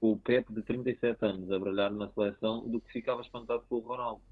com 0.00 0.12
o 0.12 0.18
Pep 0.18 0.52
de 0.52 0.62
37 0.62 1.24
anos 1.24 1.50
a 1.50 1.58
brilhar 1.58 1.90
na 1.90 2.08
seleção 2.10 2.66
do 2.68 2.80
que 2.80 2.92
ficava 2.92 3.20
espantado 3.20 3.62
com 3.68 3.76
o 3.76 3.80
Ronaldo. 3.80 4.22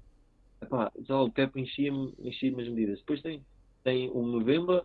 Epá, 0.61 0.91
já 1.07 1.19
o 1.19 1.31
Pep 1.31 1.59
enchia-me 1.59 2.13
enchia 2.19 2.49
as 2.49 2.67
medidas. 2.67 2.99
Depois 2.99 3.21
tem, 3.21 3.43
tem 3.83 4.09
o 4.11 4.21
November 4.23 4.83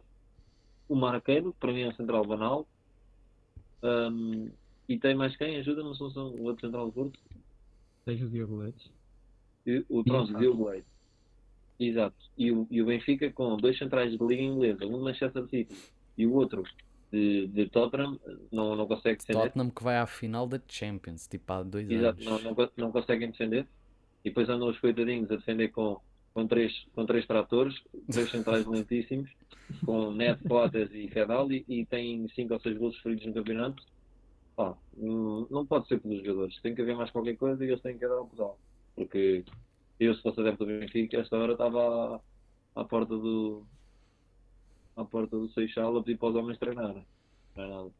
o 0.88 0.94
Marqueiro, 0.94 1.54
para 1.58 1.72
mim 1.72 1.82
é 1.82 1.88
o 1.88 1.96
central 1.96 2.24
banal. 2.24 2.68
Um, 3.82 4.50
e 4.88 4.98
tem 4.98 5.14
mais 5.14 5.36
quem? 5.36 5.56
Ajuda-me, 5.56 5.96
são 5.96 6.28
o 6.28 6.44
outro 6.44 6.66
central 6.66 6.86
do 6.86 6.92
Porto. 6.92 7.18
Tens 8.04 8.20
o 8.22 8.28
Diogo 8.28 8.56
Leite. 8.56 8.92
O, 9.88 10.04
pronto, 10.04 10.34
o 10.34 10.38
Diogo 10.38 10.68
Leite. 10.68 10.86
Exato. 11.78 12.16
E 12.36 12.52
o, 12.52 12.66
e 12.70 12.82
o 12.82 12.86
Benfica 12.86 13.30
com 13.32 13.56
dois 13.56 13.76
centrais 13.78 14.12
de 14.12 14.24
Liga 14.24 14.42
Inglesa, 14.42 14.86
um 14.86 14.98
de 14.98 15.04
Manchester 15.04 15.44
City 15.48 15.74
e 16.16 16.26
o 16.26 16.34
outro 16.34 16.62
de, 17.10 17.46
de 17.48 17.68
Tottenham, 17.68 18.18
não, 18.50 18.74
não 18.74 18.86
consegue 18.86 19.18
defender. 19.18 19.42
Tottenham 19.42 19.70
que 19.70 19.82
vai 19.82 19.98
à 19.98 20.06
final 20.06 20.46
da 20.46 20.60
Champions, 20.66 21.26
tipo 21.26 21.52
há 21.52 21.62
dois 21.62 21.90
Exato, 21.90 22.28
anos. 22.28 22.42
Não, 22.44 22.54
não, 22.54 22.70
não 22.76 22.92
conseguem 22.92 23.30
defender. 23.30 23.66
E 24.24 24.30
depois 24.30 24.48
andam 24.48 24.68
os 24.68 24.78
coitadinhos 24.78 25.30
a 25.30 25.36
defender 25.36 25.68
com, 25.68 26.00
com, 26.32 26.46
três, 26.46 26.72
com 26.94 27.04
três 27.04 27.26
tratores, 27.26 27.74
três 28.10 28.30
centrais 28.30 28.64
lentíssimos 28.66 29.30
com 29.84 30.10
Neto, 30.10 30.46
Cotas 30.48 30.90
e 30.92 31.08
Fedal 31.08 31.50
e, 31.52 31.64
e 31.68 31.86
tem 31.86 32.26
5 32.28 32.52
ou 32.52 32.60
6 32.60 32.78
gols 32.78 32.98
feridos 32.98 33.26
no 33.26 33.34
campeonato. 33.34 33.82
Ah, 34.56 34.74
não 34.96 35.66
pode 35.66 35.88
ser 35.88 35.98
pelos 36.00 36.18
jogadores, 36.18 36.60
tem 36.60 36.74
que 36.74 36.82
haver 36.82 36.94
mais 36.94 37.10
qualquer 37.10 37.36
coisa 37.36 37.64
e 37.64 37.68
eles 37.68 37.82
têm 37.82 37.98
que 37.98 38.06
dar 38.06 38.20
o 38.20 38.26
pedal. 38.26 38.58
Porque 38.94 39.44
eu, 39.98 40.14
se 40.14 40.22
fosse 40.22 40.40
adepto 40.40 40.64
do 40.64 40.78
Benfica, 40.78 41.18
esta 41.18 41.36
hora 41.36 41.52
estava 41.52 42.20
à, 42.76 42.80
à 42.80 42.84
porta 42.84 43.16
do 43.16 43.64
à 44.96 45.04
porta 45.04 45.36
do 45.36 45.48
Seixal 45.50 45.96
a 45.96 46.02
pedir 46.02 46.18
para 46.18 46.28
os 46.28 46.36
homens 46.36 46.58
treinar. 46.58 46.94
Não 47.56 47.64
é 47.64 47.68
nada. 47.68 47.90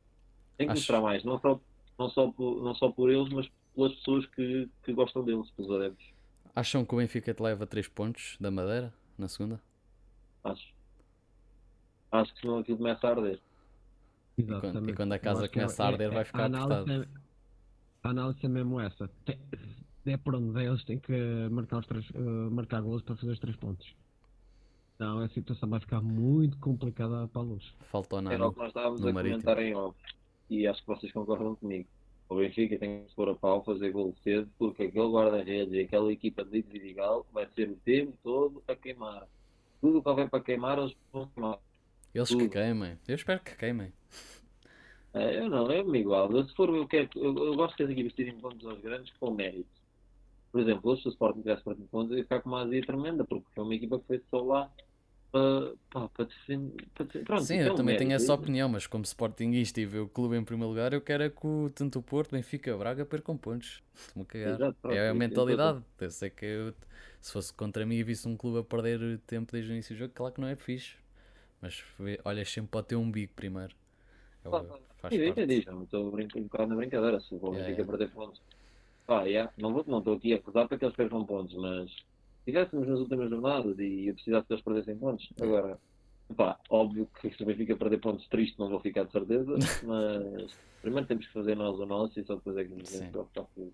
Tem 0.57 0.67
que 0.67 0.73
Acho... 0.73 0.81
mostrar 0.81 1.01
mais, 1.01 1.25
não 1.25 1.41
só, 1.41 1.61
não, 1.99 2.09
só 2.09 2.31
por, 2.31 2.63
não 2.63 2.75
só 2.75 2.91
por 2.91 3.11
eles, 3.11 3.33
mas 3.33 3.51
pelas 3.75 3.95
pessoas 3.97 4.27
que, 4.27 4.69
que 4.85 4.93
gostam 4.93 5.25
deles, 5.25 5.51
pelos 5.53 5.71
adeptos. 5.73 6.07
Acham 6.55 6.85
que 6.85 6.95
o 6.95 6.99
Benfica 6.99 7.35
te 7.35 7.43
leva 7.43 7.67
3 7.67 7.89
pontos 7.89 8.37
da 8.39 8.51
Madeira 8.51 8.95
na 9.19 9.27
segunda? 9.27 9.61
Acho 10.45 10.75
acho 12.21 12.35
que 12.35 12.41
senão 12.41 12.59
aquilo 12.59 12.79
começa 12.79 13.07
a 13.07 13.11
arder. 13.11 13.41
Exatamente. 14.37 14.67
E 14.67 14.73
quando, 14.73 14.91
e 14.91 14.95
quando 14.95 15.13
a 15.13 15.19
casa 15.19 15.49
começa 15.49 15.85
a 15.85 15.87
arder, 15.89 16.11
é, 16.11 16.15
vai 16.15 16.25
ficar 16.25 16.43
a 16.43 16.47
análise, 16.47 16.93
é, 16.93 17.09
a 18.03 18.09
análise 18.11 18.45
é 18.45 18.49
mesmo 18.49 18.81
essa. 18.81 19.09
Tem, 19.25 19.39
é 20.07 20.17
por 20.17 20.35
onde 20.35 20.63
eles 20.63 20.85
têm 20.85 20.99
que 20.99 21.13
marcar, 21.51 21.79
os 21.79 21.87
três, 21.87 22.09
uh, 22.11 22.51
marcar 22.51 22.81
gols 22.83 23.03
para 23.03 23.17
fazer 23.17 23.33
os 23.33 23.39
três 23.39 23.57
pontos. 23.57 23.95
Então 24.95 25.19
a 25.21 25.29
situação 25.29 25.69
vai 25.69 25.81
ficar 25.81 26.01
muito 26.01 26.57
complicada 26.59 27.27
para 27.29 27.43
a 27.43 27.45
luz. 27.45 27.65
Faltou 27.91 28.21
nada. 28.23 28.35
Era 28.35 28.47
o 28.47 28.53
que 28.53 28.59
nós 28.59 28.69
estávamos 28.69 29.05
a 29.05 29.13
marítimo. 29.13 29.43
comentar 29.43 29.63
em 29.63 29.75
off. 29.75 29.99
E 30.49 30.67
acho 30.67 30.81
que 30.83 30.87
vocês 30.87 31.13
concordam 31.13 31.57
comigo. 31.57 31.89
O 32.29 32.37
Benfica 32.37 32.79
tem 32.79 33.03
que 33.03 33.11
se 33.11 33.15
pôr 33.15 33.29
a 33.29 33.35
pau, 33.35 33.63
fazer 33.65 33.91
gol 33.91 34.15
cedo, 34.23 34.49
porque 34.59 34.85
aquele 34.85 35.09
guarda-redes 35.09 35.75
e 35.75 35.81
aquela 35.81 36.13
equipa 36.13 36.45
de 36.45 36.63
Vidigal 36.63 37.27
vai 37.33 37.47
ser 37.55 37.69
o 37.69 37.77
tempo 37.77 38.17
todo 38.23 38.63
a 38.67 38.75
queimar. 38.75 39.27
Tudo 39.81 40.03
que 40.03 40.09
houver 40.09 40.31
para 40.31 40.41
queimar, 40.41 40.79
eles 40.79 40.97
vão 41.13 41.29
queimar. 41.29 41.59
Eles 42.15 42.35
que 42.35 42.49
queimem. 42.49 42.99
Eu 43.07 43.15
espero 43.15 43.41
que 43.41 43.57
queimem. 43.57 43.93
É, 45.13 45.39
eu 45.39 45.49
não, 45.49 45.71
é-me 45.71 46.01
igual. 46.01 46.31
Eu, 46.33 46.45
se 46.45 46.55
for, 46.55 46.69
eu, 46.75 46.87
quero, 46.89 47.09
eu, 47.17 47.37
eu 47.37 47.55
gosto 47.55 47.77
que 47.77 47.83
as 47.83 47.91
equipas 47.91 48.13
tirem 48.15 48.39
pontos 48.39 48.67
aos 48.67 48.81
grandes 48.81 49.13
com 49.19 49.31
mérito. 49.31 49.69
Por 50.55 50.61
exemplo, 50.61 50.93
hoje 50.93 51.03
se 51.03 51.09
o 51.09 51.11
Sporting 51.11 51.41
tivesse 51.41 51.65
partido 51.65 51.89
pontos, 51.89 52.13
eu 52.13 52.19
ia 52.19 52.23
ficar 52.23 52.41
com 52.41 52.49
uma 52.49 52.63
azia 52.63 52.81
tremenda, 52.87 53.25
porque 53.25 53.45
foi 53.53 53.65
uma 53.65 53.75
equipa 53.75 53.99
que 53.99 54.07
foi 54.07 54.23
só 54.31 54.41
lá 54.41 54.71
para, 55.33 56.09
para 56.11 56.25
defender. 56.27 56.87
Pronto, 57.25 57.43
Sim, 57.43 57.57
eu 57.57 57.73
é 57.73 57.75
também 57.75 57.97
tenho 57.97 58.13
essa 58.13 58.33
opinião, 58.33 58.69
mas 58.69 58.87
como 58.87 59.03
Sportingista 59.03 59.81
e 59.81 59.85
ver 59.85 59.99
o 59.99 60.09
clube 60.09 60.37
em 60.37 60.45
primeiro 60.45 60.69
lugar, 60.69 60.93
eu 60.93 61.01
quero 61.01 61.25
é 61.25 61.29
que 61.29 61.45
o, 61.45 61.69
tanto 61.75 61.99
o 61.99 62.03
Porto, 62.05 62.31
Benfica, 62.31 62.77
Braga 62.77 63.05
percam 63.05 63.37
pontos. 63.37 63.83
Cagar. 64.29 64.55
Exato, 64.55 64.77
pronto, 64.81 64.95
é 64.95 65.09
a 65.09 65.13
mentalidade. 65.15 65.83
Eu 66.01 66.11
sei 66.13 66.31
que 66.31 66.47
eu, 66.47 66.75
se 67.21 67.33
fosse 67.33 67.53
contra 67.53 67.85
mim 67.85 67.97
e 67.97 68.05
visse 68.05 68.29
um 68.29 68.37
clube 68.37 68.61
a 68.61 68.63
perder 68.63 69.19
tempo 69.27 69.51
desde 69.51 69.73
o 69.73 69.75
início 69.75 69.93
do 69.97 69.99
jogo, 69.99 70.13
claro 70.15 70.35
que 70.35 70.41
não 70.41 70.47
é 70.47 70.55
fixe. 70.55 70.95
Mas 71.61 71.83
olha, 72.25 72.45
sempre 72.45 72.71
pode 72.71 72.87
ter 72.87 72.95
um 72.95 73.11
bico 73.11 73.35
primeiro. 73.35 73.75
É, 74.45 74.49
faz 74.99 75.15
sim, 75.15 75.27
entendi, 75.27 75.59
estou 75.59 76.15
um 76.15 76.43
bocado 76.45 76.69
na 76.69 76.77
brincadeira. 76.77 77.19
Se 77.19 77.35
o 77.35 77.39
Benfica 77.41 77.71
yeah, 77.71 77.85
perder 77.85 78.09
pontos. 78.11 78.41
Ah, 79.07 79.25
yeah, 79.25 79.53
não 79.59 79.79
estou 79.81 80.15
aqui 80.15 80.33
a 80.33 80.37
acusar 80.37 80.67
para 80.67 80.79
que 80.79 80.85
eles 80.85 80.97
percam 80.97 81.25
pontos, 81.25 81.55
mas 81.57 81.91
se 81.91 82.47
tivéssemos 82.47 82.89
nas 82.89 82.99
últimas 82.99 83.29
jornadas 83.29 83.79
e 83.79 84.09
eu 84.09 84.15
precisasse 84.15 84.47
que 84.47 84.53
eles 84.55 84.65
perdessem 84.65 84.97
pontos, 84.97 85.29
agora, 85.41 85.79
pá, 86.35 86.59
óbvio 86.71 87.09
que 87.21 87.31
se 87.31 87.43
o 87.43 87.47
Benfica 87.47 87.77
perder 87.77 87.99
pontos 87.99 88.27
triste 88.29 88.59
não 88.59 88.71
vou 88.71 88.81
ficar 88.81 89.05
de 89.05 89.13
certeza, 89.13 89.53
mas 89.85 90.57
primeiro 90.81 91.07
temos 91.07 91.27
que 91.27 91.33
fazer 91.33 91.55
nós 91.55 91.79
o 91.79 91.85
nosso 91.85 92.19
e 92.19 92.25
só 92.25 92.35
depois 92.37 92.57
é 92.57 92.65
que 92.65 92.75
nos 92.75 92.91
preocupar 92.91 93.47
com. 93.55 93.71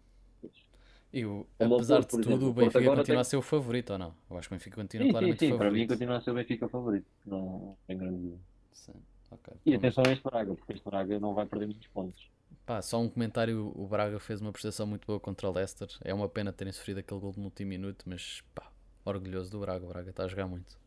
E 1.12 1.24
o, 1.24 1.44
apesar 1.58 2.00
de 2.00 2.06
tudo, 2.06 2.50
o 2.50 2.52
Benfica 2.52 2.78
continua 2.78 3.04
tem... 3.04 3.16
a 3.16 3.24
ser 3.24 3.36
o 3.36 3.42
favorito 3.42 3.90
ou 3.92 3.98
não? 3.98 4.14
Eu 4.30 4.38
acho 4.38 4.48
que 4.48 4.54
o 4.54 4.56
Benfica 4.56 4.76
continua 4.76 5.06
sim, 5.06 5.10
claramente 5.10 5.40
sim, 5.40 5.46
sim, 5.46 5.52
favorito. 5.52 5.72
Para 5.72 5.80
mim 5.80 5.86
continua 5.88 6.16
a 6.16 6.20
ser 6.20 6.30
o 6.30 6.34
Benfica 6.34 6.68
favorito. 6.68 7.06
Não 7.26 7.76
tem 7.86 7.98
grande 7.98 8.16
dúvida. 8.16 8.38
Sim, 8.72 8.94
ok. 9.32 9.54
E 9.66 9.74
atenção 9.74 10.04
a 10.06 10.12
este 10.12 10.22
Braga, 10.22 10.54
porque 10.54 10.72
este 10.72 10.84
Braga 10.84 11.18
não 11.18 11.34
vai 11.34 11.46
perder 11.46 11.66
muitos 11.66 11.88
pontos. 11.88 12.30
Pá, 12.70 12.80
só 12.80 13.00
um 13.00 13.08
comentário: 13.08 13.72
o 13.74 13.84
Braga 13.88 14.20
fez 14.20 14.40
uma 14.40 14.52
prestação 14.52 14.86
muito 14.86 15.04
boa 15.04 15.18
contra 15.18 15.50
o 15.50 15.52
Leicester. 15.52 15.88
É 16.04 16.14
uma 16.14 16.28
pena 16.28 16.52
terem 16.52 16.72
sofrido 16.72 16.98
aquele 16.98 17.18
gol 17.18 17.34
no 17.36 17.46
último 17.46 17.68
minuto, 17.68 18.04
mas 18.06 18.44
pá, 18.54 18.70
orgulhoso 19.04 19.50
do 19.50 19.58
Braga. 19.58 19.84
O 19.84 19.88
Braga 19.88 20.10
está 20.10 20.22
a 20.22 20.28
jogar 20.28 20.46
muito. 20.46 20.78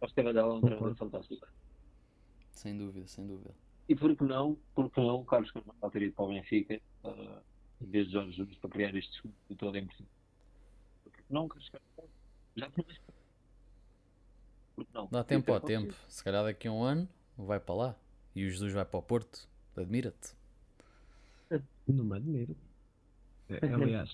Acho 0.00 0.12
que 0.12 0.20
é 0.22 0.24
um 0.24 0.60
treinador 0.60 0.94
fantástico. 0.96 1.46
Sem 2.50 2.76
dúvida, 2.76 3.06
sem 3.06 3.28
dúvida. 3.28 3.54
E 3.88 3.94
por 3.94 4.16
que 4.16 4.24
não, 4.24 4.58
por 4.74 4.90
que 4.90 5.00
não 5.00 5.20
o 5.20 5.24
Carlos 5.24 5.52
Carvalho 5.52 5.92
ter 5.92 6.02
ido 6.02 6.14
para 6.14 6.24
o 6.24 6.28
Benfica? 6.30 6.80
Uh, 7.04 7.40
em 7.80 7.86
vez 7.86 8.08
de 8.08 8.14
Jorge 8.14 8.32
Jesus 8.32 8.58
para 8.58 8.70
criar 8.70 8.92
este 8.96 9.22
de 9.48 9.54
todo 9.54 9.76
em 9.76 9.88
si. 9.96 10.04
Porque 11.04 11.22
não 11.30 11.46
crescer 11.46 11.80
já 12.56 12.68
Porque 14.74 14.90
não? 14.92 15.06
Dá 15.12 15.22
tempo 15.22 15.52
ao 15.52 15.60
tempo. 15.60 15.94
Se 16.08 16.24
calhar 16.24 16.42
daqui 16.42 16.66
a 16.66 16.72
um 16.72 16.82
ano 16.82 17.08
vai 17.38 17.60
para 17.60 17.74
lá. 17.76 17.96
E 18.34 18.44
o 18.44 18.50
Jesus 18.50 18.72
vai 18.72 18.84
para 18.84 18.98
o 18.98 19.02
Porto. 19.02 19.48
Admira-te. 19.76 20.39
Não 21.92 22.04
me 22.04 22.16
admiro. 22.16 22.56
É, 23.48 23.66
aliás, 23.66 24.10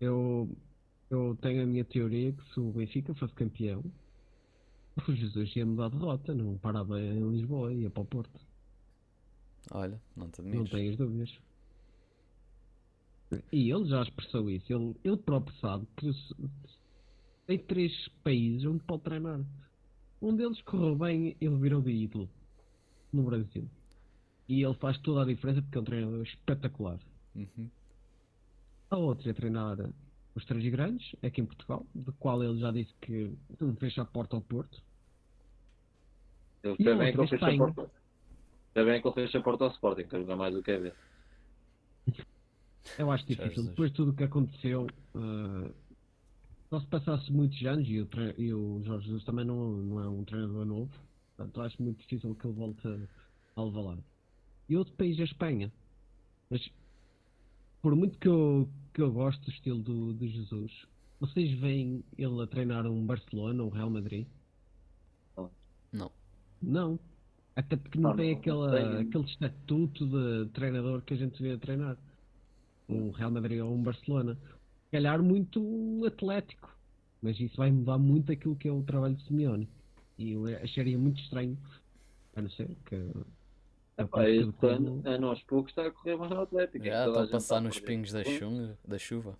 eu, 0.00 0.48
eu 1.10 1.36
tenho 1.40 1.62
a 1.62 1.66
minha 1.66 1.84
teoria 1.84 2.32
que 2.32 2.52
se 2.52 2.60
o 2.60 2.72
Benfica 2.72 3.14
fosse 3.14 3.34
campeão, 3.34 3.82
o 5.08 5.12
Jesus 5.12 5.54
ia 5.56 5.64
mudar 5.64 5.90
de 5.90 5.96
rota, 5.96 6.34
não 6.34 6.58
parava 6.58 7.00
em 7.00 7.30
Lisboa, 7.30 7.72
ia 7.72 7.90
para 7.90 8.02
o 8.02 8.06
Porto. 8.06 8.40
Olha, 9.72 10.00
não 10.16 10.30
te 10.30 10.40
admires. 10.40 10.60
Não 10.60 10.78
tenhas 10.78 10.96
dúvidas. 10.96 11.38
E 13.52 13.72
ele 13.72 13.84
já 13.86 14.02
expressou 14.02 14.48
isso. 14.50 14.72
Ele, 14.72 14.94
ele 15.02 15.16
próprio 15.16 15.54
sabe 15.56 15.86
que 15.96 16.10
tem 17.46 17.58
três 17.58 17.92
países 18.22 18.64
onde 18.64 18.82
pode 18.84 19.02
treinar. 19.02 19.44
Um 20.22 20.34
deles 20.34 20.60
correu 20.62 20.96
bem, 20.96 21.36
ele 21.40 21.56
virou 21.56 21.82
de 21.82 21.90
ídolo 21.90 22.28
no 23.12 23.24
Brasil. 23.24 23.68
E 24.48 24.62
ele 24.62 24.74
faz 24.74 24.98
toda 24.98 25.22
a 25.22 25.24
diferença 25.24 25.60
porque 25.62 25.78
é 25.78 25.80
um 25.80 25.84
treinador 25.84 26.22
espetacular. 26.22 26.98
Uhum. 27.34 27.70
A 28.90 28.96
outra 28.96 29.30
é 29.30 29.32
treinar 29.32 29.76
os 30.34 30.44
três 30.44 30.70
grandes, 30.70 31.16
aqui 31.22 31.40
em 31.40 31.46
Portugal, 31.46 31.84
do 31.94 32.12
qual 32.14 32.42
ele 32.42 32.58
já 32.60 32.70
disse 32.70 32.92
que 33.00 33.36
não 33.60 33.74
fecha 33.76 34.02
a 34.02 34.04
porta 34.04 34.36
ao 34.36 34.42
Porto. 34.42 34.80
Ele 36.62 36.76
também 36.76 37.12
que 37.12 37.20
ele 37.20 37.28
fecha 37.28 37.46
a 37.46 37.56
porta. 37.56 37.90
Também 38.74 39.00
que 39.00 39.08
ele 39.08 39.14
fecha 39.14 39.38
a 39.38 39.42
porta 39.42 39.64
ao 39.64 39.70
Sporting, 39.70 40.04
que 40.04 40.18
nunca 40.18 40.36
mais 40.36 40.54
o 40.54 40.62
quer 40.62 40.80
ver. 40.80 40.94
Eu 42.98 43.10
acho 43.10 43.26
difícil. 43.26 43.64
Depois 43.64 43.90
de 43.90 43.96
tudo 43.96 44.10
o 44.12 44.14
que 44.14 44.24
aconteceu, 44.24 44.86
uh, 45.14 45.74
só 46.68 46.80
se 46.80 46.86
passasse 46.86 47.32
muitos 47.32 47.60
anos, 47.64 47.88
e 47.88 48.00
o, 48.00 48.08
e 48.36 48.52
o 48.52 48.82
Jorge 48.84 49.06
Jesus 49.06 49.24
também 49.24 49.44
não, 49.44 49.72
não 49.72 50.00
é 50.00 50.08
um 50.08 50.24
treinador 50.24 50.64
novo, 50.64 50.92
portanto 51.36 51.60
acho 51.62 51.82
muito 51.82 51.98
difícil 51.98 52.34
que 52.34 52.46
ele 52.46 52.54
volte 52.54 52.86
a, 52.86 52.90
a 53.56 53.60
Alvalade. 53.60 54.02
E 54.68 54.76
outro 54.76 54.92
país 54.94 55.18
é 55.18 55.22
a 55.22 55.26
Espanha. 55.26 55.72
Mas 56.50 56.68
por 57.82 57.94
muito 57.94 58.18
que 58.18 58.28
eu, 58.28 58.68
que 58.92 59.00
eu 59.00 59.12
gosto 59.12 59.40
do 59.44 59.50
estilo 59.50 59.78
do, 59.78 60.12
do 60.12 60.26
Jesus, 60.26 60.72
vocês 61.20 61.58
veem 61.60 62.04
ele 62.18 62.42
a 62.42 62.46
treinar 62.46 62.86
um 62.86 63.06
Barcelona 63.06 63.62
ou 63.62 63.70
um 63.70 63.72
Real 63.72 63.90
Madrid? 63.90 64.26
Não. 65.92 66.10
Não. 66.60 67.00
Até 67.54 67.76
porque 67.76 67.98
não, 67.98 68.10
não 68.10 68.16
tem, 68.16 68.32
aquela, 68.32 69.00
aquele 69.00 69.24
estatuto 69.24 70.06
de 70.06 70.50
treinador 70.50 71.00
que 71.02 71.14
a 71.14 71.16
gente 71.16 71.40
vê 71.42 71.52
a 71.52 71.58
treinar. 71.58 71.96
Um 72.88 73.10
Real 73.10 73.30
Madrid 73.30 73.60
ou 73.60 73.74
um 73.74 73.82
Barcelona. 73.82 74.36
Se 74.84 74.90
calhar 74.92 75.22
muito 75.22 76.04
atlético. 76.06 76.76
Mas 77.22 77.40
isso 77.40 77.56
vai 77.56 77.70
mudar 77.70 77.98
muito 77.98 78.30
aquilo 78.30 78.56
que 78.56 78.68
é 78.68 78.72
o 78.72 78.82
trabalho 78.82 79.14
de 79.14 79.24
Simeone. 79.24 79.68
E 80.18 80.32
eu 80.32 80.44
acharia 80.62 80.98
muito 80.98 81.20
estranho, 81.20 81.56
a 82.34 82.42
não 82.42 82.50
ser 82.50 82.68
que 82.86 82.96
Epá, 83.98 84.28
este 84.28 84.66
ano, 84.66 85.02
ano 85.06 85.28
aos 85.28 85.42
poucos, 85.42 85.70
está 85.70 85.86
a 85.86 85.90
correr 85.90 86.16
mais 86.16 86.30
no 86.30 86.42
Atlético. 86.42 86.84
Já, 86.84 87.06
estão 87.06 87.22
a 87.22 87.28
passar 87.28 87.60
nos 87.60 87.80
pingos 87.80 88.12
da, 88.12 88.22
chunga, 88.24 88.78
da 88.84 88.98
chuva. 88.98 89.38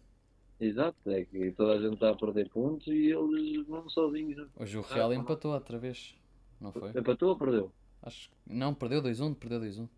Exato, 0.58 1.10
é 1.10 1.24
que 1.26 1.52
toda 1.52 1.74
a 1.74 1.78
gente 1.78 1.94
está 1.94 2.10
a 2.10 2.16
perder 2.16 2.48
pontos 2.48 2.86
e 2.86 3.12
eles 3.12 3.66
vão 3.66 3.86
sozinhos. 3.90 4.48
Hoje 4.56 4.78
o 4.78 4.80
Real 4.80 5.10
ah, 5.10 5.14
empatou 5.14 5.52
outra 5.52 5.78
vez, 5.78 6.16
não 6.58 6.72
foi? 6.72 6.90
Empatou 6.90 7.28
ou 7.28 7.36
perdeu? 7.36 7.70
Acho 8.02 8.30
Não, 8.46 8.74
perdeu 8.74 9.02
2-1, 9.02 9.34
perdeu 9.34 9.60
2-1. 9.60 9.88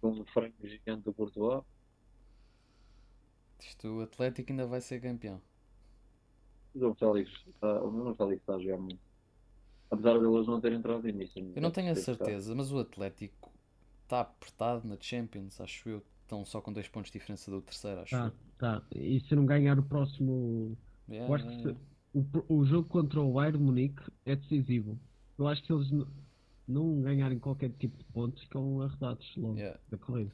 Com 0.00 0.08
um 0.10 0.24
frango 0.26 0.54
gigante 0.64 1.04
do 1.04 1.12
Portugal. 1.12 1.64
Isto, 3.60 3.88
o 3.88 4.02
Atlético 4.02 4.50
ainda 4.50 4.66
vai 4.66 4.80
ser 4.80 5.00
campeão. 5.00 5.40
O 6.74 6.94
Félix 6.94 7.30
está, 7.46 7.82
o 7.82 8.14
Félix 8.16 8.40
está 8.40 8.54
a 8.54 8.58
jogar 8.58 8.78
muito. 8.78 9.07
Apesar 9.90 10.18
de 10.18 10.24
eles 10.24 10.46
não 10.46 10.60
terem 10.60 10.78
entrado 10.78 11.02
nisso. 11.08 11.38
Eu 11.38 11.62
não 11.62 11.70
tenho 11.70 11.90
a 11.90 11.94
certeza, 11.94 12.54
mas 12.54 12.70
o 12.70 12.78
Atlético 12.78 13.52
está 14.02 14.20
apertado 14.20 14.86
na 14.86 14.96
Champions, 15.00 15.60
acho 15.60 15.88
eu. 15.88 16.02
Estão 16.22 16.44
só 16.44 16.60
com 16.60 16.72
dois 16.72 16.86
pontos 16.88 17.10
de 17.10 17.18
diferença 17.18 17.50
do 17.50 17.62
terceiro, 17.62 18.02
acho 18.02 18.10
tá, 18.10 18.26
eu. 18.26 18.32
Tá. 18.58 18.82
E 18.94 19.20
se 19.20 19.34
não 19.34 19.46
ganhar 19.46 19.78
o 19.78 19.82
próximo. 19.82 20.76
Yeah, 21.08 21.26
eu 21.26 21.34
acho 21.34 21.44
yeah, 21.46 21.62
que 21.62 21.68
yeah. 21.68 22.44
O, 22.48 22.58
o 22.58 22.64
jogo 22.66 22.88
contra 22.88 23.20
o 23.20 23.32
Bayern 23.32 23.58
Munique 23.58 24.02
é 24.26 24.36
decisivo. 24.36 24.98
Eu 25.38 25.48
acho 25.48 25.62
que 25.62 25.72
eles 25.72 25.88
não 26.66 27.00
ganharem 27.00 27.38
qualquer 27.38 27.70
tipo 27.70 27.96
de 27.96 28.04
pontos 28.04 28.42
ficam 28.42 28.82
arredados 28.82 29.32
logo 29.36 29.56
yeah. 29.56 29.80
da 29.90 29.96
corrida. 29.96 30.32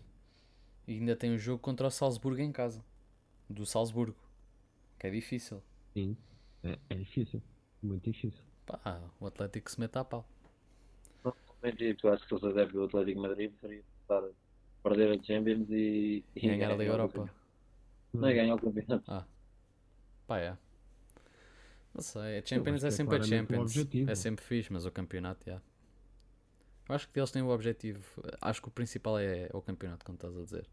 E 0.87 0.95
ainda 0.95 1.15
tem 1.15 1.31
o 1.31 1.35
um 1.35 1.39
jogo 1.39 1.61
contra 1.61 1.87
o 1.87 1.91
Salzburgo 1.91 2.41
em 2.41 2.51
casa. 2.51 2.85
Do 3.49 3.65
Salzburgo. 3.65 4.17
Que 4.99 5.07
é 5.07 5.11
difícil. 5.11 5.63
Sim, 5.93 6.17
é, 6.63 6.79
é 6.91 6.95
difícil. 6.95 7.41
Muito 7.83 8.11
difícil. 8.11 8.43
Pá, 8.67 9.01
o 9.21 9.27
Atlético 9.27 9.71
se 9.71 9.81
mete 9.81 9.97
à 9.97 10.05
pau. 10.05 10.27
Tu 11.99 12.09
acho 12.09 12.23
que 12.23 12.25
se 12.25 12.29
fosse 12.29 12.47
adepto 12.47 12.75
do 12.75 12.85
Atlético 12.85 13.21
Madrid, 13.21 13.53
seria 13.61 13.83
estar 14.03 14.23
perder 14.83 15.19
a 15.19 15.23
Champions 15.23 15.67
e, 15.71 16.23
e 16.37 16.41
ganhar 16.47 16.71
a 16.71 16.77
Liga 16.77 16.93
Europa. 16.93 17.31
Não 18.13 18.29
é 18.29 18.35
ganhar 18.35 18.55
o 18.55 18.61
campeonato. 18.61 19.11
Ah, 19.11 19.25
pá, 20.27 20.39
é. 20.39 20.57
Não 21.95 22.03
sei, 22.03 22.39
a 22.39 22.45
Champions 22.45 22.85
é 22.85 22.91
sempre 22.91 23.17
a 23.17 23.23
Champions. 23.23 23.75
É 24.07 24.15
sempre 24.15 24.45
fixe, 24.45 24.73
mas 24.73 24.85
o 24.85 24.91
campeonato, 24.91 25.45
já. 25.47 25.61
Eu 26.89 26.95
acho 26.95 27.09
que 27.09 27.19
eles 27.19 27.31
têm 27.31 27.43
o 27.43 27.49
objetivo. 27.49 28.23
Acho 28.41 28.61
que 28.61 28.69
o 28.69 28.71
principal 28.71 29.19
é, 29.19 29.49
o 29.55 29.63
campeonato, 29.63 30.05
como 30.05 30.17
estás 30.17 30.37
a 30.37 30.43
dizer. 30.43 30.69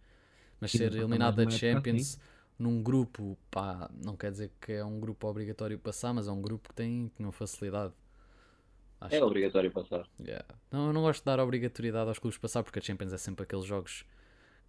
Mas 0.59 0.71
Sim, 0.71 0.79
ser 0.79 0.93
eliminado 0.93 1.43
da 1.43 1.49
Champions 1.49 2.19
num 2.62 2.82
grupo, 2.82 3.36
pá, 3.49 3.89
não 4.05 4.16
quer 4.16 4.32
dizer 4.32 4.51
que 4.62 4.74
é 4.74 4.86
um 4.86 4.99
grupo 4.99 5.28
obrigatório 5.28 5.80
passar, 5.80 6.14
mas 6.14 6.28
é 6.28 6.32
um 6.32 6.41
grupo 6.41 6.70
que 6.70 6.76
tem, 6.76 7.09
tem 7.09 7.26
uma 7.26 7.32
facilidade. 7.32 7.91
Acho 8.99 9.16
é 9.16 9.24
obrigatório 9.24 9.72
passar. 9.72 10.07
Yeah. 10.20 10.45
Não, 10.72 10.88
eu 10.88 10.93
não 10.93 11.01
gosto 11.01 11.22
de 11.22 11.26
dar 11.26 11.39
obrigatoriedade 11.39 12.07
aos 12.07 12.20
clubes 12.20 12.38
passar 12.38 12.62
porque 12.62 12.78
a 12.78 12.82
Champions 12.82 13.14
é 13.14 13.18
sempre 13.18 13.43
aqueles 13.43 13.66
jogos 13.66 14.05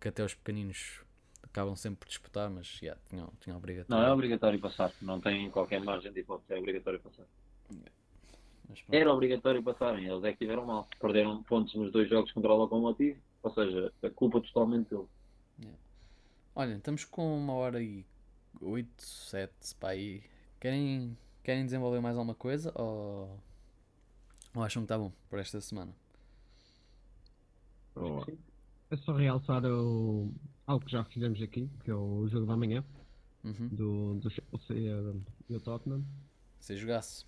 que 0.00 0.08
até 0.08 0.24
os 0.24 0.34
pequeninos 0.34 1.04
acabam 1.42 1.76
sempre 1.76 2.00
por 2.00 2.08
disputar, 2.08 2.48
mas 2.48 2.80
yeah, 2.80 2.98
tinha, 3.10 3.28
tinha 3.40 3.54
obrigatório. 3.54 4.02
Não, 4.02 4.08
é 4.08 4.12
obrigatório 4.12 4.58
passar, 4.58 4.90
não 5.02 5.20
tem 5.20 5.50
qualquer 5.50 5.82
margem 5.82 6.10
de 6.10 6.20
hipótese, 6.20 6.54
é 6.54 6.58
obrigatório 6.58 6.98
passar. 6.98 7.26
Yeah. 7.70 7.92
Era 8.90 9.12
obrigatório 9.12 9.62
passarem, 9.62 10.06
eles 10.06 10.24
é 10.24 10.32
que 10.32 10.38
tiveram 10.38 10.64
mal. 10.64 10.88
Perderam 10.98 11.42
pontos 11.42 11.74
nos 11.74 11.92
dois 11.92 12.08
jogos 12.08 12.32
contra 12.32 12.50
o 12.54 12.56
Locomotivo, 12.56 13.20
ou 13.42 13.52
seja, 13.52 13.92
a 14.02 14.08
culpa 14.08 14.40
totalmente 14.40 14.88
deles. 14.88 15.08
Olha, 16.54 16.74
estamos 16.74 17.04
com 17.04 17.38
uma 17.38 17.54
hora 17.54 17.82
e 17.82 18.04
oito, 18.60 19.02
sete 19.02 19.74
para 19.76 19.90
aí. 19.90 20.22
Querem, 20.60 21.16
querem 21.42 21.64
desenvolver 21.64 22.00
mais 22.00 22.14
alguma 22.14 22.34
coisa 22.34 22.70
ou, 22.74 23.40
ou 24.54 24.62
acham 24.62 24.82
que 24.82 24.84
está 24.84 24.98
bom 24.98 25.10
por 25.30 25.38
esta 25.38 25.60
semana? 25.62 25.94
Oh. 27.96 28.24
É 28.90 28.96
só 28.98 29.14
realçar 29.14 29.64
o, 29.64 30.30
algo 30.66 30.84
que 30.84 30.92
já 30.92 31.02
fizemos 31.04 31.40
aqui, 31.40 31.70
que 31.84 31.90
é 31.90 31.94
o 31.94 32.28
jogo 32.28 32.44
da 32.44 32.56
manhã 32.56 32.84
uhum. 33.42 33.68
do, 33.68 34.14
do 34.16 34.30
Chelsea 34.30 35.22
e 35.48 35.54
o 35.56 35.60
Tottenham. 35.60 36.04
Se 36.60 36.76
jogasse. 36.76 37.24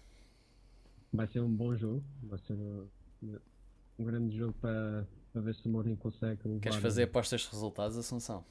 Vai 1.10 1.26
ser 1.28 1.40
um 1.40 1.50
bom 1.50 1.74
jogo, 1.74 2.04
vai 2.24 2.38
ser 2.40 2.52
um, 2.52 2.86
um 3.98 4.04
grande 4.04 4.36
jogo 4.36 4.52
para, 4.60 5.06
para 5.32 5.40
ver 5.40 5.54
se 5.54 5.66
o 5.66 5.70
Mourinho 5.70 5.96
consegue. 5.96 6.42
Queres 6.60 6.78
fazer 6.78 7.04
apostas 7.04 7.40
de 7.40 7.50
resultados, 7.50 7.96
Assunção? 7.96 8.44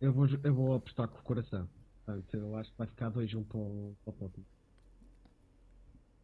Eu 0.00 0.12
vou, 0.12 0.26
eu 0.26 0.54
vou 0.54 0.74
apostar 0.74 1.08
com 1.08 1.18
o 1.18 1.22
coração. 1.22 1.68
Portanto, 2.04 2.36
eu 2.36 2.56
acho 2.56 2.70
que 2.70 2.78
vai 2.78 2.86
ficar 2.86 3.10
2-1 3.10 3.36
um 3.38 3.44
para, 3.44 3.58
o, 3.58 3.96
para 4.04 4.10
o 4.10 4.16
Tottenham. 4.16 4.46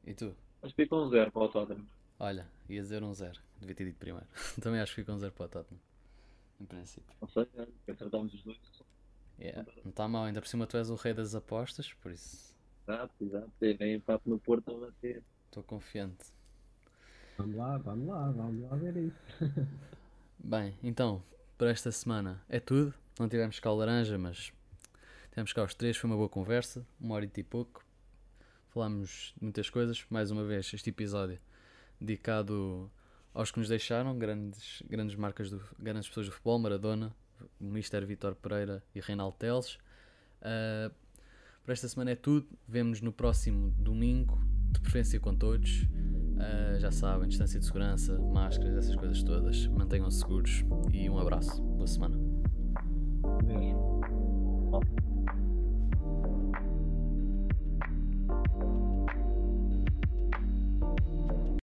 E 0.05 0.15
tu? 0.15 0.37
Acho 0.63 0.75
que 0.75 0.83
fica 0.83 0.95
1-0 0.95 1.07
um 1.07 1.11
zero 1.11 1.33
para 1.33 1.43
o 1.43 1.49
Tottenham. 1.49 1.87
Olha, 2.19 2.47
ia 2.69 2.81
dizer 2.81 3.03
1-0. 3.03 3.07
Um 3.07 3.15
zero. 3.15 3.41
Devia 3.61 3.75
ter 3.75 3.85
dito 3.87 3.99
primeiro. 3.99 4.27
Também 4.61 4.81
acho 4.81 4.95
que 4.95 5.01
fica 5.01 5.13
1-0 5.13 5.17
um 5.17 5.19
zero 5.19 5.33
para 5.33 5.47
o 5.47 5.49
Tottenham. 5.49 5.81
Em 6.61 6.65
princípio. 6.67 7.17
Não 7.21 7.29
sei, 7.29 7.49
é, 7.57 7.93
acertamos 7.93 8.33
os 8.35 8.43
dois. 8.45 8.59
Yeah. 9.41 9.65
Não 9.83 9.91
está 9.91 10.07
mal, 10.07 10.25
ainda 10.25 10.41
por 10.41 10.47
cima 10.47 10.67
tu 10.67 10.77
és 10.77 10.89
o 10.89 10.95
rei 10.95 11.15
das 11.15 11.35
apostas, 11.35 11.93
por 11.95 12.13
isso. 12.13 12.55
Exato, 12.87 13.13
exato. 13.21 13.51
Tem 13.59 13.95
empate 13.95 14.29
no 14.29 14.39
Porto 14.39 14.71
a 14.71 14.87
bater. 14.87 15.23
Estou 15.47 15.63
confiante. 15.65 16.27
Vamos 17.37 17.57
lá, 17.57 17.79
vamos 17.79 18.07
lá, 18.07 18.31
vamos 18.31 18.71
lá 18.71 18.77
ver 18.77 18.97
isso. 18.97 19.19
Bem, 20.39 20.77
então, 20.83 21.23
para 21.59 21.71
esta 21.71 21.91
semana 21.91 22.41
é 22.49 22.61
tudo. 22.61 22.95
Não 23.19 23.29
tivemos 23.29 23.61
cá 23.61 23.71
o 23.71 23.77
laranja, 23.77 24.17
mas 24.19 24.53
tivemos 25.31 25.53
cá 25.53 25.63
os 25.63 25.75
três. 25.75 25.97
Foi 25.97 26.09
uma 26.09 26.17
boa 26.17 26.29
conversa, 26.29 26.87
uma 27.01 27.15
hora 27.15 27.25
e 27.25 27.43
pouco. 27.43 27.85
Falámos 28.69 29.35
de 29.37 29.43
muitas 29.45 29.69
coisas. 29.69 30.05
Mais 30.09 30.31
uma 30.31 30.45
vez, 30.45 30.73
este 30.73 30.91
episódio 30.91 31.39
dedicado 32.01 32.91
aos 33.35 33.51
que 33.51 33.59
nos 33.59 33.69
deixaram, 33.69 34.19
grandes, 34.19 34.83
grandes 34.89 35.15
marcas, 35.15 35.51
do, 35.51 35.63
grandes 35.79 36.09
pessoas 36.09 36.27
do 36.27 36.33
futebol, 36.33 36.59
Maradona, 36.59 37.15
Mister 37.61 38.05
Vitor 38.07 38.35
Pereira 38.35 38.83
e 38.95 39.01
Reinaldo 39.01 39.37
Teles. 39.37 39.75
Uh, 40.41 40.93
por 41.65 41.73
esta 41.73 41.87
semana 41.89 42.13
é 42.13 42.17
tudo. 42.17 42.49
Vemo-nos 42.67 43.01
no 43.01 43.13
próximo 43.13 43.71
domingo, 43.79 44.39
de 44.71 44.81
preferência 44.81 45.21
com 45.21 45.35
todos. 45.35 45.83
Uh, 45.83 46.81
já 46.81 46.91
sabem, 46.91 47.29
distância 47.29 47.61
de 47.61 47.67
segurança, 47.67 48.19
máscaras, 48.19 48.77
essas 48.77 48.97
coisas 48.97 49.23
todas. 49.23 49.67
Mantenham-se 49.67 50.19
seguros 50.19 50.65
e 50.93 51.09
um 51.09 51.19
abraço. 51.19 51.63
Boa 51.63 51.87
semana. 51.87 52.32
Well, 54.73 55.12